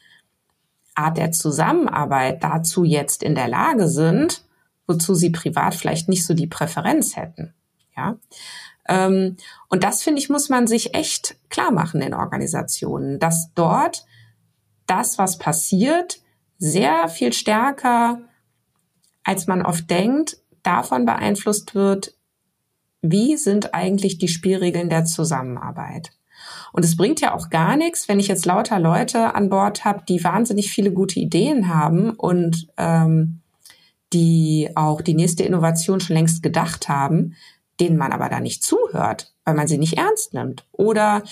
Art 0.94 1.16
der 1.16 1.32
Zusammenarbeit 1.32 2.42
dazu 2.42 2.84
jetzt 2.84 3.22
in 3.22 3.34
der 3.34 3.48
Lage 3.48 3.88
sind, 3.88 4.44
wozu 4.86 5.14
sie 5.14 5.30
privat 5.30 5.74
vielleicht 5.74 6.08
nicht 6.08 6.26
so 6.26 6.34
die 6.34 6.46
Präferenz 6.46 7.16
hätten. 7.16 7.54
Ja. 7.96 8.16
Ähm, 8.88 9.36
und 9.68 9.82
das 9.82 10.02
finde 10.02 10.20
ich, 10.20 10.28
muss 10.28 10.48
man 10.48 10.66
sich 10.66 10.94
echt 10.94 11.36
klar 11.48 11.70
machen 11.70 12.02
in 12.02 12.14
Organisationen, 12.14 13.18
dass 13.18 13.50
dort 13.54 14.04
das, 14.86 15.18
was 15.18 15.38
passiert, 15.38 16.20
sehr 16.58 17.08
viel 17.08 17.32
stärker, 17.32 18.20
als 19.22 19.46
man 19.46 19.62
oft 19.62 19.88
denkt, 19.90 20.38
davon 20.62 21.06
beeinflusst 21.06 21.74
wird, 21.74 22.14
wie 23.00 23.36
sind 23.36 23.74
eigentlich 23.74 24.18
die 24.18 24.28
Spielregeln 24.28 24.88
der 24.88 25.04
Zusammenarbeit. 25.04 26.12
Und 26.74 26.84
es 26.84 26.96
bringt 26.96 27.20
ja 27.20 27.32
auch 27.32 27.50
gar 27.50 27.76
nichts, 27.76 28.08
wenn 28.08 28.18
ich 28.18 28.26
jetzt 28.26 28.46
lauter 28.46 28.80
Leute 28.80 29.36
an 29.36 29.48
Bord 29.48 29.84
habe, 29.84 30.02
die 30.08 30.24
wahnsinnig 30.24 30.72
viele 30.72 30.90
gute 30.90 31.20
Ideen 31.20 31.72
haben 31.72 32.10
und 32.10 32.66
ähm, 32.76 33.42
die 34.12 34.70
auch 34.74 35.00
die 35.00 35.14
nächste 35.14 35.44
Innovation 35.44 36.00
schon 36.00 36.16
längst 36.16 36.42
gedacht 36.42 36.88
haben, 36.88 37.36
denen 37.78 37.96
man 37.96 38.10
aber 38.10 38.28
da 38.28 38.40
nicht 38.40 38.64
zuhört, 38.64 39.32
weil 39.44 39.54
man 39.54 39.68
sie 39.68 39.78
nicht 39.78 39.98
ernst 39.98 40.34
nimmt. 40.34 40.64
Oder 40.72 41.22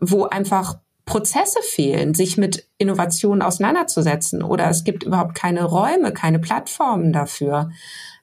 wo 0.00 0.24
einfach 0.24 0.78
Prozesse 1.04 1.60
fehlen, 1.60 2.14
sich 2.14 2.38
mit 2.38 2.66
Innovationen 2.78 3.42
auseinanderzusetzen. 3.42 4.42
Oder 4.42 4.70
es 4.70 4.84
gibt 4.84 5.02
überhaupt 5.02 5.34
keine 5.34 5.64
Räume, 5.64 6.14
keine 6.14 6.38
Plattformen 6.38 7.12
dafür. 7.12 7.72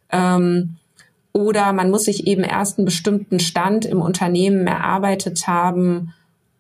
Ähm, 0.10 0.78
oder 1.32 1.74
man 1.74 1.92
muss 1.92 2.06
sich 2.06 2.26
eben 2.26 2.44
erst 2.44 2.80
einen 2.80 2.86
bestimmten 2.86 3.40
Stand 3.40 3.86
im 3.86 4.02
Unternehmen 4.02 4.66
erarbeitet 4.66 5.46
haben, 5.46 6.12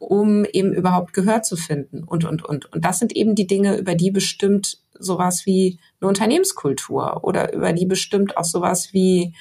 um 0.03 0.45
eben 0.45 0.73
überhaupt 0.73 1.13
Gehör 1.13 1.43
zu 1.43 1.55
finden 1.55 2.03
und, 2.03 2.25
und, 2.25 2.43
und. 2.43 2.71
Und 2.71 2.85
das 2.85 2.99
sind 2.99 3.15
eben 3.15 3.35
die 3.35 3.47
Dinge, 3.47 3.77
über 3.77 3.95
die 3.95 4.11
bestimmt 4.11 4.79
sowas 4.99 5.45
wie 5.45 5.79
eine 5.99 6.09
Unternehmenskultur 6.09 7.23
oder 7.23 7.53
über 7.53 7.73
die 7.73 7.85
bestimmt 7.85 8.37
auch 8.37 8.45
sowas 8.45 8.93
wie, 8.93 9.33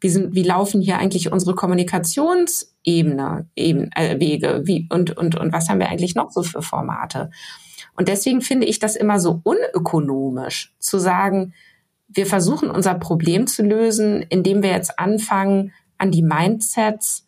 wie, 0.00 0.08
sind, 0.08 0.34
wie 0.34 0.42
laufen 0.42 0.80
hier 0.80 0.98
eigentlich 0.98 1.30
unsere 1.30 1.54
Kommunikationsebene, 1.54 3.48
eben, 3.54 3.90
äh, 3.92 4.18
Wege, 4.18 4.62
wie, 4.64 4.88
und, 4.90 5.16
und, 5.16 5.36
und 5.36 5.52
was 5.52 5.68
haben 5.68 5.80
wir 5.80 5.88
eigentlich 5.88 6.14
noch 6.14 6.30
so 6.30 6.42
für 6.42 6.62
Formate? 6.62 7.30
Und 7.96 8.08
deswegen 8.08 8.40
finde 8.40 8.66
ich 8.66 8.78
das 8.78 8.96
immer 8.96 9.20
so 9.20 9.40
unökonomisch 9.44 10.74
zu 10.78 10.98
sagen, 10.98 11.54
wir 12.08 12.26
versuchen 12.26 12.70
unser 12.70 12.94
Problem 12.94 13.46
zu 13.46 13.62
lösen, 13.62 14.22
indem 14.28 14.62
wir 14.62 14.70
jetzt 14.70 14.98
anfangen, 14.98 15.72
an 15.98 16.10
die 16.10 16.22
Mindsets 16.22 17.26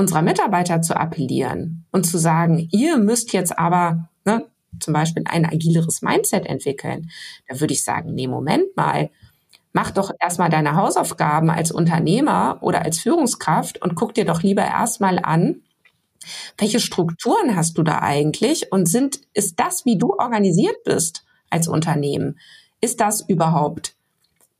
unserer 0.00 0.22
Mitarbeiter 0.22 0.80
zu 0.80 0.96
appellieren 0.96 1.84
und 1.92 2.06
zu 2.06 2.16
sagen, 2.16 2.68
ihr 2.72 2.96
müsst 2.96 3.34
jetzt 3.34 3.58
aber 3.58 4.08
ne, 4.24 4.46
zum 4.78 4.94
Beispiel 4.94 5.24
ein 5.26 5.44
agileres 5.44 6.00
Mindset 6.00 6.46
entwickeln. 6.46 7.10
Da 7.46 7.60
würde 7.60 7.74
ich 7.74 7.84
sagen, 7.84 8.14
nee, 8.14 8.26
Moment 8.26 8.74
mal, 8.76 9.10
mach 9.74 9.90
doch 9.90 10.10
erstmal 10.18 10.48
deine 10.48 10.74
Hausaufgaben 10.74 11.50
als 11.50 11.70
Unternehmer 11.70 12.56
oder 12.62 12.80
als 12.80 12.98
Führungskraft 12.98 13.82
und 13.82 13.94
guck 13.94 14.14
dir 14.14 14.24
doch 14.24 14.42
lieber 14.42 14.62
erstmal 14.62 15.18
an, 15.18 15.60
welche 16.56 16.80
Strukturen 16.80 17.54
hast 17.54 17.76
du 17.76 17.82
da 17.82 17.98
eigentlich 17.98 18.72
und 18.72 18.86
sind, 18.86 19.20
ist 19.34 19.60
das, 19.60 19.84
wie 19.84 19.98
du 19.98 20.14
organisiert 20.18 20.82
bist 20.82 21.26
als 21.50 21.68
Unternehmen, 21.68 22.38
ist 22.80 23.00
das 23.00 23.20
überhaupt 23.20 23.96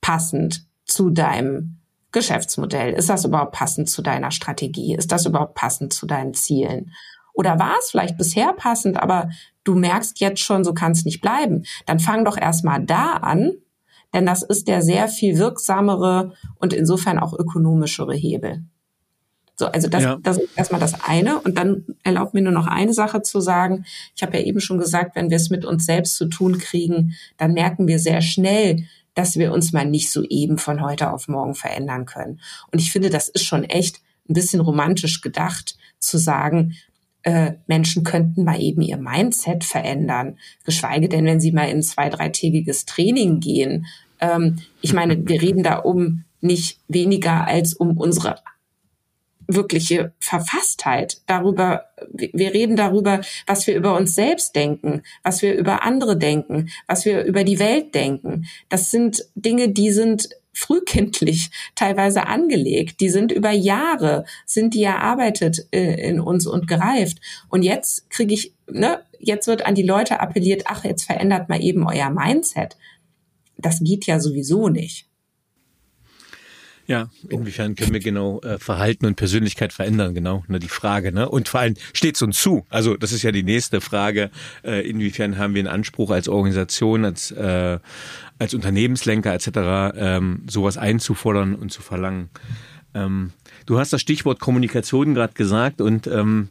passend 0.01 0.67
zu 0.85 1.09
deinem 1.09 1.80
Geschäftsmodell? 2.11 2.93
Ist 2.93 3.09
das 3.09 3.25
überhaupt 3.25 3.53
passend 3.53 3.89
zu 3.89 4.01
deiner 4.01 4.31
Strategie? 4.31 4.95
Ist 4.95 5.11
das 5.11 5.25
überhaupt 5.25 5.55
passend 5.55 5.93
zu 5.93 6.05
deinen 6.05 6.33
Zielen? 6.33 6.91
Oder 7.33 7.59
war 7.59 7.75
es 7.79 7.91
vielleicht 7.91 8.17
bisher 8.17 8.53
passend, 8.53 9.01
aber 9.01 9.29
du 9.63 9.75
merkst 9.75 10.19
jetzt 10.19 10.41
schon, 10.41 10.63
so 10.63 10.73
kann 10.73 10.91
es 10.91 11.05
nicht 11.05 11.21
bleiben. 11.21 11.63
Dann 11.85 11.99
fang 11.99 12.25
doch 12.25 12.37
erstmal 12.37 12.83
da 12.83 13.13
an, 13.13 13.53
denn 14.13 14.25
das 14.25 14.43
ist 14.43 14.67
der 14.67 14.81
sehr 14.81 15.07
viel 15.07 15.37
wirksamere 15.37 16.33
und 16.59 16.73
insofern 16.73 17.19
auch 17.19 17.33
ökonomischere 17.33 18.13
Hebel. 18.13 18.63
So, 19.55 19.67
also 19.67 19.87
das, 19.87 20.03
ja. 20.03 20.17
das 20.23 20.37
ist 20.37 20.57
erstmal 20.57 20.81
das 20.81 21.03
eine. 21.05 21.39
Und 21.39 21.57
dann 21.57 21.85
erlaubt 22.03 22.33
mir 22.33 22.41
nur 22.41 22.51
noch 22.51 22.67
eine 22.67 22.93
Sache 22.93 23.21
zu 23.21 23.41
sagen. 23.41 23.85
Ich 24.15 24.23
habe 24.23 24.37
ja 24.37 24.43
eben 24.43 24.59
schon 24.59 24.79
gesagt, 24.79 25.15
wenn 25.15 25.29
wir 25.29 25.37
es 25.37 25.51
mit 25.51 25.65
uns 25.65 25.85
selbst 25.85 26.15
zu 26.15 26.25
tun 26.25 26.57
kriegen, 26.57 27.15
dann 27.37 27.53
merken 27.53 27.87
wir 27.87 27.99
sehr 27.99 28.21
schnell, 28.21 28.85
dass 29.21 29.37
wir 29.37 29.51
uns 29.51 29.71
mal 29.71 29.85
nicht 29.85 30.11
so 30.11 30.23
eben 30.23 30.57
von 30.57 30.81
heute 30.81 31.13
auf 31.13 31.27
morgen 31.27 31.53
verändern 31.53 32.07
können. 32.07 32.39
Und 32.71 32.79
ich 32.79 32.91
finde, 32.91 33.11
das 33.11 33.29
ist 33.29 33.43
schon 33.43 33.63
echt 33.63 34.01
ein 34.27 34.33
bisschen 34.33 34.61
romantisch 34.61 35.21
gedacht, 35.21 35.77
zu 35.99 36.17
sagen, 36.17 36.75
äh, 37.21 37.53
Menschen 37.67 38.03
könnten 38.03 38.43
mal 38.43 38.59
eben 38.59 38.81
ihr 38.81 38.97
Mindset 38.97 39.63
verändern, 39.63 40.39
geschweige 40.65 41.07
denn, 41.07 41.25
wenn 41.25 41.39
sie 41.39 41.51
mal 41.51 41.69
in 41.69 41.83
zwei, 41.83 42.09
dreitägiges 42.09 42.85
Training 42.85 43.39
gehen. 43.39 43.85
Ähm, 44.19 44.57
ich 44.81 44.93
meine, 44.93 45.27
wir 45.27 45.39
reden 45.39 45.61
da 45.61 45.75
um 45.75 46.23
nicht 46.39 46.79
weniger 46.87 47.45
als 47.45 47.75
um 47.75 47.97
unsere 47.97 48.37
wirkliche 49.55 50.13
Verfasstheit 50.19 51.21
darüber. 51.27 51.85
Wir 52.11 52.53
reden 52.53 52.75
darüber, 52.75 53.21
was 53.47 53.67
wir 53.67 53.75
über 53.75 53.95
uns 53.95 54.15
selbst 54.15 54.55
denken, 54.55 55.03
was 55.23 55.41
wir 55.41 55.55
über 55.55 55.83
andere 55.83 56.17
denken, 56.17 56.69
was 56.87 57.05
wir 57.05 57.23
über 57.23 57.43
die 57.43 57.59
Welt 57.59 57.95
denken. 57.95 58.45
Das 58.69 58.91
sind 58.91 59.25
Dinge, 59.35 59.69
die 59.69 59.91
sind 59.91 60.29
frühkindlich 60.53 61.51
teilweise 61.75 62.27
angelegt. 62.27 62.99
Die 62.99 63.09
sind 63.09 63.31
über 63.31 63.51
Jahre, 63.51 64.25
sind 64.45 64.73
die 64.73 64.83
erarbeitet 64.83 65.67
äh, 65.71 66.09
in 66.09 66.19
uns 66.19 66.47
und 66.47 66.67
gereift. 66.67 67.19
Und 67.49 67.63
jetzt 67.63 68.09
kriege 68.09 68.33
ich, 68.33 68.53
ne, 68.69 69.01
jetzt 69.19 69.47
wird 69.47 69.65
an 69.65 69.75
die 69.75 69.83
Leute 69.83 70.19
appelliert, 70.19 70.63
ach, 70.65 70.83
jetzt 70.83 71.03
verändert 71.03 71.49
mal 71.49 71.61
eben 71.61 71.87
euer 71.87 72.09
Mindset. 72.09 72.77
Das 73.57 73.79
geht 73.79 74.05
ja 74.07 74.19
sowieso 74.19 74.69
nicht. 74.69 75.07
Ja, 76.91 77.07
inwiefern 77.29 77.75
können 77.75 77.93
wir 77.93 78.01
genau 78.01 78.41
äh, 78.41 78.59
Verhalten 78.59 79.05
und 79.05 79.15
Persönlichkeit 79.15 79.71
verändern, 79.71 80.13
genau, 80.13 80.43
ne, 80.49 80.59
die 80.59 80.67
Frage, 80.67 81.13
ne? 81.13 81.29
Und 81.29 81.47
vor 81.47 81.61
allem 81.61 81.75
steht 81.93 82.15
es 82.15 82.21
uns 82.21 82.41
zu. 82.41 82.65
Also 82.67 82.97
das 82.97 83.13
ist 83.13 83.23
ja 83.23 83.31
die 83.31 83.43
nächste 83.43 83.79
Frage, 83.79 84.29
äh, 84.65 84.85
inwiefern 84.85 85.37
haben 85.37 85.53
wir 85.53 85.59
einen 85.59 85.69
Anspruch 85.69 86.11
als 86.11 86.27
Organisation, 86.27 87.05
als 87.05 87.31
äh, 87.31 87.79
als 88.39 88.53
Unternehmenslenker 88.53 89.33
etc. 89.33 89.95
Ähm, 89.95 90.43
sowas 90.49 90.77
einzufordern 90.77 91.55
und 91.55 91.71
zu 91.71 91.81
verlangen. 91.81 92.27
Ähm, 92.93 93.31
du 93.67 93.79
hast 93.79 93.93
das 93.93 94.01
Stichwort 94.01 94.41
Kommunikation 94.41 95.13
gerade 95.13 95.33
gesagt 95.33 95.79
und 95.79 96.07
ähm, 96.07 96.49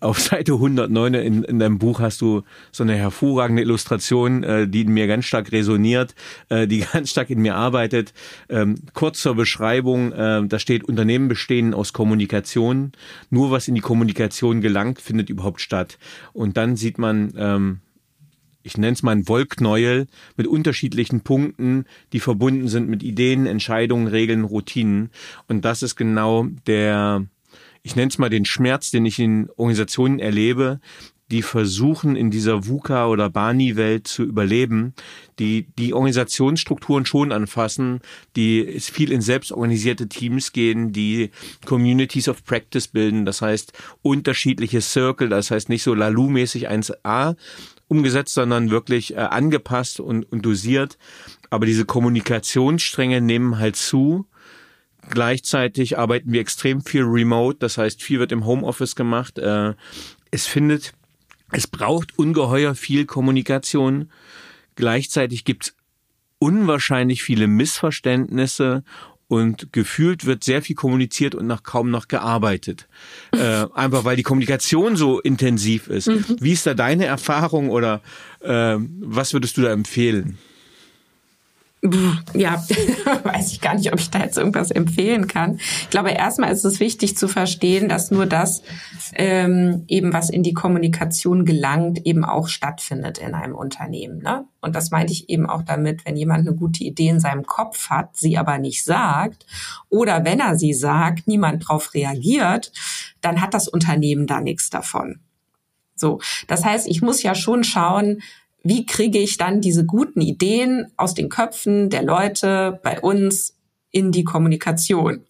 auf 0.00 0.20
Seite 0.20 0.52
109 0.54 1.14
in, 1.14 1.44
in 1.44 1.58
deinem 1.58 1.78
Buch 1.78 2.00
hast 2.00 2.20
du 2.20 2.42
so 2.72 2.82
eine 2.82 2.94
hervorragende 2.94 3.62
Illustration, 3.62 4.42
äh, 4.42 4.68
die 4.68 4.82
in 4.82 4.92
mir 4.92 5.06
ganz 5.06 5.24
stark 5.24 5.52
resoniert, 5.52 6.14
äh, 6.48 6.66
die 6.66 6.80
ganz 6.92 7.10
stark 7.10 7.30
in 7.30 7.40
mir 7.40 7.56
arbeitet. 7.56 8.12
Ähm, 8.48 8.76
kurz 8.94 9.20
zur 9.20 9.34
Beschreibung, 9.34 10.12
äh, 10.12 10.46
da 10.46 10.58
steht, 10.58 10.84
Unternehmen 10.84 11.28
bestehen 11.28 11.74
aus 11.74 11.92
Kommunikation. 11.92 12.92
Nur 13.30 13.50
was 13.50 13.68
in 13.68 13.74
die 13.74 13.80
Kommunikation 13.80 14.60
gelangt, 14.60 15.00
findet 15.00 15.30
überhaupt 15.30 15.60
statt. 15.60 15.98
Und 16.32 16.56
dann 16.56 16.76
sieht 16.76 16.98
man, 16.98 17.32
ähm, 17.36 17.80
ich 18.62 18.76
nenne 18.76 18.92
es 18.92 19.02
mal 19.02 19.12
ein 19.12 19.28
Wollknäuel 19.28 20.06
mit 20.36 20.46
unterschiedlichen 20.46 21.22
Punkten, 21.22 21.86
die 22.12 22.20
verbunden 22.20 22.68
sind 22.68 22.88
mit 22.88 23.02
Ideen, 23.02 23.46
Entscheidungen, 23.46 24.08
Regeln, 24.08 24.44
Routinen. 24.44 25.10
Und 25.46 25.64
das 25.64 25.82
ist 25.82 25.96
genau 25.96 26.46
der 26.66 27.26
ich 27.88 27.96
nenne 27.96 28.10
es 28.10 28.18
mal 28.18 28.28
den 28.28 28.44
Schmerz, 28.44 28.90
den 28.90 29.06
ich 29.06 29.18
in 29.18 29.48
Organisationen 29.56 30.18
erlebe, 30.18 30.78
die 31.30 31.40
versuchen, 31.40 32.16
in 32.16 32.30
dieser 32.30 32.66
VUCA- 32.66 33.08
oder 33.08 33.30
Bani-Welt 33.30 34.06
zu 34.06 34.24
überleben, 34.24 34.92
die 35.38 35.68
die 35.78 35.94
Organisationsstrukturen 35.94 37.06
schon 37.06 37.32
anfassen, 37.32 38.00
die 38.36 38.78
viel 38.78 39.10
in 39.10 39.22
selbstorganisierte 39.22 40.06
Teams 40.06 40.52
gehen, 40.52 40.92
die 40.92 41.30
Communities 41.64 42.28
of 42.28 42.44
Practice 42.44 42.88
bilden, 42.88 43.24
das 43.24 43.40
heißt 43.40 43.72
unterschiedliche 44.02 44.82
Circle, 44.82 45.30
das 45.30 45.50
heißt 45.50 45.70
nicht 45.70 45.82
so 45.82 45.94
Lalu-mäßig 45.94 46.68
1a 46.68 47.36
umgesetzt, 47.88 48.34
sondern 48.34 48.70
wirklich 48.70 49.14
äh, 49.14 49.20
angepasst 49.20 49.98
und, 49.98 50.30
und 50.30 50.44
dosiert. 50.44 50.98
Aber 51.48 51.64
diese 51.64 51.86
Kommunikationsstränge 51.86 53.22
nehmen 53.22 53.58
halt 53.58 53.76
zu 53.76 54.26
Gleichzeitig 55.08 55.98
arbeiten 55.98 56.32
wir 56.32 56.40
extrem 56.40 56.82
viel 56.82 57.02
remote, 57.02 57.58
das 57.60 57.78
heißt, 57.78 58.02
viel 58.02 58.18
wird 58.18 58.32
im 58.32 58.44
Homeoffice 58.44 58.94
gemacht. 58.94 59.38
Äh, 59.38 59.74
es 60.30 60.46
findet, 60.46 60.92
es 61.52 61.66
braucht 61.66 62.18
ungeheuer 62.18 62.74
viel 62.74 63.06
Kommunikation. 63.06 64.10
Gleichzeitig 64.76 65.44
gibt 65.44 65.64
es 65.64 65.76
unwahrscheinlich 66.38 67.22
viele 67.22 67.46
Missverständnisse 67.46 68.84
und 69.28 69.72
gefühlt 69.72 70.24
wird 70.24 70.42
sehr 70.42 70.62
viel 70.62 70.74
kommuniziert 70.74 71.34
und 71.34 71.46
noch 71.46 71.62
kaum 71.62 71.90
noch 71.90 72.08
gearbeitet. 72.08 72.88
äh, 73.32 73.66
einfach 73.74 74.04
weil 74.04 74.16
die 74.16 74.22
Kommunikation 74.22 74.96
so 74.96 75.20
intensiv 75.20 75.88
ist. 75.88 76.08
Mhm. 76.08 76.24
Wie 76.40 76.52
ist 76.52 76.66
da 76.66 76.74
deine 76.74 77.04
Erfahrung 77.04 77.70
oder 77.70 78.02
äh, 78.40 78.76
was 79.00 79.32
würdest 79.32 79.56
du 79.56 79.62
da 79.62 79.70
empfehlen? 79.70 80.38
Ja, 82.34 82.64
weiß 83.22 83.52
ich 83.52 83.60
gar 83.60 83.74
nicht, 83.74 83.92
ob 83.92 84.00
ich 84.00 84.10
da 84.10 84.18
jetzt 84.18 84.36
irgendwas 84.36 84.72
empfehlen 84.72 85.28
kann. 85.28 85.60
Ich 85.82 85.90
glaube, 85.90 86.10
erstmal 86.10 86.50
ist 86.50 86.64
es 86.64 86.80
wichtig 86.80 87.16
zu 87.16 87.28
verstehen, 87.28 87.88
dass 87.88 88.10
nur 88.10 88.26
das 88.26 88.62
ähm, 89.14 89.84
eben, 89.86 90.12
was 90.12 90.28
in 90.28 90.42
die 90.42 90.54
Kommunikation 90.54 91.44
gelangt, 91.44 92.04
eben 92.04 92.24
auch 92.24 92.48
stattfindet 92.48 93.18
in 93.18 93.32
einem 93.34 93.54
Unternehmen. 93.54 94.18
Ne? 94.18 94.44
Und 94.60 94.74
das 94.74 94.90
meinte 94.90 95.12
ich 95.12 95.28
eben 95.28 95.48
auch 95.48 95.62
damit, 95.62 96.04
wenn 96.04 96.16
jemand 96.16 96.48
eine 96.48 96.56
gute 96.56 96.82
Idee 96.82 97.08
in 97.08 97.20
seinem 97.20 97.46
Kopf 97.46 97.90
hat, 97.90 98.16
sie 98.16 98.36
aber 98.38 98.58
nicht 98.58 98.82
sagt, 98.82 99.46
oder 99.88 100.24
wenn 100.24 100.40
er 100.40 100.56
sie 100.56 100.74
sagt, 100.74 101.28
niemand 101.28 101.62
darauf 101.62 101.94
reagiert, 101.94 102.72
dann 103.20 103.40
hat 103.40 103.54
das 103.54 103.68
Unternehmen 103.68 104.26
da 104.26 104.40
nichts 104.40 104.68
davon. 104.68 105.20
So, 105.94 106.20
das 106.48 106.64
heißt, 106.64 106.88
ich 106.88 107.02
muss 107.02 107.22
ja 107.22 107.34
schon 107.34 107.62
schauen, 107.62 108.20
wie 108.62 108.86
kriege 108.86 109.18
ich 109.18 109.36
dann 109.36 109.60
diese 109.60 109.86
guten 109.86 110.20
Ideen 110.20 110.92
aus 110.96 111.14
den 111.14 111.28
Köpfen 111.28 111.90
der 111.90 112.02
Leute 112.02 112.80
bei 112.82 113.00
uns 113.00 113.56
in 113.90 114.12
die 114.12 114.24
Kommunikation? 114.24 115.24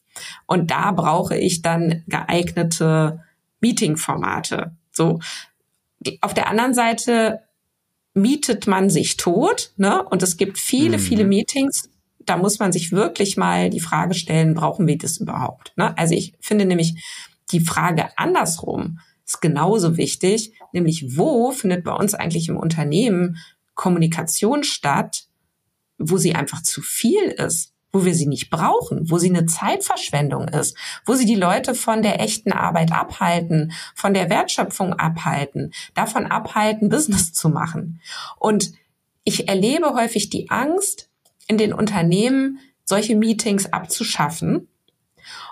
Und 0.47 0.71
da 0.71 0.91
brauche 0.93 1.37
ich 1.37 1.63
dann 1.63 2.03
geeignete 2.09 3.23
Meeting-Formate. 3.61 4.73
So. 4.91 5.21
Auf 6.21 6.35
der 6.35 6.49
anderen 6.49 6.75
Seite 6.75 7.41
mietet 8.15 8.67
man 8.67 8.91
sich 8.91 9.17
tot, 9.17 9.73
ne? 9.77 10.03
Und 10.03 10.23
es 10.23 10.37
gibt 10.37 10.59
viele, 10.59 10.99
mhm. 10.99 11.03
viele 11.03 11.25
Meetings. 11.25 11.89
Da 12.19 12.37
muss 12.37 12.59
man 12.59 12.73
sich 12.73 12.93
wirklich 12.93 13.37
mal 13.37 13.71
die 13.71 13.81
Frage 13.81 14.15
stellen, 14.15 14.55
brauchen 14.55 14.87
wir 14.87 14.99
das 14.99 15.19
überhaupt? 15.19 15.73
Ne? 15.77 15.97
Also 15.97 16.15
ich 16.15 16.35
finde 16.41 16.67
nämlich 16.67 17.03
die 17.53 17.61
Frage 17.61 18.09
andersrum 18.17 18.99
ist 19.29 19.41
genauso 19.43 19.97
wichtig, 19.97 20.55
nämlich 20.73 21.17
wo 21.17 21.53
findet 21.53 21.85
bei 21.85 21.93
uns 21.93 22.15
eigentlich 22.15 22.49
im 22.49 22.57
Unternehmen 22.57 23.37
Kommunikation 23.75 24.65
statt, 24.65 25.27
wo 25.99 26.17
sie 26.17 26.35
einfach 26.35 26.63
zu 26.63 26.81
viel 26.81 27.25
ist, 27.25 27.75
wo 27.93 28.05
wir 28.05 28.15
sie 28.15 28.27
nicht 28.27 28.51
brauchen, 28.51 29.11
wo 29.11 29.19
sie 29.19 29.29
eine 29.29 29.47
Zeitverschwendung 29.47 30.49
ist, 30.49 30.77
wo 31.05 31.15
sie 31.15 31.27
die 31.27 31.35
Leute 31.35 31.75
von 31.75 32.03
der 32.03 32.21
echten 32.21 32.53
Arbeit 32.53 32.91
abhalten, 32.93 33.73
von 33.95 34.15
der 34.15 34.31
Wertschöpfung 34.31 34.95
abhalten, 34.95 35.73
davon 35.95 36.27
abhalten, 36.27 36.89
Business 36.89 37.33
zu 37.33 37.51
machen. 37.51 38.01
Und 38.39 38.73
ich 39.25 39.49
erlebe 39.49 39.95
häufig 39.95 40.31
die 40.31 40.51
Angst 40.51 41.11
in 41.49 41.59
den 41.59 41.75
Unternehmen, 41.75 42.61
solche 42.85 43.15
Meetings 43.15 43.67
abzuschaffen 43.67 44.69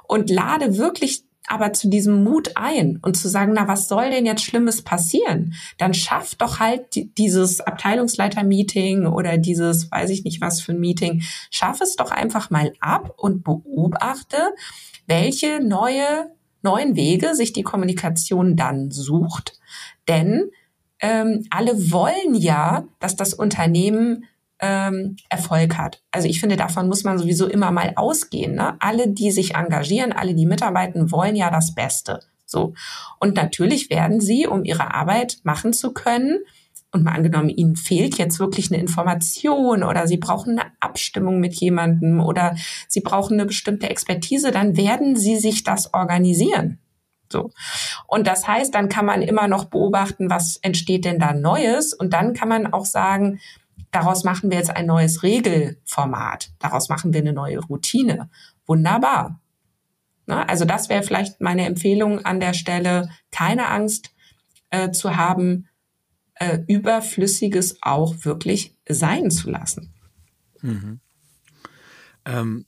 und 0.09 0.31
lade 0.31 0.79
wirklich 0.79 1.26
aber 1.49 1.73
zu 1.73 1.89
diesem 1.89 2.25
Mut 2.25 2.53
ein 2.57 2.99
und 3.03 3.17
zu 3.17 3.29
sagen, 3.29 3.53
na, 3.55 3.69
was 3.69 3.89
soll 3.89 4.11
denn 4.11 4.27
jetzt 4.27 4.45
Schlimmes 4.45 4.83
passieren? 4.83 5.55
Dann 5.79 5.95
schafft 5.95 6.41
doch 6.43 6.61
halt 6.61 6.85
dieses 7.19 7.61
Abteilungsleiter-Meeting 7.61 9.07
oder 9.07 9.39
dieses, 9.39 9.91
weiß 9.91 10.11
ich 10.11 10.25
nicht 10.25 10.41
was 10.41 10.61
für 10.61 10.73
ein 10.73 10.81
Meeting, 10.81 11.23
schaff 11.51 11.81
es 11.81 11.97
doch 11.97 12.11
einfach 12.11 12.51
mal 12.51 12.73
ab 12.81 13.15
und 13.17 13.45
beobachte, 13.45 14.37
welche 15.07 15.61
neue, 15.61 16.31
neuen 16.63 16.97
Wege 16.97 17.35
sich 17.35 17.53
die 17.53 17.63
Kommunikation 17.63 18.57
dann 18.57 18.91
sucht. 18.91 19.59
Denn 20.09 20.51
ähm, 21.01 21.45
alle 21.51 21.93
wollen 21.93 22.35
ja, 22.35 22.85
dass 22.99 23.17
das 23.17 23.35
Unternehmen 23.35 24.25
ähm, 24.61 25.17
Erfolg 25.29 25.77
hat. 25.77 26.03
Also 26.11 26.29
ich 26.29 26.41
finde, 26.41 26.57
davon 26.57 26.89
muss 26.89 27.05
man 27.05 27.19
sowieso 27.19 27.47
immer 27.47 27.71
mal 27.71 27.93
ausgehen. 27.97 28.55
Ne? 28.55 28.77
Alle, 28.81 29.09
die 29.09 29.31
sich 29.31 29.55
engagieren, 29.55 30.13
alle, 30.13 30.35
die 30.35 30.47
mitarbeiten, 30.47 31.13
wollen 31.13 31.37
ja 31.37 31.51
das 31.51 31.75
Beste. 31.75 32.21
So. 32.47 32.75
Und 33.21 33.35
natürlich 33.35 33.91
werden 33.91 34.21
sie, 34.21 34.47
um 34.47 34.65
ihre 34.65 34.95
Arbeit 34.95 35.39
machen 35.43 35.73
zu 35.73 35.93
können, 35.93 36.39
und 36.93 37.05
mal 37.05 37.13
angenommen, 37.13 37.51
ihnen 37.51 37.77
fehlt 37.77 38.17
jetzt 38.17 38.39
wirklich 38.39 38.73
eine 38.73 38.81
Information 38.81 39.83
oder 39.83 40.07
sie 40.07 40.17
brauchen 40.17 40.59
eine 40.59 40.71
Abstimmung 40.81 41.41
mit 41.41 41.55
jemandem 41.55 42.21
oder 42.21 42.57
sie 42.89 43.01
brauchen 43.01 43.35
eine 43.35 43.47
bestimmte 43.47 43.91
Expertise, 43.91 44.51
dann 44.51 44.77
werden 44.77 45.15
sie 45.17 45.37
sich 45.37 45.63
das 45.63 45.93
organisieren. 45.93 46.79
So. 47.31 47.51
Und 48.07 48.27
das 48.27 48.47
heißt, 48.47 48.75
dann 48.75 48.89
kann 48.89 49.05
man 49.05 49.21
immer 49.21 49.49
noch 49.49 49.67
beobachten, 49.67 50.31
was 50.31 50.57
entsteht 50.59 51.05
denn 51.05 51.19
da 51.19 51.35
Neues 51.35 51.93
und 51.93 52.13
dann 52.13 52.35
kann 52.35 52.49
man 52.49 52.73
auch 52.73 52.87
sagen, 52.87 53.41
Daraus 53.97 54.25
machen 54.25 54.51
wir 54.51 54.59
jetzt 54.59 54.69
ein 54.69 54.85
neues 54.85 55.23
Regelformat. 55.23 56.51
Daraus 56.59 56.91
machen 56.91 57.15
wir 57.15 57.21
eine 57.23 57.33
neue 57.33 57.61
Routine. 57.61 58.29
Wunderbar. 58.67 59.41
Ne? 60.27 60.47
Also 60.47 60.67
das 60.67 60.91
wäre 60.91 61.03
vielleicht 61.03 61.41
meine 61.41 61.65
Empfehlung 61.65 62.23
an 62.23 62.39
der 62.39 62.53
Stelle, 62.53 63.09
keine 63.31 63.69
Angst 63.69 64.15
äh, 64.69 64.91
zu 64.91 65.17
haben, 65.17 65.69
äh, 66.35 66.59
Überflüssiges 66.69 67.79
auch 67.81 68.27
wirklich 68.27 68.77
sein 68.87 69.31
zu 69.31 69.49
lassen. 69.49 69.95
Mhm. 70.61 71.01
Ähm, 72.27 72.67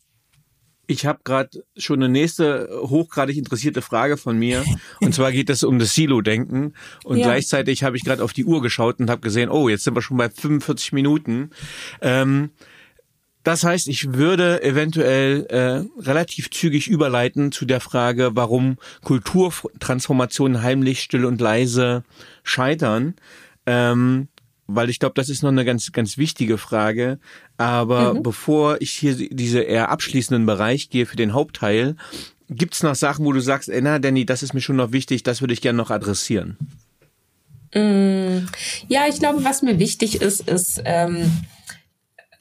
ich 0.88 1.04
habe 1.04 1.20
gerade 1.22 1.62
schon 1.76 2.02
eine 2.02 2.08
nächste 2.08 2.68
hochgradig 2.82 3.36
interessierte 3.36 3.82
Frage 3.82 4.16
von 4.16 4.38
mir. 4.38 4.64
Und 5.00 5.14
zwar 5.14 5.30
geht 5.32 5.50
es 5.50 5.62
um 5.62 5.78
das 5.78 5.94
Silo-Denken. 5.94 6.74
Und 7.04 7.18
ja. 7.18 7.26
gleichzeitig 7.26 7.84
habe 7.84 7.96
ich 7.98 8.04
gerade 8.04 8.24
auf 8.24 8.32
die 8.32 8.46
Uhr 8.46 8.62
geschaut 8.62 8.98
und 8.98 9.10
habe 9.10 9.20
gesehen, 9.20 9.50
oh, 9.50 9.68
jetzt 9.68 9.84
sind 9.84 9.94
wir 9.94 10.00
schon 10.00 10.16
bei 10.16 10.30
45 10.30 10.92
Minuten. 10.92 11.50
Ähm, 12.00 12.50
das 13.44 13.64
heißt, 13.64 13.86
ich 13.88 14.14
würde 14.14 14.62
eventuell 14.62 15.46
äh, 15.50 16.02
relativ 16.02 16.50
zügig 16.50 16.88
überleiten 16.88 17.52
zu 17.52 17.66
der 17.66 17.80
Frage, 17.80 18.30
warum 18.32 18.78
Kulturtransformationen 19.02 20.62
heimlich, 20.62 21.02
still 21.02 21.26
und 21.26 21.38
leise 21.38 22.02
scheitern. 22.44 23.14
Ähm, 23.66 24.28
weil 24.68 24.90
ich 24.90 25.00
glaube, 25.00 25.14
das 25.14 25.30
ist 25.30 25.42
noch 25.42 25.50
eine 25.50 25.64
ganz, 25.64 25.90
ganz 25.92 26.18
wichtige 26.18 26.58
Frage. 26.58 27.18
Aber 27.56 28.14
mhm. 28.14 28.22
bevor 28.22 28.80
ich 28.80 28.92
hier 28.92 29.16
diese 29.16 29.60
eher 29.60 29.88
abschließenden 29.88 30.46
Bereich 30.46 30.90
gehe 30.90 31.06
für 31.06 31.16
den 31.16 31.32
Hauptteil, 31.32 31.96
gibt's 32.50 32.82
noch 32.82 32.94
Sachen, 32.94 33.24
wo 33.24 33.32
du 33.32 33.40
sagst, 33.40 33.70
ey, 33.70 33.80
na, 33.82 33.98
Danny, 33.98 34.26
das 34.26 34.42
ist 34.42 34.52
mir 34.52 34.60
schon 34.60 34.76
noch 34.76 34.92
wichtig, 34.92 35.22
das 35.22 35.40
würde 35.40 35.54
ich 35.54 35.62
gerne 35.62 35.78
noch 35.78 35.90
adressieren? 35.90 36.56
Mm, 37.74 38.46
ja, 38.88 39.06
ich 39.08 39.18
glaube, 39.18 39.42
was 39.42 39.62
mir 39.62 39.78
wichtig 39.78 40.20
ist, 40.20 40.46
ist, 40.46 40.80
ähm, 40.84 41.30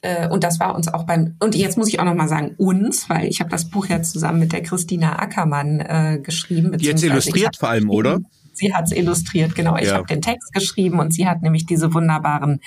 äh, 0.02 0.28
und 0.28 0.44
das 0.44 0.60
war 0.60 0.74
uns 0.74 0.88
auch 0.88 1.04
beim, 1.04 1.34
und 1.40 1.54
jetzt 1.54 1.76
muss 1.76 1.88
ich 1.88 1.98
auch 1.98 2.04
nochmal 2.04 2.28
sagen, 2.28 2.54
uns, 2.58 3.08
weil 3.08 3.26
ich 3.26 3.40
habe 3.40 3.50
das 3.50 3.70
Buch 3.70 3.86
ja 3.86 4.02
zusammen 4.02 4.38
mit 4.38 4.52
der 4.52 4.62
Christina 4.62 5.18
Ackermann 5.18 5.80
äh, 5.80 6.20
geschrieben. 6.22 6.76
Jetzt 6.78 7.02
illustriert 7.02 7.56
vor 7.56 7.70
allem, 7.70 7.90
oder? 7.90 8.20
Sie 8.58 8.74
hat 8.74 8.86
es 8.86 8.92
illustriert, 8.92 9.54
genau. 9.54 9.76
Ich 9.76 9.86
ja. 9.86 9.94
habe 9.94 10.06
den 10.06 10.22
Text 10.22 10.52
geschrieben 10.52 10.98
und 11.00 11.12
sie 11.12 11.26
hat 11.26 11.42
nämlich 11.42 11.66
diese 11.66 11.94
wunderbaren 11.94 12.60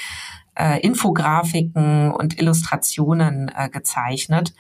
äh, 0.58 0.80
Infografiken 0.82 2.12
und 2.12 2.40
Illustrationen 2.40 3.52
äh, 3.56 3.70
gezeichnet. 3.70 4.54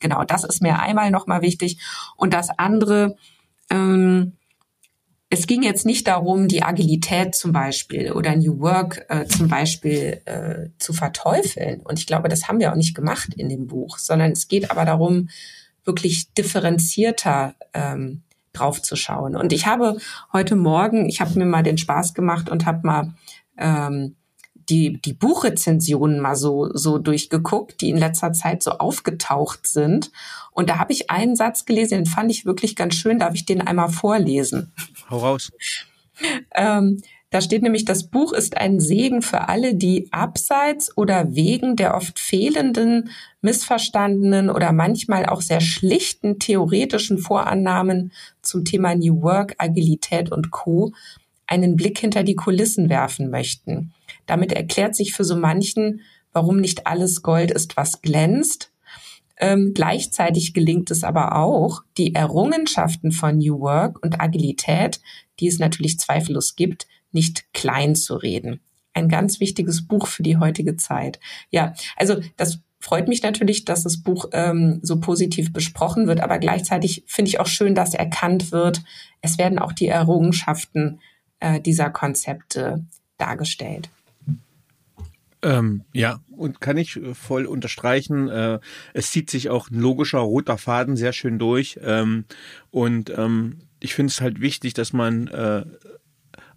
Genau, 0.00 0.24
das 0.24 0.44
ist 0.44 0.62
mir 0.62 0.78
einmal 0.78 1.10
nochmal 1.10 1.42
wichtig. 1.42 1.78
Und 2.16 2.34
das 2.34 2.50
andere, 2.50 3.16
ähm, 3.70 4.32
es 5.30 5.46
ging 5.46 5.62
jetzt 5.62 5.84
nicht 5.84 6.06
darum, 6.06 6.48
die 6.48 6.62
Agilität 6.62 7.34
zum 7.34 7.52
Beispiel 7.52 8.12
oder 8.12 8.34
New 8.34 8.60
Work 8.60 9.04
äh, 9.08 9.26
zum 9.26 9.48
Beispiel 9.48 10.20
äh, 10.24 10.68
zu 10.78 10.92
verteufeln. 10.92 11.80
Und 11.80 11.98
ich 11.98 12.06
glaube, 12.06 12.28
das 12.28 12.48
haben 12.48 12.60
wir 12.60 12.72
auch 12.72 12.76
nicht 12.76 12.94
gemacht 12.94 13.34
in 13.34 13.48
dem 13.48 13.66
Buch, 13.66 13.98
sondern 13.98 14.32
es 14.32 14.48
geht 14.48 14.70
aber 14.70 14.84
darum, 14.84 15.28
wirklich 15.84 16.32
differenzierter 16.34 17.54
ähm, 17.74 18.22
draufzuschauen. 18.58 19.36
Und 19.36 19.52
ich 19.52 19.66
habe 19.66 19.98
heute 20.32 20.56
Morgen, 20.56 21.08
ich 21.08 21.20
habe 21.20 21.38
mir 21.38 21.46
mal 21.46 21.62
den 21.62 21.78
Spaß 21.78 22.14
gemacht 22.14 22.48
und 22.48 22.66
habe 22.66 22.86
mal 22.86 23.12
ähm, 23.56 24.16
die, 24.68 25.00
die 25.00 25.14
Buchrezensionen 25.14 26.20
mal 26.20 26.36
so, 26.36 26.70
so 26.74 26.98
durchgeguckt, 26.98 27.80
die 27.80 27.90
in 27.90 27.96
letzter 27.96 28.32
Zeit 28.32 28.62
so 28.62 28.72
aufgetaucht 28.72 29.66
sind. 29.66 30.10
Und 30.52 30.68
da 30.68 30.78
habe 30.78 30.92
ich 30.92 31.10
einen 31.10 31.36
Satz 31.36 31.64
gelesen, 31.64 31.98
den 31.98 32.06
fand 32.06 32.30
ich 32.30 32.44
wirklich 32.44 32.76
ganz 32.76 32.94
schön. 32.94 33.18
Darf 33.18 33.34
ich 33.34 33.46
den 33.46 33.60
einmal 33.60 33.88
vorlesen? 33.88 34.72
Hau 35.10 35.18
raus. 35.18 35.50
ähm, 36.54 37.00
da 37.30 37.42
steht 37.42 37.62
nämlich, 37.62 37.84
das 37.84 38.04
Buch 38.04 38.32
ist 38.32 38.56
ein 38.56 38.80
Segen 38.80 39.20
für 39.20 39.48
alle, 39.48 39.74
die 39.74 40.10
abseits 40.12 40.96
oder 40.96 41.34
wegen 41.34 41.76
der 41.76 41.94
oft 41.94 42.18
fehlenden, 42.18 43.10
missverstandenen 43.42 44.48
oder 44.48 44.72
manchmal 44.72 45.26
auch 45.26 45.42
sehr 45.42 45.60
schlichten 45.60 46.38
theoretischen 46.38 47.18
Vorannahmen 47.18 48.12
zum 48.40 48.64
Thema 48.64 48.94
New 48.94 49.20
Work, 49.20 49.56
Agilität 49.58 50.32
und 50.32 50.50
Co. 50.50 50.92
einen 51.46 51.76
Blick 51.76 51.98
hinter 51.98 52.22
die 52.22 52.34
Kulissen 52.34 52.88
werfen 52.88 53.28
möchten. 53.28 53.92
Damit 54.26 54.52
erklärt 54.52 54.96
sich 54.96 55.12
für 55.12 55.24
so 55.24 55.36
manchen, 55.36 56.00
warum 56.32 56.60
nicht 56.60 56.86
alles 56.86 57.22
Gold 57.22 57.50
ist, 57.50 57.76
was 57.76 58.00
glänzt. 58.00 58.72
Ähm, 59.36 59.72
gleichzeitig 59.74 60.54
gelingt 60.54 60.90
es 60.90 61.04
aber 61.04 61.36
auch, 61.36 61.82
die 61.98 62.14
Errungenschaften 62.14 63.12
von 63.12 63.38
New 63.38 63.60
Work 63.60 64.02
und 64.02 64.18
Agilität, 64.20 65.00
die 65.40 65.46
es 65.46 65.58
natürlich 65.58 65.98
zweifellos 65.98 66.56
gibt, 66.56 66.86
nicht 67.12 67.52
klein 67.52 67.94
zu 67.94 68.16
reden. 68.16 68.60
Ein 68.94 69.08
ganz 69.08 69.40
wichtiges 69.40 69.86
Buch 69.86 70.06
für 70.06 70.22
die 70.22 70.38
heutige 70.38 70.76
Zeit. 70.76 71.20
Ja, 71.50 71.74
also 71.96 72.20
das 72.36 72.60
freut 72.80 73.08
mich 73.08 73.22
natürlich, 73.22 73.64
dass 73.64 73.82
das 73.82 74.02
Buch 74.02 74.26
ähm, 74.32 74.80
so 74.82 75.00
positiv 75.00 75.52
besprochen 75.52 76.06
wird, 76.06 76.20
aber 76.20 76.38
gleichzeitig 76.38 77.04
finde 77.06 77.28
ich 77.28 77.40
auch 77.40 77.46
schön, 77.46 77.74
dass 77.74 77.94
erkannt 77.94 78.52
wird, 78.52 78.82
es 79.20 79.38
werden 79.38 79.58
auch 79.58 79.72
die 79.72 79.88
Errungenschaften 79.88 81.00
äh, 81.40 81.60
dieser 81.60 81.90
Konzepte 81.90 82.84
dargestellt. 83.16 83.90
Ähm, 85.42 85.84
ja, 85.92 86.20
und 86.30 86.60
kann 86.60 86.76
ich 86.76 87.00
voll 87.12 87.46
unterstreichen. 87.46 88.28
Äh, 88.28 88.58
es 88.92 89.10
zieht 89.10 89.30
sich 89.30 89.50
auch 89.50 89.70
ein 89.70 89.78
logischer 89.78 90.18
roter 90.18 90.58
Faden 90.58 90.96
sehr 90.96 91.12
schön 91.12 91.38
durch. 91.38 91.78
Ähm, 91.82 92.24
und 92.70 93.10
ähm, 93.16 93.58
ich 93.78 93.94
finde 93.94 94.10
es 94.10 94.20
halt 94.20 94.40
wichtig, 94.40 94.74
dass 94.74 94.92
man 94.92 95.28
äh, 95.28 95.64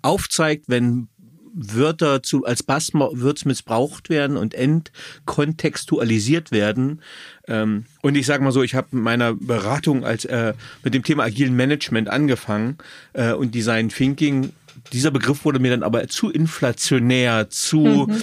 aufzeigt, 0.01 0.65
wenn 0.67 1.07
Wörter 1.53 2.23
zu, 2.23 2.45
als 2.45 2.63
Buzzwords 2.63 3.45
missbraucht 3.45 4.09
werden 4.09 4.37
und 4.37 4.53
entkontextualisiert 4.53 6.51
werden. 6.51 7.01
Ähm, 7.47 7.85
und 8.01 8.15
ich 8.15 8.25
sage 8.25 8.43
mal 8.43 8.51
so, 8.51 8.63
ich 8.63 8.75
habe 8.75 8.95
meiner 8.95 9.33
Beratung 9.33 10.05
als 10.05 10.25
äh, 10.25 10.53
mit 10.83 10.93
dem 10.93 11.03
Thema 11.03 11.23
agilen 11.23 11.55
Management 11.55 12.09
angefangen 12.09 12.77
äh, 13.13 13.33
und 13.33 13.53
Design 13.53 13.89
Thinking. 13.89 14.53
Dieser 14.93 15.11
Begriff 15.11 15.43
wurde 15.43 15.59
mir 15.59 15.71
dann 15.71 15.83
aber 15.83 16.07
zu 16.07 16.29
inflationär, 16.29 17.49
zu 17.49 18.07
mhm 18.09 18.21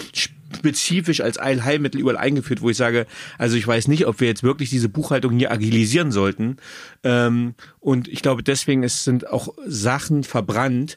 spezifisch 0.56 1.20
als 1.20 1.38
Eilheilmittel 1.38 2.00
überall 2.00 2.16
eingeführt, 2.16 2.62
wo 2.62 2.70
ich 2.70 2.76
sage, 2.76 3.06
also 3.36 3.56
ich 3.56 3.66
weiß 3.66 3.88
nicht, 3.88 4.06
ob 4.06 4.20
wir 4.20 4.28
jetzt 4.28 4.42
wirklich 4.42 4.70
diese 4.70 4.88
Buchhaltung 4.88 5.36
hier 5.36 5.52
agilisieren 5.52 6.10
sollten. 6.10 6.56
Ähm, 7.04 7.54
und 7.80 8.08
ich 8.08 8.22
glaube, 8.22 8.42
deswegen 8.42 8.82
ist, 8.82 9.04
sind 9.04 9.28
auch 9.28 9.54
Sachen 9.66 10.24
verbrannt, 10.24 10.96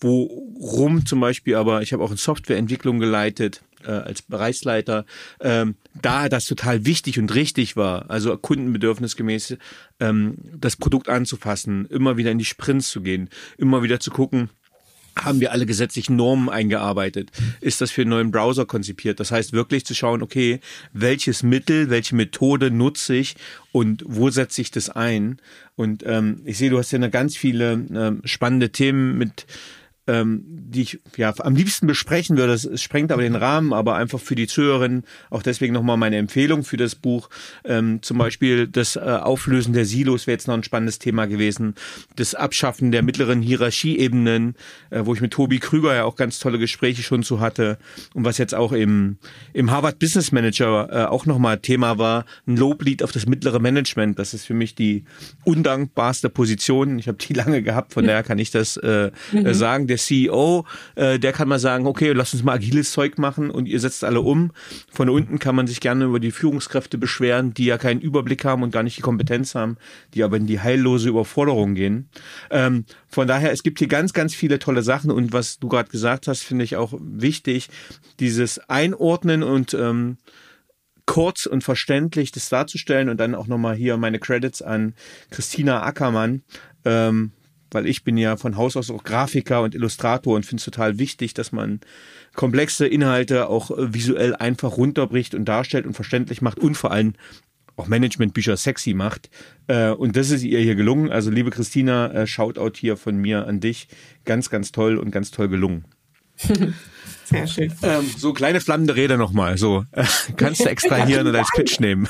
worum 0.00 1.06
zum 1.06 1.20
Beispiel 1.20 1.56
aber, 1.56 1.82
ich 1.82 1.92
habe 1.92 2.02
auch 2.02 2.10
in 2.10 2.16
Softwareentwicklung 2.16 2.98
geleitet, 2.98 3.62
äh, 3.84 3.90
als 3.90 4.22
Bereichsleiter, 4.22 5.04
ähm, 5.40 5.76
da 6.00 6.28
das 6.28 6.46
total 6.46 6.84
wichtig 6.84 7.18
und 7.18 7.34
richtig 7.34 7.76
war, 7.76 8.10
also 8.10 8.36
kundenbedürfnisgemäß 8.36 9.56
ähm, 10.00 10.34
das 10.54 10.76
Produkt 10.76 11.08
anzufassen, 11.08 11.86
immer 11.86 12.16
wieder 12.16 12.30
in 12.30 12.38
die 12.38 12.44
Sprints 12.44 12.90
zu 12.90 13.00
gehen, 13.00 13.28
immer 13.56 13.82
wieder 13.82 14.00
zu 14.00 14.10
gucken, 14.10 14.50
haben 15.24 15.40
wir 15.40 15.52
alle 15.52 15.66
gesetzlichen 15.66 16.16
Normen 16.16 16.48
eingearbeitet? 16.48 17.30
Ist 17.60 17.80
das 17.80 17.90
für 17.90 18.02
einen 18.02 18.10
neuen 18.10 18.30
Browser 18.30 18.66
konzipiert? 18.66 19.20
Das 19.20 19.30
heißt 19.30 19.52
wirklich 19.52 19.84
zu 19.84 19.94
schauen, 19.94 20.22
okay, 20.22 20.60
welches 20.92 21.42
Mittel, 21.42 21.90
welche 21.90 22.14
Methode 22.14 22.70
nutze 22.70 23.14
ich 23.14 23.34
und 23.72 24.04
wo 24.06 24.30
setze 24.30 24.60
ich 24.60 24.70
das 24.70 24.90
ein? 24.90 25.40
Und 25.76 26.04
ähm, 26.06 26.42
ich 26.44 26.58
sehe, 26.58 26.70
du 26.70 26.78
hast 26.78 26.92
ja 26.92 26.98
ganz 27.08 27.36
viele 27.36 27.72
ähm, 27.72 28.20
spannende 28.24 28.70
Themen 28.70 29.18
mit 29.18 29.46
ähm, 30.08 30.42
die 30.44 30.82
ich 30.82 31.00
ja 31.16 31.32
am 31.38 31.54
liebsten 31.54 31.86
besprechen 31.86 32.36
würde. 32.36 32.54
Es 32.54 32.82
sprengt 32.82 33.12
aber 33.12 33.22
den 33.22 33.36
Rahmen, 33.36 33.72
aber 33.72 33.94
einfach 33.94 34.18
für 34.18 34.34
die 34.34 34.46
Zuhörerinnen 34.46 35.04
auch 35.30 35.42
deswegen 35.42 35.74
nochmal 35.74 35.96
meine 35.96 36.16
Empfehlung 36.16 36.64
für 36.64 36.76
das 36.76 36.94
Buch. 36.94 37.28
Ähm, 37.64 38.00
zum 38.02 38.18
Beispiel 38.18 38.66
das 38.66 38.96
äh, 38.96 39.00
Auflösen 39.00 39.74
der 39.74 39.84
Silos 39.84 40.26
wäre 40.26 40.34
jetzt 40.34 40.48
noch 40.48 40.54
ein 40.54 40.64
spannendes 40.64 40.98
Thema 40.98 41.26
gewesen. 41.26 41.74
Das 42.16 42.34
Abschaffen 42.34 42.90
der 42.90 43.02
mittleren 43.02 43.42
Hierarchieebenen, 43.42 44.54
äh, 44.90 45.02
wo 45.04 45.14
ich 45.14 45.20
mit 45.20 45.32
Tobi 45.32 45.58
Krüger 45.58 45.94
ja 45.94 46.04
auch 46.04 46.16
ganz 46.16 46.38
tolle 46.38 46.58
Gespräche 46.58 47.02
schon 47.02 47.22
zu 47.22 47.40
hatte 47.40 47.78
und 48.14 48.24
was 48.24 48.38
jetzt 48.38 48.54
auch 48.54 48.72
im, 48.72 49.18
im 49.52 49.70
Harvard 49.70 49.98
Business 49.98 50.32
Manager 50.32 50.88
äh, 50.90 51.04
auch 51.04 51.26
nochmal 51.26 51.58
Thema 51.58 51.98
war, 51.98 52.24
ein 52.46 52.56
Loblied 52.56 53.02
auf 53.02 53.12
das 53.12 53.26
mittlere 53.26 53.58
Management. 53.58 54.18
Das 54.18 54.32
ist 54.32 54.46
für 54.46 54.54
mich 54.54 54.74
die 54.74 55.04
undankbarste 55.44 56.30
Position. 56.30 56.98
Ich 56.98 57.08
habe 57.08 57.18
die 57.18 57.32
lange 57.38 57.62
gehabt, 57.62 57.92
von 57.92 58.06
daher 58.06 58.22
kann 58.22 58.38
ich 58.38 58.50
das 58.50 58.78
äh, 58.78 59.10
mhm. 59.32 59.52
sagen. 59.52 59.86
Der 59.86 59.97
CEO, 59.98 60.64
äh, 60.94 61.18
der 61.18 61.32
kann 61.32 61.48
mal 61.48 61.58
sagen, 61.58 61.86
okay, 61.86 62.12
lass 62.12 62.32
uns 62.32 62.42
mal 62.42 62.54
agiles 62.54 62.92
Zeug 62.92 63.18
machen 63.18 63.50
und 63.50 63.66
ihr 63.66 63.80
setzt 63.80 64.04
alle 64.04 64.20
um. 64.20 64.52
Von 64.90 65.08
unten 65.08 65.38
kann 65.38 65.54
man 65.54 65.66
sich 65.66 65.80
gerne 65.80 66.06
über 66.06 66.20
die 66.20 66.30
Führungskräfte 66.30 66.98
beschweren, 66.98 67.54
die 67.54 67.66
ja 67.66 67.78
keinen 67.78 68.00
Überblick 68.00 68.44
haben 68.44 68.62
und 68.62 68.70
gar 68.70 68.82
nicht 68.82 68.96
die 68.96 69.02
Kompetenz 69.02 69.54
haben, 69.54 69.76
die 70.14 70.22
aber 70.22 70.36
in 70.36 70.46
die 70.46 70.60
heillose 70.60 71.08
Überforderung 71.08 71.74
gehen. 71.74 72.08
Ähm, 72.50 72.84
von 73.08 73.28
daher, 73.28 73.52
es 73.52 73.62
gibt 73.62 73.78
hier 73.78 73.88
ganz, 73.88 74.12
ganz 74.12 74.34
viele 74.34 74.58
tolle 74.58 74.82
Sachen 74.82 75.10
und 75.10 75.32
was 75.32 75.58
du 75.58 75.68
gerade 75.68 75.90
gesagt 75.90 76.28
hast, 76.28 76.42
finde 76.42 76.64
ich 76.64 76.76
auch 76.76 76.94
wichtig, 77.00 77.68
dieses 78.20 78.58
Einordnen 78.68 79.42
und 79.42 79.74
ähm, 79.74 80.18
kurz 81.08 81.46
und 81.46 81.64
verständlich 81.64 82.32
das 82.32 82.50
darzustellen 82.50 83.08
und 83.08 83.18
dann 83.18 83.34
auch 83.34 83.46
nochmal 83.46 83.74
hier 83.74 83.96
meine 83.96 84.18
Credits 84.18 84.60
an 84.60 84.94
Christina 85.30 85.82
Ackermann, 85.82 86.42
ähm, 86.84 87.32
weil 87.70 87.86
ich 87.86 88.04
bin 88.04 88.16
ja 88.16 88.36
von 88.36 88.56
Haus 88.56 88.76
aus 88.76 88.90
auch 88.90 89.04
Grafiker 89.04 89.62
und 89.62 89.74
Illustrator 89.74 90.34
und 90.34 90.46
finde 90.46 90.60
es 90.60 90.64
total 90.64 90.98
wichtig, 90.98 91.34
dass 91.34 91.52
man 91.52 91.80
komplexe 92.34 92.86
Inhalte 92.86 93.48
auch 93.48 93.70
äh, 93.70 93.94
visuell 93.94 94.34
einfach 94.34 94.76
runterbricht 94.76 95.34
und 95.34 95.44
darstellt 95.44 95.86
und 95.86 95.94
verständlich 95.94 96.42
macht 96.42 96.58
und 96.58 96.76
vor 96.76 96.92
allem 96.92 97.14
auch 97.76 97.86
Managementbücher 97.86 98.56
sexy 98.56 98.94
macht. 98.94 99.30
Äh, 99.66 99.90
und 99.90 100.16
das 100.16 100.30
ist 100.30 100.42
ihr 100.42 100.60
hier 100.60 100.74
gelungen. 100.74 101.10
Also 101.10 101.30
liebe 101.30 101.50
Christina, 101.50 102.12
äh, 102.12 102.26
Shoutout 102.26 102.72
hier 102.76 102.96
von 102.96 103.16
mir 103.16 103.46
an 103.46 103.60
dich. 103.60 103.88
Ganz, 104.24 104.50
ganz 104.50 104.72
toll 104.72 104.98
und 104.98 105.10
ganz 105.10 105.30
toll 105.30 105.48
gelungen. 105.48 105.84
Sehr 107.28 107.46
schön. 107.46 107.72
Ähm, 107.82 108.10
so 108.16 108.32
kleine 108.32 108.60
flammende 108.60 108.96
Rede 108.96 109.18
nochmal. 109.18 109.58
So 109.58 109.84
äh, 109.92 110.04
kannst 110.36 110.60
du 110.60 110.64
extrahieren 110.64 111.26
und 111.26 111.36
als 111.36 111.50
Pitch 111.54 111.78
nehmen. 111.78 112.08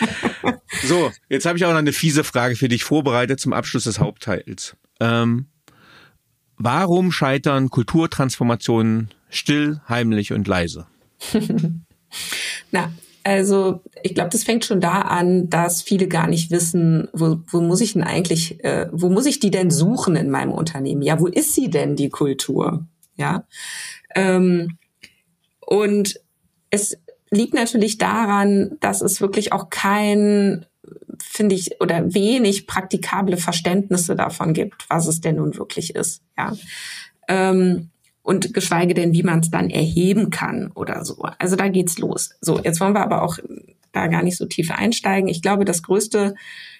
so, 0.86 1.10
jetzt 1.28 1.44
habe 1.44 1.58
ich 1.58 1.64
auch 1.66 1.70
noch 1.70 1.78
eine 1.78 1.92
fiese 1.92 2.24
Frage 2.24 2.56
für 2.56 2.68
dich 2.68 2.84
vorbereitet 2.84 3.38
zum 3.38 3.52
Abschluss 3.52 3.84
des 3.84 3.98
Hauptteils. 3.98 4.76
Ähm, 4.98 5.46
warum 6.56 7.12
scheitern 7.12 7.68
Kulturtransformationen 7.68 9.10
still, 9.28 9.80
heimlich 9.88 10.32
und 10.32 10.48
leise? 10.48 10.86
Na, 12.70 12.92
also 13.24 13.82
ich 14.02 14.14
glaube, 14.14 14.30
das 14.30 14.44
fängt 14.44 14.64
schon 14.64 14.80
da 14.80 15.02
an, 15.02 15.50
dass 15.50 15.82
viele 15.82 16.08
gar 16.08 16.26
nicht 16.26 16.50
wissen, 16.50 17.08
wo, 17.12 17.40
wo 17.48 17.60
muss 17.60 17.82
ich 17.82 17.92
denn 17.92 18.02
eigentlich, 18.02 18.64
äh, 18.64 18.88
wo 18.90 19.10
muss 19.10 19.26
ich 19.26 19.38
die 19.38 19.50
denn 19.50 19.70
suchen 19.70 20.16
in 20.16 20.30
meinem 20.30 20.52
Unternehmen? 20.52 21.02
Ja, 21.02 21.20
wo 21.20 21.26
ist 21.26 21.54
sie 21.54 21.68
denn, 21.68 21.94
die 21.94 22.08
Kultur? 22.08 22.86
Ja. 23.20 23.44
Ähm, 24.14 24.78
und 25.60 26.18
es 26.70 26.96
liegt 27.30 27.54
natürlich 27.54 27.98
daran, 27.98 28.78
dass 28.80 29.02
es 29.02 29.20
wirklich 29.20 29.52
auch 29.52 29.68
kein, 29.70 30.66
finde 31.22 31.54
ich, 31.54 31.80
oder 31.80 32.14
wenig 32.14 32.66
praktikable 32.66 33.36
Verständnisse 33.36 34.16
davon 34.16 34.54
gibt, 34.54 34.86
was 34.88 35.06
es 35.06 35.20
denn 35.20 35.36
nun 35.36 35.56
wirklich 35.56 35.94
ist. 35.94 36.22
Ja. 36.36 36.56
Ähm, 37.28 37.90
und 38.22 38.54
geschweige 38.54 38.94
denn, 38.94 39.12
wie 39.12 39.22
man 39.22 39.40
es 39.40 39.50
dann 39.50 39.70
erheben 39.70 40.30
kann 40.30 40.72
oder 40.74 41.04
so. 41.04 41.22
Also 41.38 41.56
da 41.56 41.68
geht's 41.68 41.98
los. 41.98 42.30
So, 42.40 42.58
jetzt 42.58 42.80
wollen 42.80 42.94
wir 42.94 43.02
aber 43.02 43.22
auch 43.22 43.38
da 43.92 44.06
gar 44.06 44.22
nicht 44.22 44.36
so 44.36 44.46
tief 44.46 44.70
einsteigen. 44.70 45.28
Ich 45.28 45.42
glaube, 45.42 45.64
das 45.64 45.82
größte 45.82 46.34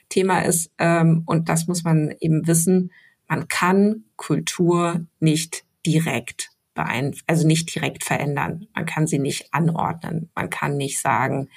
Thema 0.08 0.40
ist, 0.40 0.70
ähm, 0.78 1.22
und 1.26 1.48
das 1.48 1.66
muss 1.66 1.84
man 1.84 2.14
eben 2.20 2.46
wissen, 2.46 2.92
man 3.28 3.48
kann 3.48 4.04
Kultur 4.16 5.06
nicht 5.20 5.64
direkt 5.86 6.50
beeinflussen, 6.74 7.24
also 7.26 7.46
nicht 7.46 7.74
direkt 7.74 8.04
verändern. 8.04 8.66
Man 8.74 8.86
kann 8.86 9.06
sie 9.06 9.18
nicht 9.18 9.52
anordnen. 9.52 10.30
Man 10.34 10.50
kann 10.50 10.76
nicht 10.76 11.00
sagen, 11.00 11.48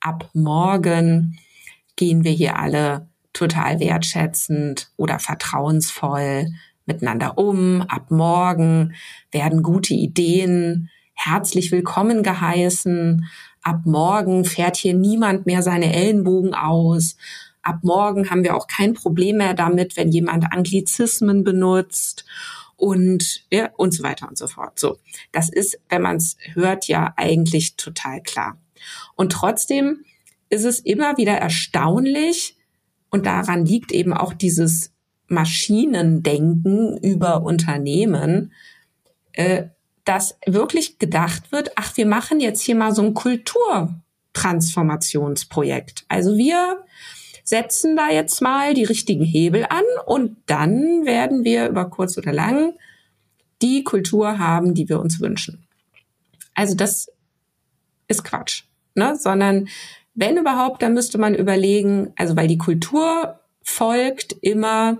ab 0.00 0.30
morgen 0.32 1.38
gehen 1.96 2.24
wir 2.24 2.32
hier 2.32 2.58
alle 2.58 3.08
total 3.32 3.80
wertschätzend 3.80 4.90
oder 4.96 5.18
vertrauensvoll 5.18 6.48
miteinander 6.86 7.38
um. 7.38 7.82
Ab 7.82 8.10
morgen 8.10 8.94
werden 9.30 9.62
gute 9.62 9.94
Ideen 9.94 10.90
herzlich 11.14 11.70
willkommen 11.70 12.22
geheißen. 12.22 13.26
Ab 13.62 13.82
morgen 13.84 14.44
fährt 14.44 14.76
hier 14.76 14.94
niemand 14.94 15.46
mehr 15.46 15.62
seine 15.62 15.92
Ellenbogen 15.92 16.54
aus. 16.54 17.16
Ab 17.62 17.80
morgen 17.82 18.30
haben 18.30 18.42
wir 18.42 18.56
auch 18.56 18.66
kein 18.66 18.94
Problem 18.94 19.36
mehr 19.36 19.52
damit, 19.52 19.96
wenn 19.96 20.08
jemand 20.08 20.50
Anglizismen 20.50 21.44
benutzt 21.44 22.24
und 22.80 23.44
ja, 23.50 23.70
und 23.76 23.92
so 23.92 24.02
weiter 24.02 24.26
und 24.28 24.38
so 24.38 24.48
fort. 24.48 24.78
So, 24.78 24.98
das 25.32 25.50
ist, 25.50 25.78
wenn 25.88 26.02
man 26.02 26.16
es 26.16 26.36
hört, 26.54 26.88
ja 26.88 27.14
eigentlich 27.16 27.76
total 27.76 28.22
klar. 28.22 28.58
Und 29.16 29.32
trotzdem 29.32 30.04
ist 30.48 30.64
es 30.64 30.80
immer 30.80 31.16
wieder 31.16 31.34
erstaunlich 31.34 32.56
und 33.10 33.26
daran 33.26 33.66
liegt 33.66 33.92
eben 33.92 34.14
auch 34.14 34.32
dieses 34.32 34.92
Maschinendenken 35.28 36.96
über 36.98 37.42
Unternehmen, 37.42 38.52
äh, 39.32 39.64
dass 40.04 40.38
wirklich 40.46 40.98
gedacht 40.98 41.52
wird, 41.52 41.72
ach, 41.76 41.96
wir 41.96 42.06
machen 42.06 42.40
jetzt 42.40 42.62
hier 42.62 42.74
mal 42.74 42.92
so 42.94 43.02
ein 43.02 43.14
Kulturtransformationsprojekt. 43.14 46.04
Also 46.08 46.36
wir 46.36 46.84
setzen 47.44 47.96
da 47.96 48.10
jetzt 48.10 48.40
mal 48.40 48.74
die 48.74 48.84
richtigen 48.84 49.24
Hebel 49.24 49.66
an 49.68 49.84
und 50.06 50.36
dann 50.46 51.04
werden 51.04 51.44
wir 51.44 51.68
über 51.68 51.88
kurz 51.90 52.16
oder 52.18 52.32
lang 52.32 52.74
die 53.62 53.84
Kultur 53.84 54.38
haben, 54.38 54.74
die 54.74 54.88
wir 54.88 55.00
uns 55.00 55.20
wünschen. 55.20 55.66
Also 56.54 56.74
das 56.74 57.10
ist 58.08 58.24
Quatsch, 58.24 58.64
ne? 58.94 59.16
sondern 59.16 59.68
wenn 60.14 60.36
überhaupt, 60.36 60.82
dann 60.82 60.94
müsste 60.94 61.18
man 61.18 61.34
überlegen, 61.34 62.12
also 62.16 62.36
weil 62.36 62.48
die 62.48 62.58
Kultur 62.58 63.40
folgt 63.62 64.32
immer 64.40 64.98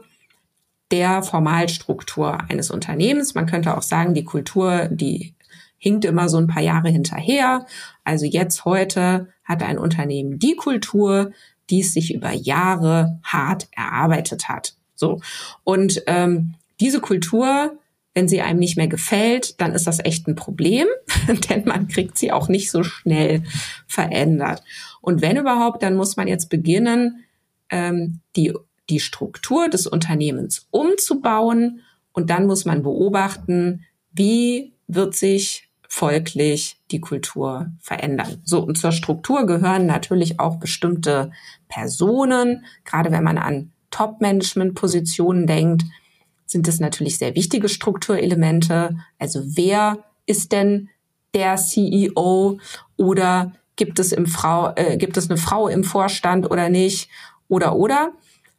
der 0.91 1.23
Formalstruktur 1.23 2.39
eines 2.49 2.71
Unternehmens. 2.71 3.35
Man 3.35 3.47
könnte 3.47 3.77
auch 3.77 3.83
sagen, 3.83 4.15
die 4.15 4.25
Kultur, 4.25 4.89
die 4.91 5.35
hinkt 5.79 6.05
immer 6.05 6.29
so 6.29 6.37
ein 6.37 6.47
paar 6.47 6.63
Jahre 6.63 6.91
hinterher. 6.91 7.67
Also 8.05 8.27
jetzt 8.27 8.65
heute 8.65 9.29
hat 9.45 9.63
ein 9.63 9.79
Unternehmen 9.79 10.39
die 10.39 10.57
Kultur, 10.57 11.33
die 11.71 11.81
es 11.81 11.93
sich 11.93 12.15
über 12.15 12.33
Jahre 12.33 13.19
hart 13.23 13.69
erarbeitet 13.73 14.49
hat. 14.49 14.75
So 14.95 15.21
und 15.65 16.03
ähm, 16.07 16.55
diese 16.81 17.01
Kultur, 17.01 17.79
wenn 18.15 18.29
sie 18.29 18.41
einem 18.41 18.59
nicht 18.59 18.77
mehr 18.77 18.89
gefällt, 18.89 19.61
dann 19.61 19.73
ist 19.73 19.87
das 19.87 20.05
echt 20.05 20.27
ein 20.27 20.35
Problem, 20.35 20.87
denn 21.49 21.65
man 21.65 21.89
kriegt 21.89 22.19
sie 22.19 22.33
auch 22.33 22.49
nicht 22.49 22.71
so 22.71 22.83
schnell 22.83 23.45
verändert. 23.87 24.63
Und 25.01 25.23
wenn 25.23 25.37
überhaupt, 25.37 25.83
dann 25.83 25.95
muss 25.95 26.17
man 26.17 26.29
jetzt 26.29 26.51
beginnen, 26.51 27.25
ähm, 27.71 28.21
die 28.37 28.53
die 28.91 29.01
Struktur 29.01 29.69
des 29.69 29.87
Unternehmens 29.87 30.67
umzubauen 30.71 31.81
und 32.13 32.29
dann 32.29 32.47
muss 32.47 32.65
man 32.65 32.83
beobachten, 32.83 33.87
wie 34.13 34.73
wird 34.89 35.15
sich 35.15 35.70
folglich 35.93 36.79
die 36.93 37.01
Kultur 37.01 37.73
verändern. 37.81 38.41
So, 38.45 38.61
und 38.61 38.79
zur 38.79 38.93
Struktur 38.93 39.45
gehören 39.45 39.87
natürlich 39.87 40.39
auch 40.39 40.57
bestimmte 40.61 41.33
Personen. 41.69 42.65
Gerade 42.85 43.11
wenn 43.11 43.25
man 43.25 43.39
an 43.39 43.73
Top-Management-Positionen 43.91 45.49
denkt, 45.49 45.83
sind 46.47 46.69
es 46.69 46.79
natürlich 46.79 47.19
sehr 47.19 47.35
wichtige 47.35 47.69
Strukturelemente. 47.69 48.99
Also 49.19 49.43
wer 49.45 49.99
ist 50.27 50.53
denn 50.53 50.91
der 51.35 51.57
CEO 51.57 52.61
oder 52.97 53.53
gibt 53.75 53.99
es 53.99 54.13
im 54.13 54.27
Frau, 54.27 54.73
äh, 54.77 54.97
gibt 54.97 55.17
es 55.17 55.29
eine 55.29 55.39
Frau 55.39 55.67
im 55.67 55.83
Vorstand 55.83 56.49
oder 56.49 56.69
nicht? 56.69 57.11
Oder, 57.49 57.75
oder. 57.75 58.13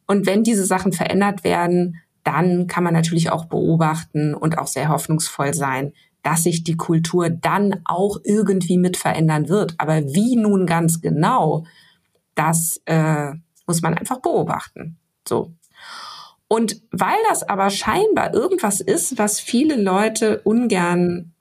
Und 0.05 0.25
wenn 0.25 0.43
diese 0.43 0.65
Sachen 0.65 0.91
verändert 0.91 1.45
werden, 1.45 2.01
dann 2.25 2.67
kann 2.67 2.83
man 2.83 2.93
natürlich 2.93 3.29
auch 3.31 3.45
beobachten 3.45 4.33
und 4.33 4.57
auch 4.57 4.67
sehr 4.67 4.89
hoffnungsvoll 4.89 5.53
sein, 5.53 5.93
dass 6.23 6.43
sich 6.43 6.63
die 6.63 6.77
Kultur 6.77 7.29
dann 7.29 7.81
auch 7.85 8.19
irgendwie 8.23 8.77
mit 8.77 8.97
verändern 8.97 9.49
wird. 9.49 9.75
Aber 9.77 10.03
wie 10.13 10.35
nun 10.35 10.65
ganz 10.65 11.01
genau, 11.01 11.65
das 12.35 12.81
äh, 12.85 13.31
muss 13.65 13.81
man 13.81 13.95
einfach 13.95 14.19
beobachten. 14.19 14.97
So. 15.27 15.53
Und 16.47 16.81
weil 16.91 17.17
das 17.29 17.43
aber 17.43 17.69
scheinbar 17.69 18.33
irgendwas 18.33 18.81
ist, 18.81 19.17
was 19.17 19.39
viele 19.39 19.81
Leute 19.81 20.41
ungern 20.43 21.33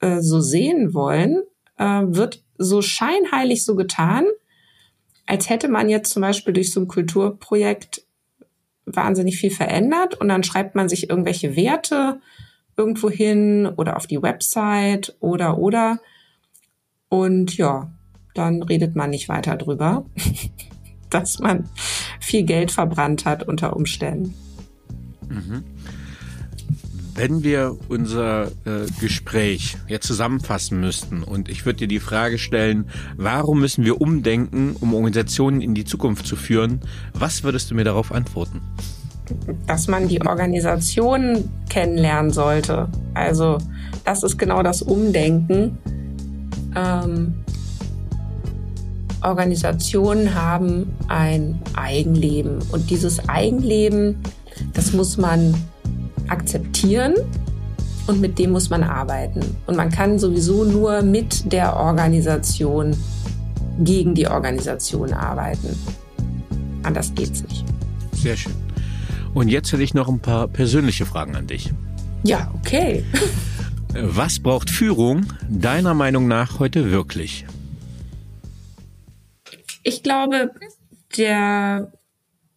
äh, 0.00 0.20
so 0.20 0.40
sehen 0.40 0.94
wollen, 0.94 1.42
äh, 1.78 2.02
wird 2.04 2.42
so 2.58 2.82
scheinheilig 2.82 3.64
so 3.64 3.76
getan, 3.76 4.24
als 5.26 5.48
hätte 5.48 5.68
man 5.68 5.88
jetzt 5.88 6.10
zum 6.10 6.22
Beispiel 6.22 6.52
durch 6.52 6.72
so 6.72 6.80
ein 6.80 6.88
Kulturprojekt 6.88 8.04
wahnsinnig 8.84 9.38
viel 9.38 9.50
verändert 9.50 10.20
und 10.20 10.28
dann 10.28 10.42
schreibt 10.42 10.74
man 10.74 10.88
sich 10.88 11.08
irgendwelche 11.08 11.56
Werte 11.56 12.20
irgendwo 12.76 13.10
hin 13.10 13.66
oder 13.76 13.96
auf 13.96 14.06
die 14.06 14.22
Website 14.22 15.16
oder 15.20 15.58
oder 15.58 16.00
und 17.08 17.56
ja, 17.58 17.90
dann 18.34 18.62
redet 18.62 18.96
man 18.96 19.10
nicht 19.10 19.28
weiter 19.28 19.56
drüber, 19.56 20.06
dass 21.10 21.38
man 21.38 21.68
viel 22.20 22.44
Geld 22.44 22.70
verbrannt 22.70 23.26
hat 23.26 23.46
unter 23.46 23.76
Umständen. 23.76 24.34
Mhm. 25.28 25.64
Wenn 27.14 27.44
wir 27.44 27.76
unser 27.88 28.46
äh, 28.64 28.86
Gespräch 28.98 29.76
jetzt 29.86 30.06
zusammenfassen 30.06 30.80
müssten 30.80 31.22
und 31.22 31.50
ich 31.50 31.66
würde 31.66 31.80
dir 31.80 31.88
die 31.88 32.00
Frage 32.00 32.38
stellen, 32.38 32.86
warum 33.18 33.60
müssen 33.60 33.84
wir 33.84 34.00
umdenken, 34.00 34.74
um 34.80 34.94
Organisationen 34.94 35.60
in 35.60 35.74
die 35.74 35.84
Zukunft 35.84 36.26
zu 36.26 36.36
führen, 36.36 36.80
was 37.12 37.44
würdest 37.44 37.70
du 37.70 37.74
mir 37.74 37.84
darauf 37.84 38.12
antworten? 38.12 38.62
Dass 39.66 39.88
man 39.88 40.08
die 40.08 40.24
Organisation 40.24 41.48
kennenlernen 41.68 42.30
sollte. 42.30 42.88
Also 43.14 43.58
das 44.04 44.22
ist 44.22 44.38
genau 44.38 44.62
das 44.62 44.82
Umdenken. 44.82 45.78
Ähm, 46.74 47.34
Organisationen 49.22 50.34
haben 50.34 50.92
ein 51.08 51.60
Eigenleben 51.74 52.58
und 52.72 52.90
dieses 52.90 53.28
Eigenleben, 53.28 54.16
das 54.74 54.92
muss 54.92 55.16
man 55.16 55.54
akzeptieren 56.28 57.14
und 58.06 58.20
mit 58.20 58.38
dem 58.38 58.50
muss 58.50 58.70
man 58.70 58.82
arbeiten. 58.82 59.40
Und 59.66 59.76
man 59.76 59.90
kann 59.90 60.18
sowieso 60.18 60.64
nur 60.64 61.02
mit 61.02 61.52
der 61.52 61.76
Organisation 61.76 62.96
gegen 63.80 64.14
die 64.14 64.26
Organisation 64.26 65.12
arbeiten. 65.12 65.78
Anders 66.82 67.12
geht's 67.14 67.42
nicht. 67.44 67.64
Sehr 68.12 68.36
schön. 68.36 68.52
Und 69.34 69.48
jetzt 69.48 69.72
hätte 69.72 69.82
ich 69.82 69.94
noch 69.94 70.08
ein 70.08 70.20
paar 70.20 70.46
persönliche 70.48 71.06
Fragen 71.06 71.36
an 71.36 71.46
dich. 71.46 71.72
Ja, 72.22 72.52
okay. 72.54 73.04
Was 73.94 74.38
braucht 74.40 74.70
Führung 74.70 75.26
deiner 75.48 75.94
Meinung 75.94 76.28
nach 76.28 76.58
heute 76.58 76.90
wirklich? 76.90 77.46
Ich 79.82 80.02
glaube, 80.02 80.52
der 81.16 81.92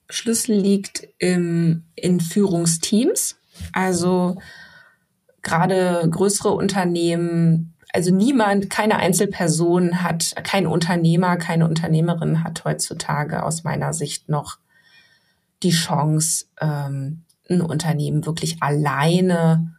Schlüssel 0.10 0.58
liegt 0.58 1.08
im, 1.18 1.84
in 1.96 2.20
Führungsteams. 2.20 3.38
Also 3.74 4.38
gerade 5.42 6.08
größere 6.10 6.52
Unternehmen, 6.52 7.74
also 7.94 8.14
niemand, 8.14 8.70
keine 8.70 8.98
Einzelperson 8.98 10.04
hat, 10.04 10.36
kein 10.44 10.68
Unternehmer, 10.68 11.38
keine 11.38 11.68
Unternehmerin 11.68 12.44
hat 12.44 12.66
heutzutage 12.66 13.44
aus 13.44 13.64
meiner 13.64 13.94
Sicht 13.94 14.30
noch 14.30 14.58
die 15.66 15.72
Chance, 15.72 16.46
ähm, 16.62 17.24
ein 17.50 17.62
Unternehmen 17.62 18.26
wirklich 18.26 18.62
alleine 18.62 19.74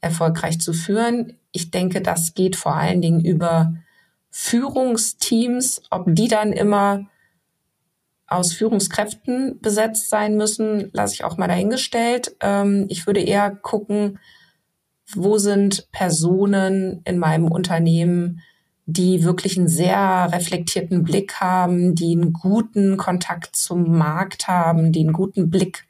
erfolgreich 0.00 0.60
zu 0.60 0.72
führen. 0.72 1.34
Ich 1.52 1.70
denke, 1.70 2.00
das 2.00 2.34
geht 2.34 2.56
vor 2.56 2.74
allen 2.74 3.02
Dingen 3.02 3.20
über 3.24 3.74
Führungsteams, 4.30 5.82
ob 5.90 6.04
die 6.06 6.28
dann 6.28 6.52
immer 6.52 7.06
aus 8.26 8.54
Führungskräften 8.54 9.60
besetzt 9.60 10.08
sein 10.08 10.36
müssen, 10.36 10.90
lasse 10.94 11.14
ich 11.14 11.24
auch 11.24 11.36
mal 11.36 11.48
dahingestellt. 11.48 12.34
Ähm, 12.40 12.86
ich 12.88 13.06
würde 13.06 13.20
eher 13.20 13.50
gucken, 13.50 14.18
wo 15.14 15.36
sind 15.36 15.90
Personen 15.92 17.02
in 17.04 17.18
meinem 17.18 17.50
Unternehmen, 17.52 18.40
die 18.92 19.24
wirklich 19.24 19.58
einen 19.58 19.68
sehr 19.68 20.28
reflektierten 20.32 21.02
Blick 21.02 21.40
haben, 21.40 21.94
die 21.94 22.12
einen 22.12 22.32
guten 22.32 22.96
Kontakt 22.96 23.56
zum 23.56 23.96
Markt 23.96 24.48
haben, 24.48 24.92
die 24.92 25.00
einen 25.00 25.12
guten 25.12 25.50
Blick 25.50 25.86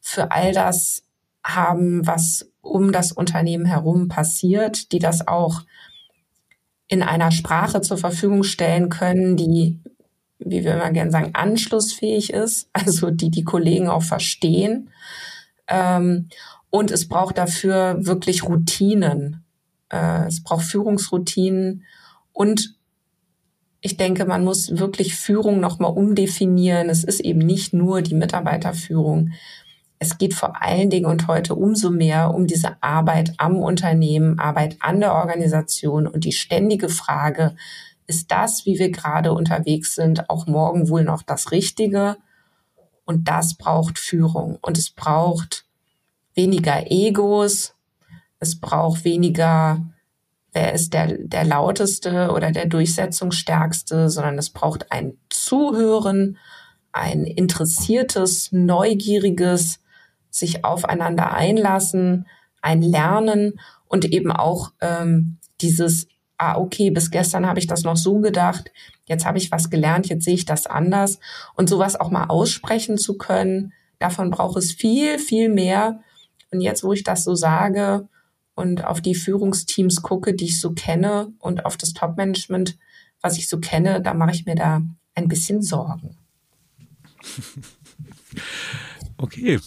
für 0.00 0.30
all 0.30 0.52
das 0.52 1.04
haben, 1.44 2.06
was 2.06 2.48
um 2.60 2.92
das 2.92 3.12
Unternehmen 3.12 3.66
herum 3.66 4.08
passiert, 4.08 4.92
die 4.92 4.98
das 4.98 5.26
auch 5.26 5.62
in 6.88 7.02
einer 7.02 7.30
Sprache 7.30 7.80
zur 7.80 7.98
Verfügung 7.98 8.42
stellen 8.42 8.88
können, 8.88 9.36
die, 9.36 9.80
wie 10.38 10.64
wir 10.64 10.74
immer 10.74 10.90
gerne 10.90 11.10
sagen, 11.10 11.30
anschlussfähig 11.34 12.32
ist, 12.32 12.68
also 12.72 13.10
die 13.10 13.30
die 13.30 13.44
Kollegen 13.44 13.88
auch 13.88 14.02
verstehen. 14.02 14.90
Ähm, 15.68 16.28
und 16.70 16.90
es 16.90 17.08
braucht 17.08 17.38
dafür 17.38 17.96
wirklich 17.98 18.44
Routinen. 18.44 19.44
Äh, 19.90 20.26
es 20.26 20.42
braucht 20.42 20.64
Führungsroutinen 20.64 21.84
und 22.32 22.76
ich 23.80 23.96
denke, 23.96 24.24
man 24.24 24.44
muss 24.44 24.78
wirklich 24.78 25.16
Führung 25.16 25.58
nochmal 25.58 25.92
umdefinieren. 25.92 26.88
Es 26.88 27.02
ist 27.02 27.18
eben 27.18 27.40
nicht 27.40 27.72
nur 27.72 28.00
die 28.00 28.14
Mitarbeiterführung. 28.14 29.32
Es 29.98 30.18
geht 30.18 30.34
vor 30.34 30.62
allen 30.62 30.88
Dingen 30.88 31.06
und 31.06 31.26
heute 31.26 31.56
umso 31.56 31.90
mehr 31.90 32.32
um 32.32 32.46
diese 32.46 32.80
Arbeit 32.80 33.34
am 33.38 33.56
Unternehmen, 33.56 34.38
Arbeit 34.38 34.76
an 34.80 35.00
der 35.00 35.14
Organisation 35.14 36.06
und 36.06 36.24
die 36.24 36.32
ständige 36.32 36.88
Frage, 36.88 37.56
ist 38.06 38.30
das, 38.30 38.66
wie 38.66 38.78
wir 38.78 38.90
gerade 38.90 39.32
unterwegs 39.32 39.94
sind, 39.94 40.28
auch 40.30 40.46
morgen 40.46 40.88
wohl 40.88 41.04
noch 41.04 41.22
das 41.22 41.50
Richtige? 41.50 42.16
Und 43.04 43.28
das 43.28 43.56
braucht 43.56 43.98
Führung 43.98 44.58
und 44.62 44.78
es 44.78 44.90
braucht 44.90 45.64
weniger 46.34 46.90
Egos, 46.90 47.74
es 48.38 48.60
braucht 48.60 49.04
weniger, 49.04 49.84
wer 50.52 50.74
ist 50.74 50.92
der, 50.92 51.18
der 51.18 51.44
lauteste 51.44 52.30
oder 52.30 52.52
der 52.52 52.66
durchsetzungsstärkste, 52.66 54.08
sondern 54.08 54.38
es 54.38 54.50
braucht 54.50 54.92
ein 54.92 55.14
Zuhören, 55.30 56.38
ein 56.92 57.24
interessiertes, 57.24 58.52
neugieriges, 58.52 59.80
sich 60.30 60.64
aufeinander 60.64 61.32
einlassen, 61.32 62.26
ein 62.60 62.82
Lernen 62.82 63.60
und 63.86 64.04
eben 64.04 64.30
auch 64.30 64.72
ähm, 64.80 65.38
dieses, 65.60 66.06
ah, 66.38 66.56
okay, 66.56 66.90
bis 66.90 67.10
gestern 67.10 67.46
habe 67.46 67.58
ich 67.58 67.66
das 67.66 67.82
noch 67.82 67.96
so 67.96 68.20
gedacht, 68.20 68.70
jetzt 69.06 69.24
habe 69.24 69.38
ich 69.38 69.50
was 69.50 69.70
gelernt, 69.70 70.08
jetzt 70.08 70.24
sehe 70.24 70.34
ich 70.34 70.44
das 70.44 70.66
anders. 70.66 71.18
Und 71.54 71.68
sowas 71.68 71.98
auch 71.98 72.10
mal 72.10 72.26
aussprechen 72.26 72.98
zu 72.98 73.16
können, 73.16 73.72
davon 73.98 74.30
braucht 74.30 74.56
es 74.58 74.72
viel, 74.72 75.18
viel 75.18 75.48
mehr. 75.48 76.00
Und 76.50 76.60
jetzt, 76.60 76.84
wo 76.84 76.92
ich 76.92 77.04
das 77.04 77.24
so 77.24 77.34
sage 77.34 78.08
und 78.54 78.84
auf 78.84 79.00
die 79.00 79.14
Führungsteams 79.14 80.02
gucke, 80.02 80.34
die 80.34 80.46
ich 80.46 80.60
so 80.60 80.72
kenne 80.72 81.32
und 81.38 81.64
auf 81.64 81.76
das 81.76 81.92
Top-Management, 81.92 82.78
was 83.20 83.38
ich 83.38 83.48
so 83.48 83.58
kenne, 83.58 84.00
da 84.02 84.14
mache 84.14 84.32
ich 84.32 84.46
mir 84.46 84.54
da 84.54 84.82
ein 85.14 85.28
bisschen 85.28 85.62
Sorgen. 85.62 86.16
Okay. 89.18 89.60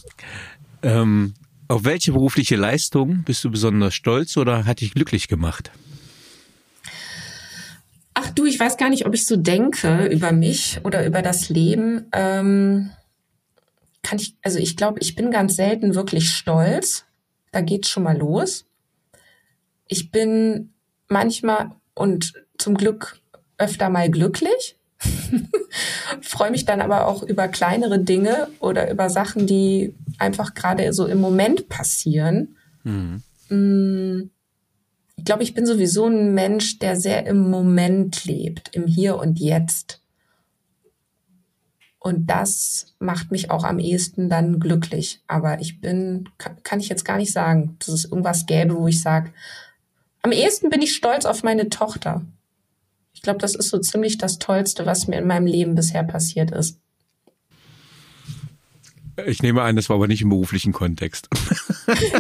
Ähm, 0.84 1.34
auf 1.70 1.86
welche 1.86 2.12
berufliche 2.12 2.58
Leistung 2.58 3.24
bist 3.24 3.44
du 3.44 3.50
besonders 3.50 3.96
stolz 3.96 4.36
oder 4.36 4.66
hat 4.66 4.82
dich 4.82 4.94
glücklich 4.94 5.30
gemacht? 5.30 5.72
Ach 8.14 8.30
du, 8.32 8.46
ich 8.46 8.60
weiß 8.60 8.78
gar 8.78 8.90
nicht, 8.90 9.06
ob 9.06 9.14
ich 9.14 9.26
so 9.26 9.38
denke 9.38 10.08
über 10.08 10.32
mich 10.32 10.80
oder 10.84 11.06
über 11.06 11.22
das 11.22 11.50
Leben. 11.50 12.06
Ähm, 12.12 12.92
kann 14.04 14.20
ich, 14.20 14.36
also 14.42 14.60
ich 14.60 14.78
glaube, 14.78 15.00
ich 15.00 15.16
bin 15.16 15.32
ganz 15.32 15.56
selten 15.56 15.96
wirklich 15.96 16.32
stolz. 16.32 17.06
Da 17.52 17.62
geht's 17.62 17.90
schon 17.90 18.04
mal 18.04 18.18
los. 18.18 18.66
Ich 19.88 20.12
bin 20.12 20.74
manchmal 21.08 21.72
und 21.94 22.34
zum 22.58 22.76
Glück 22.76 23.20
öfter 23.58 23.90
mal 23.90 24.10
glücklich. 24.10 24.78
Freue 26.22 26.52
mich 26.52 26.66
dann 26.66 26.82
aber 26.82 27.08
auch 27.08 27.24
über 27.24 27.48
kleinere 27.48 28.00
Dinge 28.00 28.48
oder 28.60 28.90
über 28.92 29.10
Sachen, 29.10 29.46
die 29.48 29.94
einfach 30.18 30.54
gerade 30.54 30.92
so 30.94 31.06
im 31.06 31.20
Moment 31.20 31.70
passieren. 31.70 32.56
Mhm. 32.84 33.22
Mm, 33.50 34.30
ich 35.18 35.26
glaube, 35.26 35.44
ich 35.44 35.54
bin 35.54 35.66
sowieso 35.66 36.06
ein 36.08 36.34
Mensch, 36.34 36.80
der 36.80 36.96
sehr 36.96 37.26
im 37.26 37.50
Moment 37.50 38.26
lebt, 38.26 38.76
im 38.76 38.88
Hier 38.88 39.18
und 39.18 39.40
Jetzt. 39.40 40.02
Und 42.00 42.28
das 42.28 42.94
macht 43.00 43.32
mich 43.32 43.50
auch 43.50 43.64
am 43.64 43.80
ehesten 43.80 44.30
dann 44.30 44.60
glücklich. 44.60 45.22
Aber 45.28 45.60
ich 45.60 45.82
bin, 45.82 46.30
kann, 46.38 46.62
kann 46.62 46.80
ich 46.80 46.90
jetzt 46.90 47.06
gar 47.06 47.18
nicht 47.18 47.34
sagen, 47.34 47.78
dass 47.80 47.88
es 47.90 48.06
irgendwas 48.06 48.46
gäbe, 48.46 48.76
wo 48.78 48.88
ich 48.88 49.02
sage, 49.02 49.32
am 50.26 50.32
ehesten 50.32 50.72
bin 50.72 50.82
ich 50.82 50.96
stolz 50.96 51.26
auf 51.26 51.44
meine 51.44 51.70
Tochter. 51.70 52.26
Ich 53.14 53.22
glaube, 53.22 53.38
das 53.38 53.54
ist 53.54 53.70
so 53.70 53.78
ziemlich 53.78 54.18
das 54.18 54.40
Tollste, 54.40 54.88
was 54.88 55.08
mir 55.08 55.20
in 55.20 55.28
meinem 55.28 55.46
Leben 55.46 55.76
bisher 55.76 56.02
passiert 56.04 56.50
ist. 56.50 56.80
Ich 59.28 59.44
nehme 59.44 59.62
an, 59.62 59.76
das 59.76 59.88
war 59.88 59.98
aber 59.98 60.08
nicht 60.08 60.24
im 60.24 60.30
beruflichen 60.30 60.74
Kontext. 60.74 61.30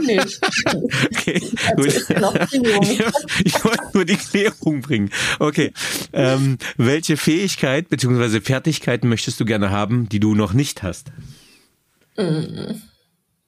Nee. 0.04 0.20
okay, 0.66 1.42
gut. 1.76 1.88
Ich 3.44 3.66
wollte 3.66 3.90
nur 3.96 4.06
die 4.06 4.18
Klärung 4.18 4.82
bringen. 4.82 5.10
Okay. 5.40 5.74
Ähm, 6.14 6.60
welche 6.78 7.18
Fähigkeit 7.18 7.90
bzw. 7.90 8.40
Fertigkeiten 8.40 9.10
möchtest 9.10 9.40
du 9.40 9.46
gerne 9.46 9.72
haben, 9.72 10.10
die 10.10 10.20
du 10.20 10.36
noch 10.36 10.54
nicht 10.54 10.84
hast? 10.84 11.12
Mm, 12.18 12.76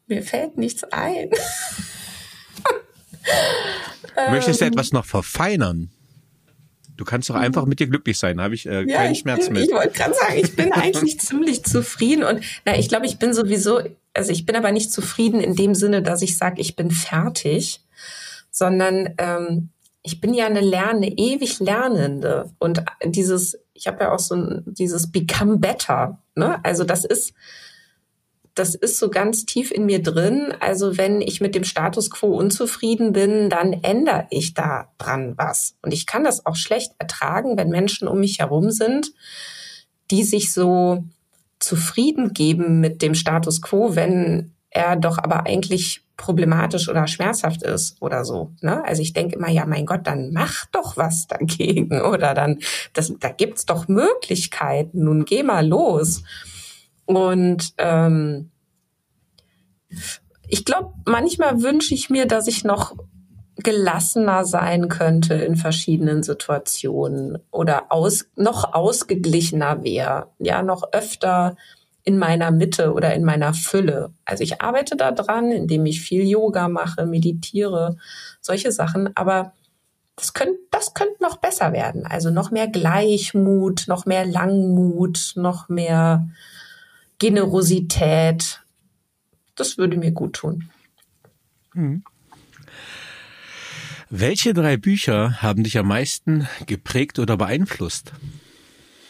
mir 0.07 0.23
fällt 0.23 0.57
nichts 0.57 0.83
ein. 0.85 1.29
Möchtest 4.29 4.61
du 4.61 4.65
ähm. 4.65 4.73
etwas 4.73 4.91
noch 4.91 5.05
verfeinern? 5.05 5.91
Du 6.95 7.05
kannst 7.05 7.29
doch 7.29 7.35
einfach 7.35 7.65
mit 7.65 7.79
dir 7.79 7.87
glücklich 7.87 8.17
sein, 8.17 8.41
habe 8.41 8.55
ich 8.55 8.65
äh, 8.65 8.83
ja, 8.89 8.97
keinen 8.97 9.11
ich 9.11 9.19
Schmerz 9.19 9.45
bin, 9.45 9.53
mit. 9.53 9.65
Ich 9.65 9.71
wollte 9.71 9.93
gerade 9.93 10.15
sagen, 10.15 10.33
ich 10.35 10.55
bin 10.55 10.73
eigentlich 10.73 11.19
ziemlich 11.19 11.63
zufrieden 11.63 12.23
und 12.23 12.43
na, 12.65 12.77
ich 12.77 12.89
glaube, 12.89 13.05
ich 13.05 13.19
bin 13.19 13.35
sowieso, 13.35 13.81
also 14.15 14.31
ich 14.31 14.47
bin 14.47 14.55
aber 14.55 14.71
nicht 14.71 14.91
zufrieden 14.91 15.39
in 15.39 15.55
dem 15.55 15.75
Sinne, 15.75 16.01
dass 16.01 16.23
ich 16.23 16.37
sage, 16.37 16.59
ich 16.59 16.75
bin 16.75 16.89
fertig, 16.89 17.81
sondern 18.49 19.13
ähm, 19.19 19.69
ich 20.01 20.19
bin 20.19 20.33
ja 20.33 20.47
eine 20.47 20.61
Lernende, 20.61 21.09
ewig 21.09 21.59
Lernende 21.59 22.49
und 22.57 22.83
dieses, 23.03 23.59
ich 23.73 23.85
habe 23.85 24.05
ja 24.05 24.11
auch 24.11 24.19
so 24.19 24.35
ein, 24.35 24.63
dieses 24.65 25.11
Become 25.11 25.57
Better, 25.57 26.17
ne? 26.33 26.63
Also 26.65 26.83
das 26.83 27.05
ist 27.05 27.33
das 28.59 28.75
ist 28.75 28.97
so 28.97 29.09
ganz 29.09 29.45
tief 29.45 29.71
in 29.71 29.85
mir 29.85 30.01
drin. 30.01 30.53
Also 30.59 30.97
wenn 30.97 31.21
ich 31.21 31.41
mit 31.41 31.55
dem 31.55 31.63
Status 31.63 32.09
quo 32.09 32.27
unzufrieden 32.27 33.13
bin, 33.13 33.49
dann 33.49 33.73
ändere 33.73 34.27
ich 34.29 34.53
da 34.53 34.91
dran 34.97 35.33
was. 35.37 35.75
Und 35.81 35.93
ich 35.93 36.05
kann 36.05 36.23
das 36.23 36.45
auch 36.45 36.55
schlecht 36.55 36.93
ertragen, 36.97 37.57
wenn 37.57 37.69
Menschen 37.69 38.07
um 38.07 38.19
mich 38.19 38.39
herum 38.39 38.71
sind, 38.71 39.13
die 40.09 40.23
sich 40.23 40.53
so 40.53 41.03
zufrieden 41.59 42.33
geben 42.33 42.79
mit 42.79 43.01
dem 43.01 43.15
Status 43.15 43.61
quo, 43.61 43.95
wenn 43.95 44.53
er 44.69 44.95
doch 44.95 45.17
aber 45.17 45.45
eigentlich 45.45 46.03
problematisch 46.17 46.89
oder 46.89 47.07
schmerzhaft 47.07 47.61
ist 47.63 48.01
oder 48.01 48.25
so. 48.25 48.51
Ne? 48.61 48.83
Also 48.83 49.01
ich 49.01 49.13
denke 49.13 49.35
immer, 49.35 49.49
ja, 49.49 49.65
mein 49.65 49.85
Gott, 49.85 50.01
dann 50.05 50.31
mach 50.33 50.65
doch 50.71 50.97
was 50.97 51.27
dagegen 51.27 52.01
oder 52.01 52.33
dann, 52.33 52.59
das, 52.93 53.13
da 53.19 53.29
gibt's 53.29 53.65
doch 53.65 53.87
Möglichkeiten. 53.87 55.03
Nun 55.03 55.25
geh 55.25 55.43
mal 55.43 55.65
los. 55.65 56.23
Und 57.07 57.73
ähm, 57.77 58.51
ich 60.47 60.65
glaube, 60.65 60.93
manchmal 61.05 61.63
wünsche 61.63 61.95
ich 61.95 62.09
mir, 62.09 62.27
dass 62.27 62.47
ich 62.47 62.63
noch 62.63 62.95
gelassener 63.55 64.45
sein 64.45 64.87
könnte 64.87 65.33
in 65.33 65.55
verschiedenen 65.55 66.21
Situationen 66.21 67.39
oder 67.49 67.91
aus, 67.91 68.25
noch 68.35 68.73
ausgeglichener 68.73 69.83
wäre, 69.83 70.27
ja, 70.37 70.61
noch 70.61 70.93
öfter 70.93 71.55
in 72.03 72.19
meiner 72.19 72.51
Mitte 72.51 72.93
oder 72.93 73.15
in 73.15 73.23
meiner 73.23 73.53
Fülle. 73.53 74.13
Also 74.25 74.43
ich 74.43 74.61
arbeite 74.61 74.95
da 74.95 75.11
dran, 75.11 75.51
indem 75.51 75.85
ich 75.85 76.01
viel 76.01 76.27
Yoga 76.27 76.67
mache, 76.69 77.05
meditiere, 77.05 77.97
solche 78.41 78.71
Sachen, 78.71 79.15
aber 79.15 79.53
das 80.15 80.33
könnte 80.33 80.59
das 80.71 80.93
könnte 80.93 81.21
noch 81.21 81.37
besser 81.37 81.73
werden. 81.73 82.05
Also 82.05 82.29
noch 82.29 82.51
mehr 82.51 82.67
Gleichmut, 82.67 83.85
noch 83.87 84.05
mehr 84.05 84.25
Langmut, 84.25 85.33
noch 85.35 85.69
mehr 85.69 86.27
Generosität. 87.19 88.61
Das 89.55 89.77
würde 89.77 89.97
mir 89.97 90.11
gut 90.11 90.33
tun. 90.33 90.69
Mhm. 91.73 92.03
Welche 94.09 94.53
drei 94.53 94.77
Bücher 94.77 95.41
haben 95.41 95.63
dich 95.63 95.77
am 95.77 95.87
meisten 95.87 96.47
geprägt 96.65 97.19
oder 97.19 97.35
beeinflusst? 97.35 98.13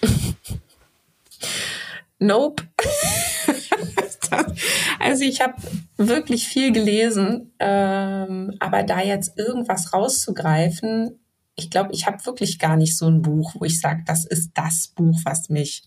nope. 2.19 2.63
also 4.99 5.23
ich 5.23 5.41
habe 5.41 5.53
wirklich 5.97 6.47
viel 6.47 6.71
gelesen, 6.71 7.51
ähm, 7.59 8.55
aber 8.59 8.83
da 8.83 9.01
jetzt 9.01 9.37
irgendwas 9.37 9.93
rauszugreifen, 9.93 11.19
ich 11.55 11.69
glaube, 11.69 11.93
ich 11.93 12.05
habe 12.05 12.25
wirklich 12.25 12.59
gar 12.59 12.75
nicht 12.75 12.97
so 12.97 13.07
ein 13.07 13.21
Buch, 13.21 13.55
wo 13.57 13.65
ich 13.65 13.79
sage, 13.79 14.03
das 14.05 14.25
ist 14.25 14.51
das 14.53 14.87
Buch, 14.87 15.19
was 15.25 15.49
mich 15.49 15.83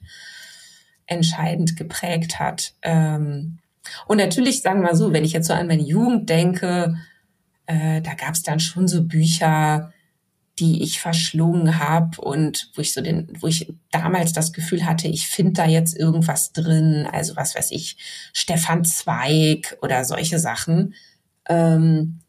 entscheidend 1.11 1.77
geprägt 1.77 2.39
hat. 2.39 2.75
Ähm, 2.83 3.59
und 4.07 4.19
natürlich, 4.19 4.63
sagen 4.63 4.83
wir 4.83 4.95
so, 4.95 5.13
wenn 5.13 5.25
ich 5.25 5.33
jetzt 5.33 5.49
so 5.49 5.53
an 5.53 5.67
meine 5.67 5.83
Jugend 5.83 6.31
denke, 6.31 6.97
äh, 7.67 8.01
da 8.01 8.15
gab 8.15 8.35
es 8.35 8.43
dann 8.43 8.61
schon 8.61 8.89
so 8.89 9.05
Bücher, 9.05 9.93
die 10.59 10.83
ich 10.83 11.01
verschlungen 11.01 11.79
habe 11.79 12.21
und 12.21 12.71
wo 12.75 12.83
ich 12.83 12.93
so 12.93 13.01
den, 13.01 13.29
wo 13.41 13.47
ich 13.47 13.73
damals 13.91 14.33
das 14.33 14.53
Gefühl 14.53 14.85
hatte, 14.85 15.09
ich 15.09 15.27
finde 15.27 15.53
da 15.55 15.67
jetzt 15.67 15.97
irgendwas 15.97 16.53
drin, 16.53 17.09
also 17.11 17.35
was 17.35 17.55
weiß 17.55 17.71
ich, 17.71 17.97
Stefan 18.33 18.85
Zweig 18.85 19.79
oder 19.83 20.05
solche 20.05 20.39
Sachen. 20.39 20.95
Ähm, 21.49 22.21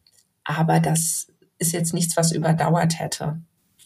aber 0.44 0.80
das 0.80 1.28
ist 1.60 1.74
jetzt 1.74 1.94
nichts, 1.94 2.18
was 2.18 2.32
überdauert 2.32 3.00
hätte. 3.00 3.42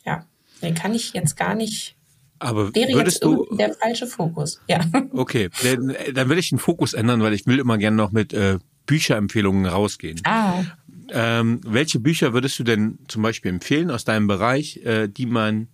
Ja, 0.05 0.25
den 0.61 0.75
kann 0.75 0.93
ich 0.93 1.13
jetzt 1.13 1.35
gar 1.35 1.55
nicht. 1.55 1.94
Aber 2.39 2.73
wäre 2.75 2.93
würdest 2.93 3.23
jetzt 3.23 3.23
du 3.23 3.55
der 3.55 3.73
falsche 3.73 4.07
Fokus. 4.07 4.59
Ja. 4.67 4.79
Okay, 5.11 5.49
dann, 5.63 5.95
dann 6.13 6.29
will 6.29 6.37
ich 6.37 6.49
den 6.49 6.59
Fokus 6.59 6.93
ändern, 6.93 7.21
weil 7.21 7.33
ich 7.33 7.45
will 7.45 7.59
immer 7.59 7.77
gerne 7.77 7.95
noch 7.95 8.11
mit 8.11 8.33
äh, 8.33 8.59
Bücherempfehlungen 8.85 9.65
rausgehen. 9.65 10.21
Ah. 10.25 10.63
Ähm, 11.11 11.61
welche 11.65 11.99
Bücher 11.99 12.33
würdest 12.33 12.57
du 12.59 12.63
denn 12.63 12.99
zum 13.07 13.21
Beispiel 13.21 13.49
empfehlen 13.49 13.91
aus 13.91 14.05
deinem 14.05 14.27
Bereich, 14.27 14.77
äh, 14.77 15.07
die 15.07 15.27
man, 15.27 15.67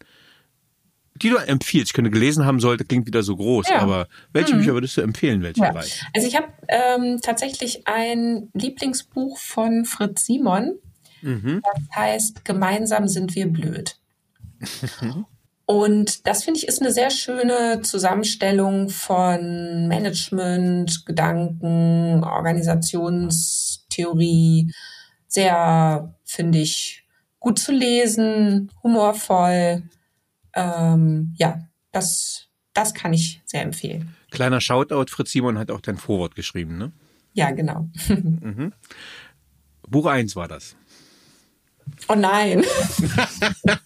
die 1.16 1.30
du 1.30 1.38
empfiehlst? 1.38 1.90
Ich 1.90 1.94
könnte 1.94 2.12
gelesen 2.12 2.46
haben 2.46 2.60
sollte, 2.60 2.86
klingt 2.86 3.08
wieder 3.08 3.24
so 3.24 3.36
groß, 3.36 3.70
ja. 3.70 3.80
aber 3.80 4.08
welche 4.34 4.54
mhm. 4.54 4.60
Bücher 4.60 4.74
würdest 4.74 4.98
du 4.98 5.02
empfehlen? 5.02 5.42
Welche 5.42 5.62
ja. 5.62 5.72
Bereich? 5.72 6.04
Also 6.14 6.28
ich 6.28 6.36
habe 6.36 6.48
ähm, 6.68 7.20
tatsächlich 7.22 7.88
ein 7.88 8.50
Lieblingsbuch 8.54 9.38
von 9.38 9.86
Fritz 9.86 10.26
Simon. 10.26 10.78
Mhm. 11.22 11.62
Das 11.64 11.96
heißt, 11.96 12.46
gemeinsam 12.46 13.08
sind 13.08 13.36
wir 13.36 13.48
blöd. 13.48 13.98
Und 15.72 16.28
das 16.28 16.44
finde 16.44 16.58
ich 16.58 16.68
ist 16.68 16.82
eine 16.82 16.92
sehr 16.92 17.12
schöne 17.12 17.80
Zusammenstellung 17.82 18.90
von 18.90 19.88
Management, 19.88 21.06
Gedanken, 21.06 22.26
Organisationstheorie, 22.26 24.74
sehr, 25.28 26.14
finde 26.26 26.60
ich, 26.60 27.06
gut 27.40 27.58
zu 27.58 27.72
lesen, 27.72 28.70
humorvoll. 28.84 29.84
Ähm, 30.54 31.34
ja, 31.38 31.62
das, 31.94 32.50
das 32.74 32.94
kann 32.94 33.14
ich 33.14 33.42
sehr 33.46 33.62
empfehlen. 33.62 34.14
Kleiner 34.30 34.60
Shoutout, 34.60 35.06
Fritz 35.08 35.32
Simon 35.32 35.58
hat 35.58 35.72
auch 35.72 35.80
dein 35.80 35.96
Vorwort 35.96 36.36
geschrieben, 36.36 36.78
ne? 36.78 36.92
Ja, 37.32 37.52
genau. 37.52 37.90
mhm. 38.10 38.74
Buch 39.88 40.06
1 40.06 40.36
war 40.36 40.50
das. 40.50 40.76
Oh 42.08 42.16
nein. 42.16 42.64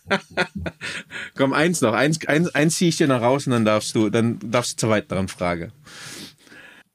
Komm, 1.37 1.53
eins 1.53 1.81
noch. 1.81 1.93
Eins, 1.93 2.25
eins, 2.27 2.53
eins 2.55 2.77
ziehe 2.77 2.89
ich 2.89 2.97
dir 2.97 3.07
noch 3.07 3.21
raus 3.21 3.45
und 3.47 3.53
dann 3.53 3.65
darfst 3.65 3.95
du, 3.95 4.09
dann 4.09 4.39
darfst 4.43 4.73
du 4.73 4.77
zur 4.77 4.89
weiteren 4.89 5.27
Frage. 5.27 5.71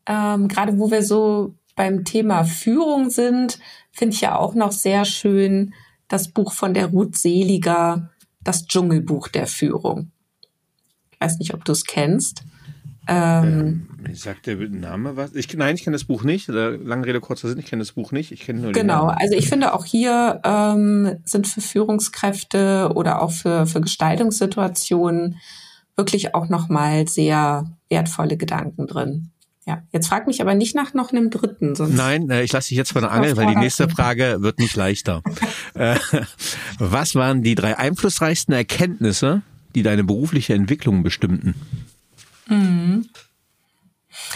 Ähm, 0.07 0.49
Gerade 0.49 0.79
wo 0.79 0.91
wir 0.91 1.03
so 1.03 1.55
beim 1.77 2.05
Thema 2.05 2.45
Führung 2.45 3.11
sind, 3.11 3.59
finde 3.93 4.15
ich 4.15 4.21
ja 4.21 4.37
auch 4.37 4.55
noch 4.55 4.73
sehr 4.73 5.05
schön 5.05 5.75
das 6.09 6.29
Buch 6.29 6.53
von 6.53 6.75
der 6.75 6.87
Ruth 6.87 7.17
Seliger, 7.17 8.11
das 8.43 8.67
Dschungelbuch 8.67 9.29
der 9.29 9.47
Führung. 9.47 10.11
Ich 11.13 11.21
weiß 11.21 11.39
nicht, 11.39 11.55
ob 11.55 11.65
du 11.65 11.73
es 11.73 11.85
kennst. 11.85 12.43
Ähm, 13.09 13.89
ähm, 14.05 14.15
sagt 14.15 14.47
der 14.47 14.57
Name 14.57 15.17
was? 15.17 15.35
Ich, 15.35 15.53
nein, 15.57 15.75
ich 15.75 15.85
kenne 15.85 15.95
das 15.97 16.05
Buch 16.05 16.23
nicht. 16.23 16.49
Lange 16.49 17.07
Rede, 17.07 17.21
kurzer 17.21 17.49
Sinn, 17.49 17.59
ich 17.59 17.67
kenne 17.67 17.81
das 17.81 17.93
Buch 17.93 18.13
nicht. 18.13 18.31
Ich 18.33 18.41
kenne 18.41 18.61
nur 18.61 18.73
Genau, 18.73 19.07
also 19.07 19.35
ich 19.35 19.49
finde 19.49 19.73
auch 19.73 19.85
hier 19.85 20.41
ähm, 20.45 21.17
sind 21.25 21.49
für 21.49 21.61
Führungskräfte 21.61 22.93
oder 22.95 23.23
auch 23.23 23.33
für, 23.33 23.67
für 23.67 23.81
Gestaltungssituationen 23.81 25.39
wirklich 25.97 26.35
auch 26.35 26.49
nochmal 26.49 27.09
sehr 27.09 27.71
wertvolle 27.89 28.37
Gedanken 28.37 28.87
drin. 28.87 29.31
Ja, 29.67 29.83
jetzt 29.93 30.09
frag 30.09 30.27
mich 30.27 30.41
aber 30.41 30.55
nicht 30.55 30.75
nach 30.75 30.95
noch 30.95 31.13
einem 31.13 31.31
dritten. 31.31 31.75
Sonst 31.75 31.95
Nein, 31.95 32.31
äh, 32.31 32.43
ich 32.43 32.53
lasse 32.53 32.69
dich 32.71 32.79
jetzt 32.79 32.93
von 32.93 33.03
der 33.03 33.13
Angel, 33.13 33.37
weil 33.37 33.47
die 33.47 33.57
nächste 33.57 33.89
Frage 33.89 34.39
wird 34.41 34.59
nicht 34.59 34.77
leichter. 34.77 35.23
Äh, 35.75 36.01
was 36.81 37.15
waren 37.15 37.45
die 37.45 37.55
drei 37.55 37.79
einflussreichsten 37.79 38.53
Erkenntnisse, 38.53 39.43
die 39.77 39.85
deine 39.85 40.03
berufliche 40.03 40.53
Entwicklung 40.53 41.05
bestimmten? 41.05 41.55
Mhm. 42.51 43.09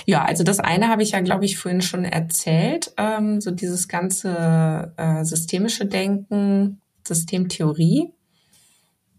Ja, 0.07 0.25
also 0.25 0.45
das 0.45 0.61
eine 0.61 0.89
habe 0.89 1.03
ich 1.03 1.11
ja, 1.11 1.21
glaube 1.21 1.45
ich, 1.45 1.59
vorhin 1.59 1.83
schon 1.83 2.05
erzählt. 2.05 2.93
Ähm, 2.97 3.41
so 3.41 3.51
dieses 3.51 3.89
ganze 3.89 4.93
äh, 4.97 5.25
systemische 5.25 5.87
Denken, 5.87 6.81
Systemtheorie. 7.07 8.12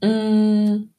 Mhm. 0.02 0.90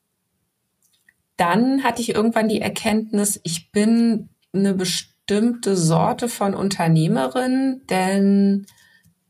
Dann 1.36 1.84
hatte 1.84 2.01
ich 2.01 2.14
irgendwann 2.14 2.49
die 2.49 2.61
Erkenntnis, 2.61 3.40
ich 3.42 3.70
bin 3.70 4.30
eine 4.53 4.74
bestimmte 4.74 5.76
Sorte 5.76 6.28
von 6.28 6.55
Unternehmerin, 6.55 7.82
denn 7.90 8.66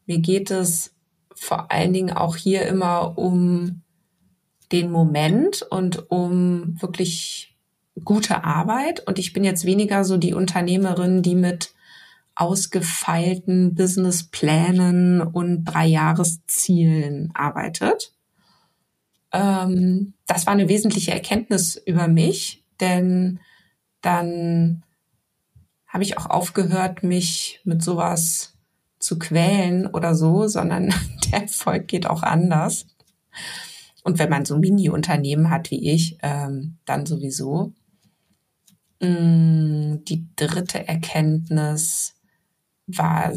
mir 0.06 0.18
geht 0.18 0.50
es 0.50 0.94
vor 1.34 1.70
allen 1.72 1.92
Dingen 1.92 2.16
auch 2.16 2.36
hier 2.36 2.66
immer 2.66 3.18
um 3.18 3.82
den 4.72 4.90
Moment 4.90 5.62
und 5.62 6.10
um 6.10 6.80
wirklich 6.80 7.45
gute 8.04 8.44
Arbeit. 8.44 9.06
Und 9.06 9.18
ich 9.18 9.32
bin 9.32 9.44
jetzt 9.44 9.64
weniger 9.64 10.04
so 10.04 10.16
die 10.16 10.34
Unternehmerin, 10.34 11.22
die 11.22 11.34
mit 11.34 11.74
ausgefeilten 12.34 13.74
Businessplänen 13.74 15.22
und 15.22 15.64
Dreijahreszielen 15.64 17.30
arbeitet. 17.34 18.12
Ähm, 19.32 20.12
das 20.26 20.46
war 20.46 20.52
eine 20.52 20.68
wesentliche 20.68 21.12
Erkenntnis 21.12 21.76
über 21.76 22.08
mich, 22.08 22.62
denn 22.80 23.40
dann 24.02 24.84
habe 25.86 26.04
ich 26.04 26.18
auch 26.18 26.26
aufgehört, 26.26 27.02
mich 27.02 27.60
mit 27.64 27.82
sowas 27.82 28.54
zu 28.98 29.18
quälen 29.18 29.86
oder 29.86 30.14
so, 30.14 30.46
sondern 30.46 30.92
der 31.32 31.42
Erfolg 31.42 31.88
geht 31.88 32.06
auch 32.06 32.22
anders. 32.22 32.86
Und 34.04 34.18
wenn 34.18 34.30
man 34.30 34.44
so 34.44 34.58
Mini-Unternehmen 34.58 35.50
hat 35.50 35.70
wie 35.70 35.90
ich, 35.90 36.18
ähm, 36.22 36.76
dann 36.84 37.06
sowieso. 37.06 37.72
Mm, 39.00 40.04
die 40.04 40.26
dritte 40.36 40.86
Erkenntnis 40.88 42.14
war 42.86 43.32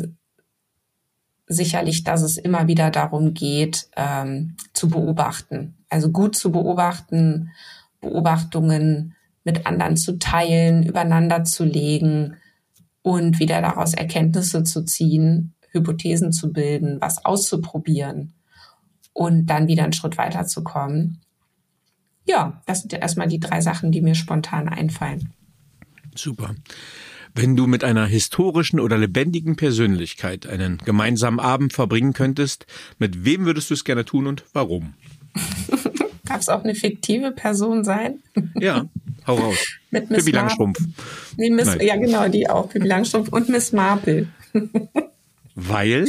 sicherlich, 1.48 2.04
dass 2.04 2.22
es 2.22 2.38
immer 2.38 2.68
wieder 2.68 2.92
darum 2.92 3.34
geht, 3.34 3.90
ähm, 3.96 4.56
zu 4.74 4.90
beobachten. 4.90 5.76
Also 5.90 6.12
gut 6.12 6.36
zu 6.36 6.52
beobachten, 6.52 7.52
Beobachtungen 8.00 9.16
mit 9.44 9.66
anderen 9.66 9.98
zu 9.98 10.20
teilen, 10.20 10.84
übereinander 10.84 11.44
zu 11.44 11.66
legen 11.66 12.36
und 13.02 13.40
wieder 13.40 13.62
daraus 13.62 13.94
Erkenntnisse 13.94 14.64
zu 14.64 14.86
ziehen, 14.86 15.56
Hypothesen 15.72 16.32
zu 16.32 16.54
bilden, 16.54 17.02
was 17.02 17.26
auszuprobieren 17.26 18.34
und 19.14 19.48
dann 19.48 19.68
wieder 19.68 19.84
einen 19.84 19.94
Schritt 19.94 20.18
weiterzukommen. 20.18 21.20
Ja, 22.26 22.62
das 22.68 22.82
sind 22.82 22.94
ja 22.94 23.00
erstmal 23.00 23.28
die 23.28 23.40
drei 23.40 23.60
Sachen, 23.62 23.92
die 23.92 24.02
mir 24.02 24.16
spontan 24.16 24.70
einfallen. 24.70 25.34
Super. 26.20 26.56
Wenn 27.34 27.56
du 27.56 27.66
mit 27.66 27.84
einer 27.84 28.06
historischen 28.06 28.80
oder 28.80 28.98
lebendigen 28.98 29.56
Persönlichkeit 29.56 30.48
einen 30.48 30.78
gemeinsamen 30.80 31.40
Abend 31.40 31.72
verbringen 31.72 32.12
könntest, 32.12 32.66
mit 32.98 33.24
wem 33.24 33.46
würdest 33.46 33.70
du 33.70 33.76
es 33.76 33.86
gerne 33.86 34.04
tun 34.04 34.28
und 34.28 34.44
warum? 34.52 34.96
Darf 36.26 36.42
es 36.42 36.50
auch 36.50 36.64
eine 36.64 36.76
fiktive 36.76 37.32
Person 37.32 37.84
sein? 37.86 38.20
Ja, 38.60 38.90
hau 39.26 39.36
raus. 39.36 39.58
mit 39.92 40.10
Miss 40.10 40.26
Pippi 40.26 40.36
Langstrumpf. 40.36 40.80
Nee, 41.38 41.50
Miss, 41.50 41.78
ja, 41.80 41.96
genau, 41.96 42.28
die 42.28 42.50
auch. 42.50 42.70
Pippi 42.70 42.88
Langstrumpf 42.88 43.30
und 43.30 43.48
Miss 43.48 43.72
Marple. 43.72 44.28
Weil? 45.56 46.06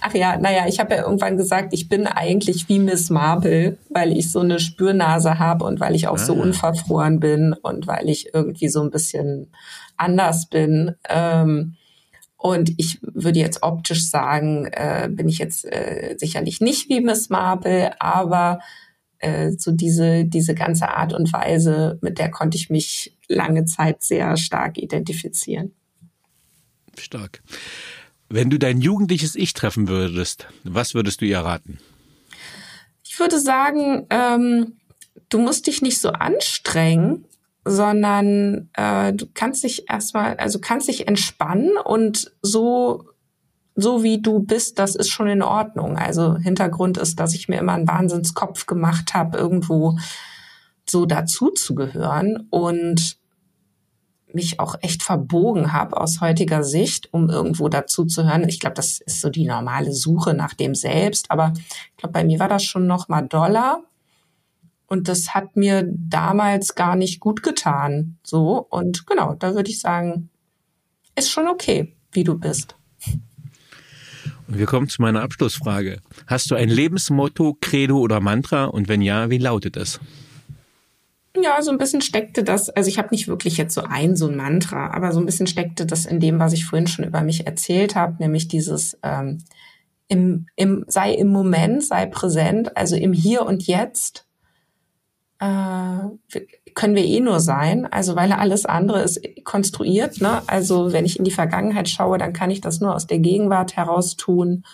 Ach 0.00 0.14
ja, 0.14 0.36
naja, 0.38 0.66
ich 0.68 0.78
habe 0.80 0.94
ja 0.94 1.04
irgendwann 1.04 1.36
gesagt, 1.36 1.72
ich 1.72 1.88
bin 1.88 2.06
eigentlich 2.06 2.68
wie 2.68 2.78
Miss 2.78 3.10
Marple, 3.10 3.78
weil 3.90 4.12
ich 4.12 4.30
so 4.30 4.40
eine 4.40 4.58
Spürnase 4.60 5.38
habe 5.38 5.64
und 5.64 5.80
weil 5.80 5.94
ich 5.94 6.08
auch 6.08 6.14
ah. 6.14 6.18
so 6.18 6.34
unverfroren 6.34 7.20
bin 7.20 7.52
und 7.52 7.86
weil 7.86 8.08
ich 8.08 8.34
irgendwie 8.34 8.68
so 8.68 8.82
ein 8.82 8.90
bisschen 8.90 9.52
anders 9.96 10.48
bin. 10.48 10.94
Ähm, 11.08 11.76
Und 12.38 12.72
ich 12.76 12.98
würde 13.00 13.40
jetzt 13.40 13.62
optisch 13.62 14.08
sagen, 14.10 14.66
äh, 14.66 15.08
bin 15.10 15.28
ich 15.28 15.38
jetzt 15.38 15.64
äh, 15.64 16.16
sicherlich 16.18 16.60
nicht 16.60 16.88
wie 16.90 17.00
Miss 17.00 17.30
Marple, 17.30 17.98
aber 18.00 18.60
äh, 19.18 19.52
so 19.56 19.72
diese, 19.72 20.26
diese 20.26 20.54
ganze 20.54 20.94
Art 20.94 21.14
und 21.14 21.32
Weise, 21.32 21.98
mit 22.02 22.18
der 22.18 22.30
konnte 22.30 22.58
ich 22.58 22.68
mich 22.68 23.16
lange 23.28 23.64
Zeit 23.64 24.02
sehr 24.02 24.36
stark 24.36 24.76
identifizieren. 24.76 25.72
Stark. 26.98 27.42
Wenn 28.28 28.50
du 28.50 28.58
dein 28.58 28.80
jugendliches 28.80 29.36
Ich 29.36 29.52
treffen 29.52 29.88
würdest, 29.88 30.46
was 30.64 30.94
würdest 30.94 31.20
du 31.20 31.26
ihr 31.26 31.40
raten? 31.40 31.78
Ich 33.04 33.18
würde 33.18 33.40
sagen, 33.40 34.06
ähm, 34.10 34.76
du 35.28 35.38
musst 35.38 35.66
dich 35.66 35.80
nicht 35.80 36.00
so 36.00 36.10
anstrengen, 36.10 37.24
sondern 37.64 38.68
äh, 38.74 39.12
du 39.12 39.26
kannst 39.32 39.64
dich 39.64 39.88
erstmal, 39.88 40.36
also 40.36 40.60
kannst 40.60 40.88
dich 40.88 41.08
entspannen 41.08 41.76
und 41.84 42.32
so 42.42 43.04
so 43.76 44.02
wie 44.02 44.22
du 44.22 44.40
bist, 44.40 44.78
das 44.78 44.94
ist 44.94 45.10
schon 45.10 45.28
in 45.28 45.42
Ordnung. 45.42 45.98
Also 45.98 46.36
Hintergrund 46.36 46.96
ist, 46.96 47.20
dass 47.20 47.34
ich 47.34 47.46
mir 47.46 47.58
immer 47.58 47.74
einen 47.74 47.86
Wahnsinnskopf 47.86 48.64
gemacht 48.64 49.12
habe, 49.12 49.36
irgendwo 49.36 49.98
so 50.88 51.04
dazu 51.04 51.50
zu 51.50 51.74
gehören 51.74 52.46
und 52.48 53.15
mich 54.36 54.60
auch 54.60 54.76
echt 54.82 55.02
verbogen 55.02 55.72
habe 55.72 56.00
aus 56.00 56.20
heutiger 56.20 56.62
Sicht, 56.62 57.12
um 57.12 57.28
irgendwo 57.28 57.68
dazu 57.68 58.04
zu 58.04 58.24
hören. 58.24 58.48
Ich 58.48 58.60
glaube, 58.60 58.74
das 58.74 59.00
ist 59.00 59.20
so 59.20 59.30
die 59.30 59.46
normale 59.46 59.92
Suche 59.92 60.34
nach 60.34 60.54
dem 60.54 60.76
Selbst, 60.76 61.30
aber 61.30 61.52
ich 61.56 61.96
glaube, 61.96 62.12
bei 62.12 62.24
mir 62.24 62.38
war 62.38 62.48
das 62.48 62.62
schon 62.62 62.86
noch 62.86 63.08
mal 63.08 63.22
doller. 63.22 63.82
Und 64.86 65.08
das 65.08 65.34
hat 65.34 65.56
mir 65.56 65.84
damals 65.88 66.76
gar 66.76 66.94
nicht 66.94 67.18
gut 67.18 67.42
getan. 67.42 68.18
So. 68.22 68.64
Und 68.70 69.06
genau, 69.06 69.34
da 69.34 69.54
würde 69.54 69.70
ich 69.70 69.80
sagen, 69.80 70.30
ist 71.16 71.30
schon 71.30 71.48
okay, 71.48 71.96
wie 72.12 72.22
du 72.22 72.38
bist. 72.38 72.76
Und 74.46 74.58
wir 74.58 74.66
kommen 74.66 74.88
zu 74.88 75.02
meiner 75.02 75.22
Abschlussfrage. 75.22 76.00
Hast 76.28 76.52
du 76.52 76.54
ein 76.54 76.68
Lebensmotto, 76.68 77.56
Credo 77.60 77.98
oder 77.98 78.20
Mantra? 78.20 78.66
Und 78.66 78.86
wenn 78.86 79.02
ja, 79.02 79.28
wie 79.28 79.38
lautet 79.38 79.76
es? 79.76 79.98
Ja, 81.42 81.60
so 81.62 81.70
ein 81.70 81.78
bisschen 81.78 82.00
steckte 82.00 82.42
das, 82.42 82.70
also 82.70 82.88
ich 82.88 82.98
habe 82.98 83.08
nicht 83.10 83.28
wirklich 83.28 83.56
jetzt 83.56 83.74
so 83.74 83.82
ein, 83.82 84.16
so 84.16 84.26
ein 84.28 84.36
Mantra, 84.36 84.90
aber 84.92 85.12
so 85.12 85.20
ein 85.20 85.26
bisschen 85.26 85.46
steckte 85.46 85.86
das 85.86 86.06
in 86.06 86.20
dem, 86.20 86.38
was 86.38 86.52
ich 86.52 86.64
vorhin 86.64 86.86
schon 86.86 87.04
über 87.04 87.20
mich 87.22 87.46
erzählt 87.46 87.94
habe, 87.94 88.16
nämlich 88.18 88.48
dieses 88.48 88.98
ähm, 89.02 89.38
im, 90.08 90.46
im, 90.56 90.84
sei 90.88 91.12
im 91.12 91.28
Moment, 91.28 91.84
sei 91.84 92.06
präsent, 92.06 92.76
also 92.76 92.96
im 92.96 93.12
Hier 93.12 93.44
und 93.44 93.66
Jetzt 93.66 94.26
äh, 95.38 95.98
können 96.74 96.94
wir 96.94 97.04
eh 97.04 97.20
nur 97.20 97.40
sein, 97.40 97.86
also 97.86 98.16
weil 98.16 98.32
alles 98.32 98.66
andere 98.66 99.02
ist 99.02 99.20
konstruiert. 99.44 100.20
Ne? 100.20 100.42
Also 100.46 100.92
wenn 100.92 101.04
ich 101.04 101.18
in 101.18 101.24
die 101.24 101.30
Vergangenheit 101.30 101.88
schaue, 101.88 102.18
dann 102.18 102.32
kann 102.32 102.50
ich 102.50 102.60
das 102.60 102.80
nur 102.80 102.94
aus 102.94 103.06
der 103.06 103.18
Gegenwart 103.18 103.76
heraus 103.76 104.16
tun. 104.16 104.64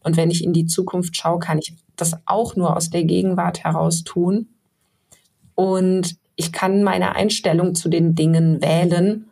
Und 0.00 0.16
wenn 0.16 0.30
ich 0.30 0.44
in 0.44 0.52
die 0.52 0.66
Zukunft 0.66 1.16
schaue, 1.16 1.38
kann 1.38 1.58
ich 1.58 1.74
das 1.96 2.14
auch 2.26 2.56
nur 2.56 2.76
aus 2.76 2.90
der 2.90 3.04
Gegenwart 3.04 3.64
heraus 3.64 4.04
tun. 4.04 4.48
Und 5.58 6.16
ich 6.36 6.52
kann 6.52 6.84
meine 6.84 7.16
Einstellung 7.16 7.74
zu 7.74 7.88
den 7.88 8.14
Dingen 8.14 8.62
wählen. 8.62 9.24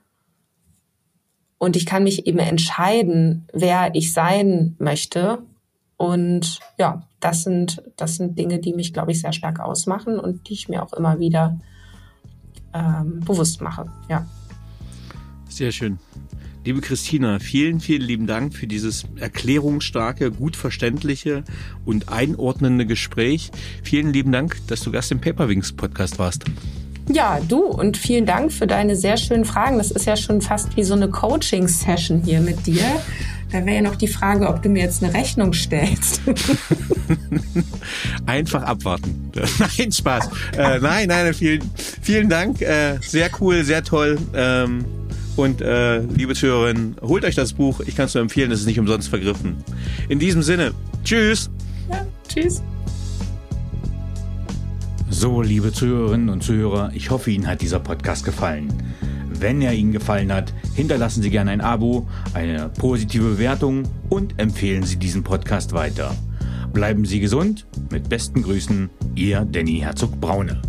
Und 1.59 1.77
ich 1.77 1.87
kann 1.87 2.03
mich 2.03 2.27
eben 2.27 2.41
entscheiden, 2.41 3.47
wer 3.53 3.95
ich 3.95 4.13
sein 4.13 4.75
möchte. 4.81 5.39
Und 5.97 6.59
ja, 6.79 7.07
das 7.21 7.45
sind, 7.45 7.81
das 7.95 8.17
sind 8.17 8.37
Dinge, 8.37 8.59
die 8.59 8.75
mich, 8.75 8.93
glaube 8.93 9.13
ich, 9.13 9.21
sehr 9.21 9.33
stark 9.33 9.61
ausmachen 9.61 10.19
und 10.19 10.49
die 10.49 10.55
ich 10.55 10.69
mir 10.69 10.83
auch 10.83 10.95
immer 10.95 11.21
wieder 11.21 11.61
ähm, 12.75 13.21
bewusst 13.21 13.61
mache. 13.61 13.87
Ja. 14.09 14.27
Sehr 15.49 15.71
schön. 15.71 15.97
Liebe 16.67 16.81
Christina, 16.81 17.39
vielen, 17.39 17.79
vielen 17.79 18.03
lieben 18.03 18.27
Dank 18.27 18.53
für 18.53 18.67
dieses 18.67 19.05
erklärungsstarke, 19.21 20.33
gut 20.33 20.57
verständliche 20.57 21.45
und 21.85 22.09
einordnende 22.09 22.87
Gespräch. 22.87 23.53
Vielen 23.85 24.13
lieben 24.13 24.33
Dank, 24.33 24.57
dass 24.67 24.81
du 24.81 24.91
Gast 24.91 25.13
im 25.13 25.21
Paperwings 25.21 25.73
Podcast 25.73 26.19
warst. 26.19 26.43
Ja, 27.09 27.39
du 27.39 27.67
und 27.67 27.97
vielen 27.97 28.27
Dank 28.27 28.53
für 28.53 28.67
deine 28.67 28.97
sehr 28.97 29.17
schönen 29.17 29.45
Fragen. 29.45 29.79
Das 29.79 29.93
ist 29.93 30.07
ja 30.07 30.17
schon 30.17 30.41
fast 30.41 30.77
wie 30.77 30.83
so 30.83 30.95
eine 30.95 31.09
Coaching-Session 31.09 32.23
hier 32.25 32.41
mit 32.41 32.67
dir. 32.67 32.83
Da 33.53 33.65
wäre 33.65 33.77
ja 33.77 33.83
noch 33.83 33.95
die 33.95 34.09
Frage, 34.09 34.49
ob 34.49 34.61
du 34.65 34.69
mir 34.69 34.83
jetzt 34.83 35.05
eine 35.05 35.15
Rechnung 35.15 35.53
stellst. 35.53 36.21
Einfach 38.27 38.65
abwarten. 38.65 39.31
Nein, 39.61 39.93
Spaß. 39.93 40.31
Äh, 40.57 40.81
nein, 40.81 41.07
nein, 41.07 41.33
vielen, 41.33 41.63
vielen 42.03 42.29
Dank. 42.29 42.61
Äh, 42.61 42.99
sehr 43.03 43.31
cool, 43.39 43.63
sehr 43.63 43.85
toll. 43.85 44.19
Ähm, 44.35 44.85
und 45.37 45.61
äh, 45.61 45.99
liebe 46.01 46.35
Zuhörerinnen, 46.35 46.97
holt 47.03 47.25
euch 47.25 47.35
das 47.35 47.53
Buch. 47.53 47.81
Ich 47.81 47.97
kann 47.97 48.07
es 48.07 48.15
nur 48.15 48.23
empfehlen, 48.23 48.51
es 48.51 48.61
ist 48.61 48.67
nicht 48.67 48.79
umsonst 48.79 49.09
vergriffen. 49.09 49.57
In 50.09 50.19
diesem 50.19 50.43
Sinne, 50.43 50.73
tschüss. 51.05 51.51
Ja, 51.91 52.07
tschüss. 52.29 52.63
So, 55.09 55.41
liebe 55.41 55.73
Zuhörerinnen 55.73 56.29
und 56.29 56.43
Zuhörer, 56.43 56.91
ich 56.95 57.11
hoffe, 57.11 57.31
Ihnen 57.31 57.47
hat 57.47 57.63
dieser 57.63 57.79
Podcast 57.79 58.25
gefallen. 58.25 58.73
Wenn 59.31 59.63
er 59.63 59.73
Ihnen 59.73 59.93
gefallen 59.93 60.33
hat, 60.33 60.53
hinterlassen 60.75 61.23
Sie 61.23 61.31
gerne 61.31 61.53
ein 61.53 61.61
Abo, 61.61 62.09
eine 62.35 62.71
positive 62.71 63.25
Bewertung 63.31 63.85
und 64.09 64.35
empfehlen 64.39 64.83
Sie 64.83 64.97
diesen 64.97 65.23
Podcast 65.23 65.73
weiter. 65.73 66.15
Bleiben 66.73 67.05
Sie 67.05 67.21
gesund. 67.21 67.67
Mit 67.91 68.09
besten 68.09 68.43
Grüßen, 68.43 68.91
Ihr 69.15 69.47
Danny 69.51 69.79
Herzog 69.79 70.21
Braune. 70.21 70.61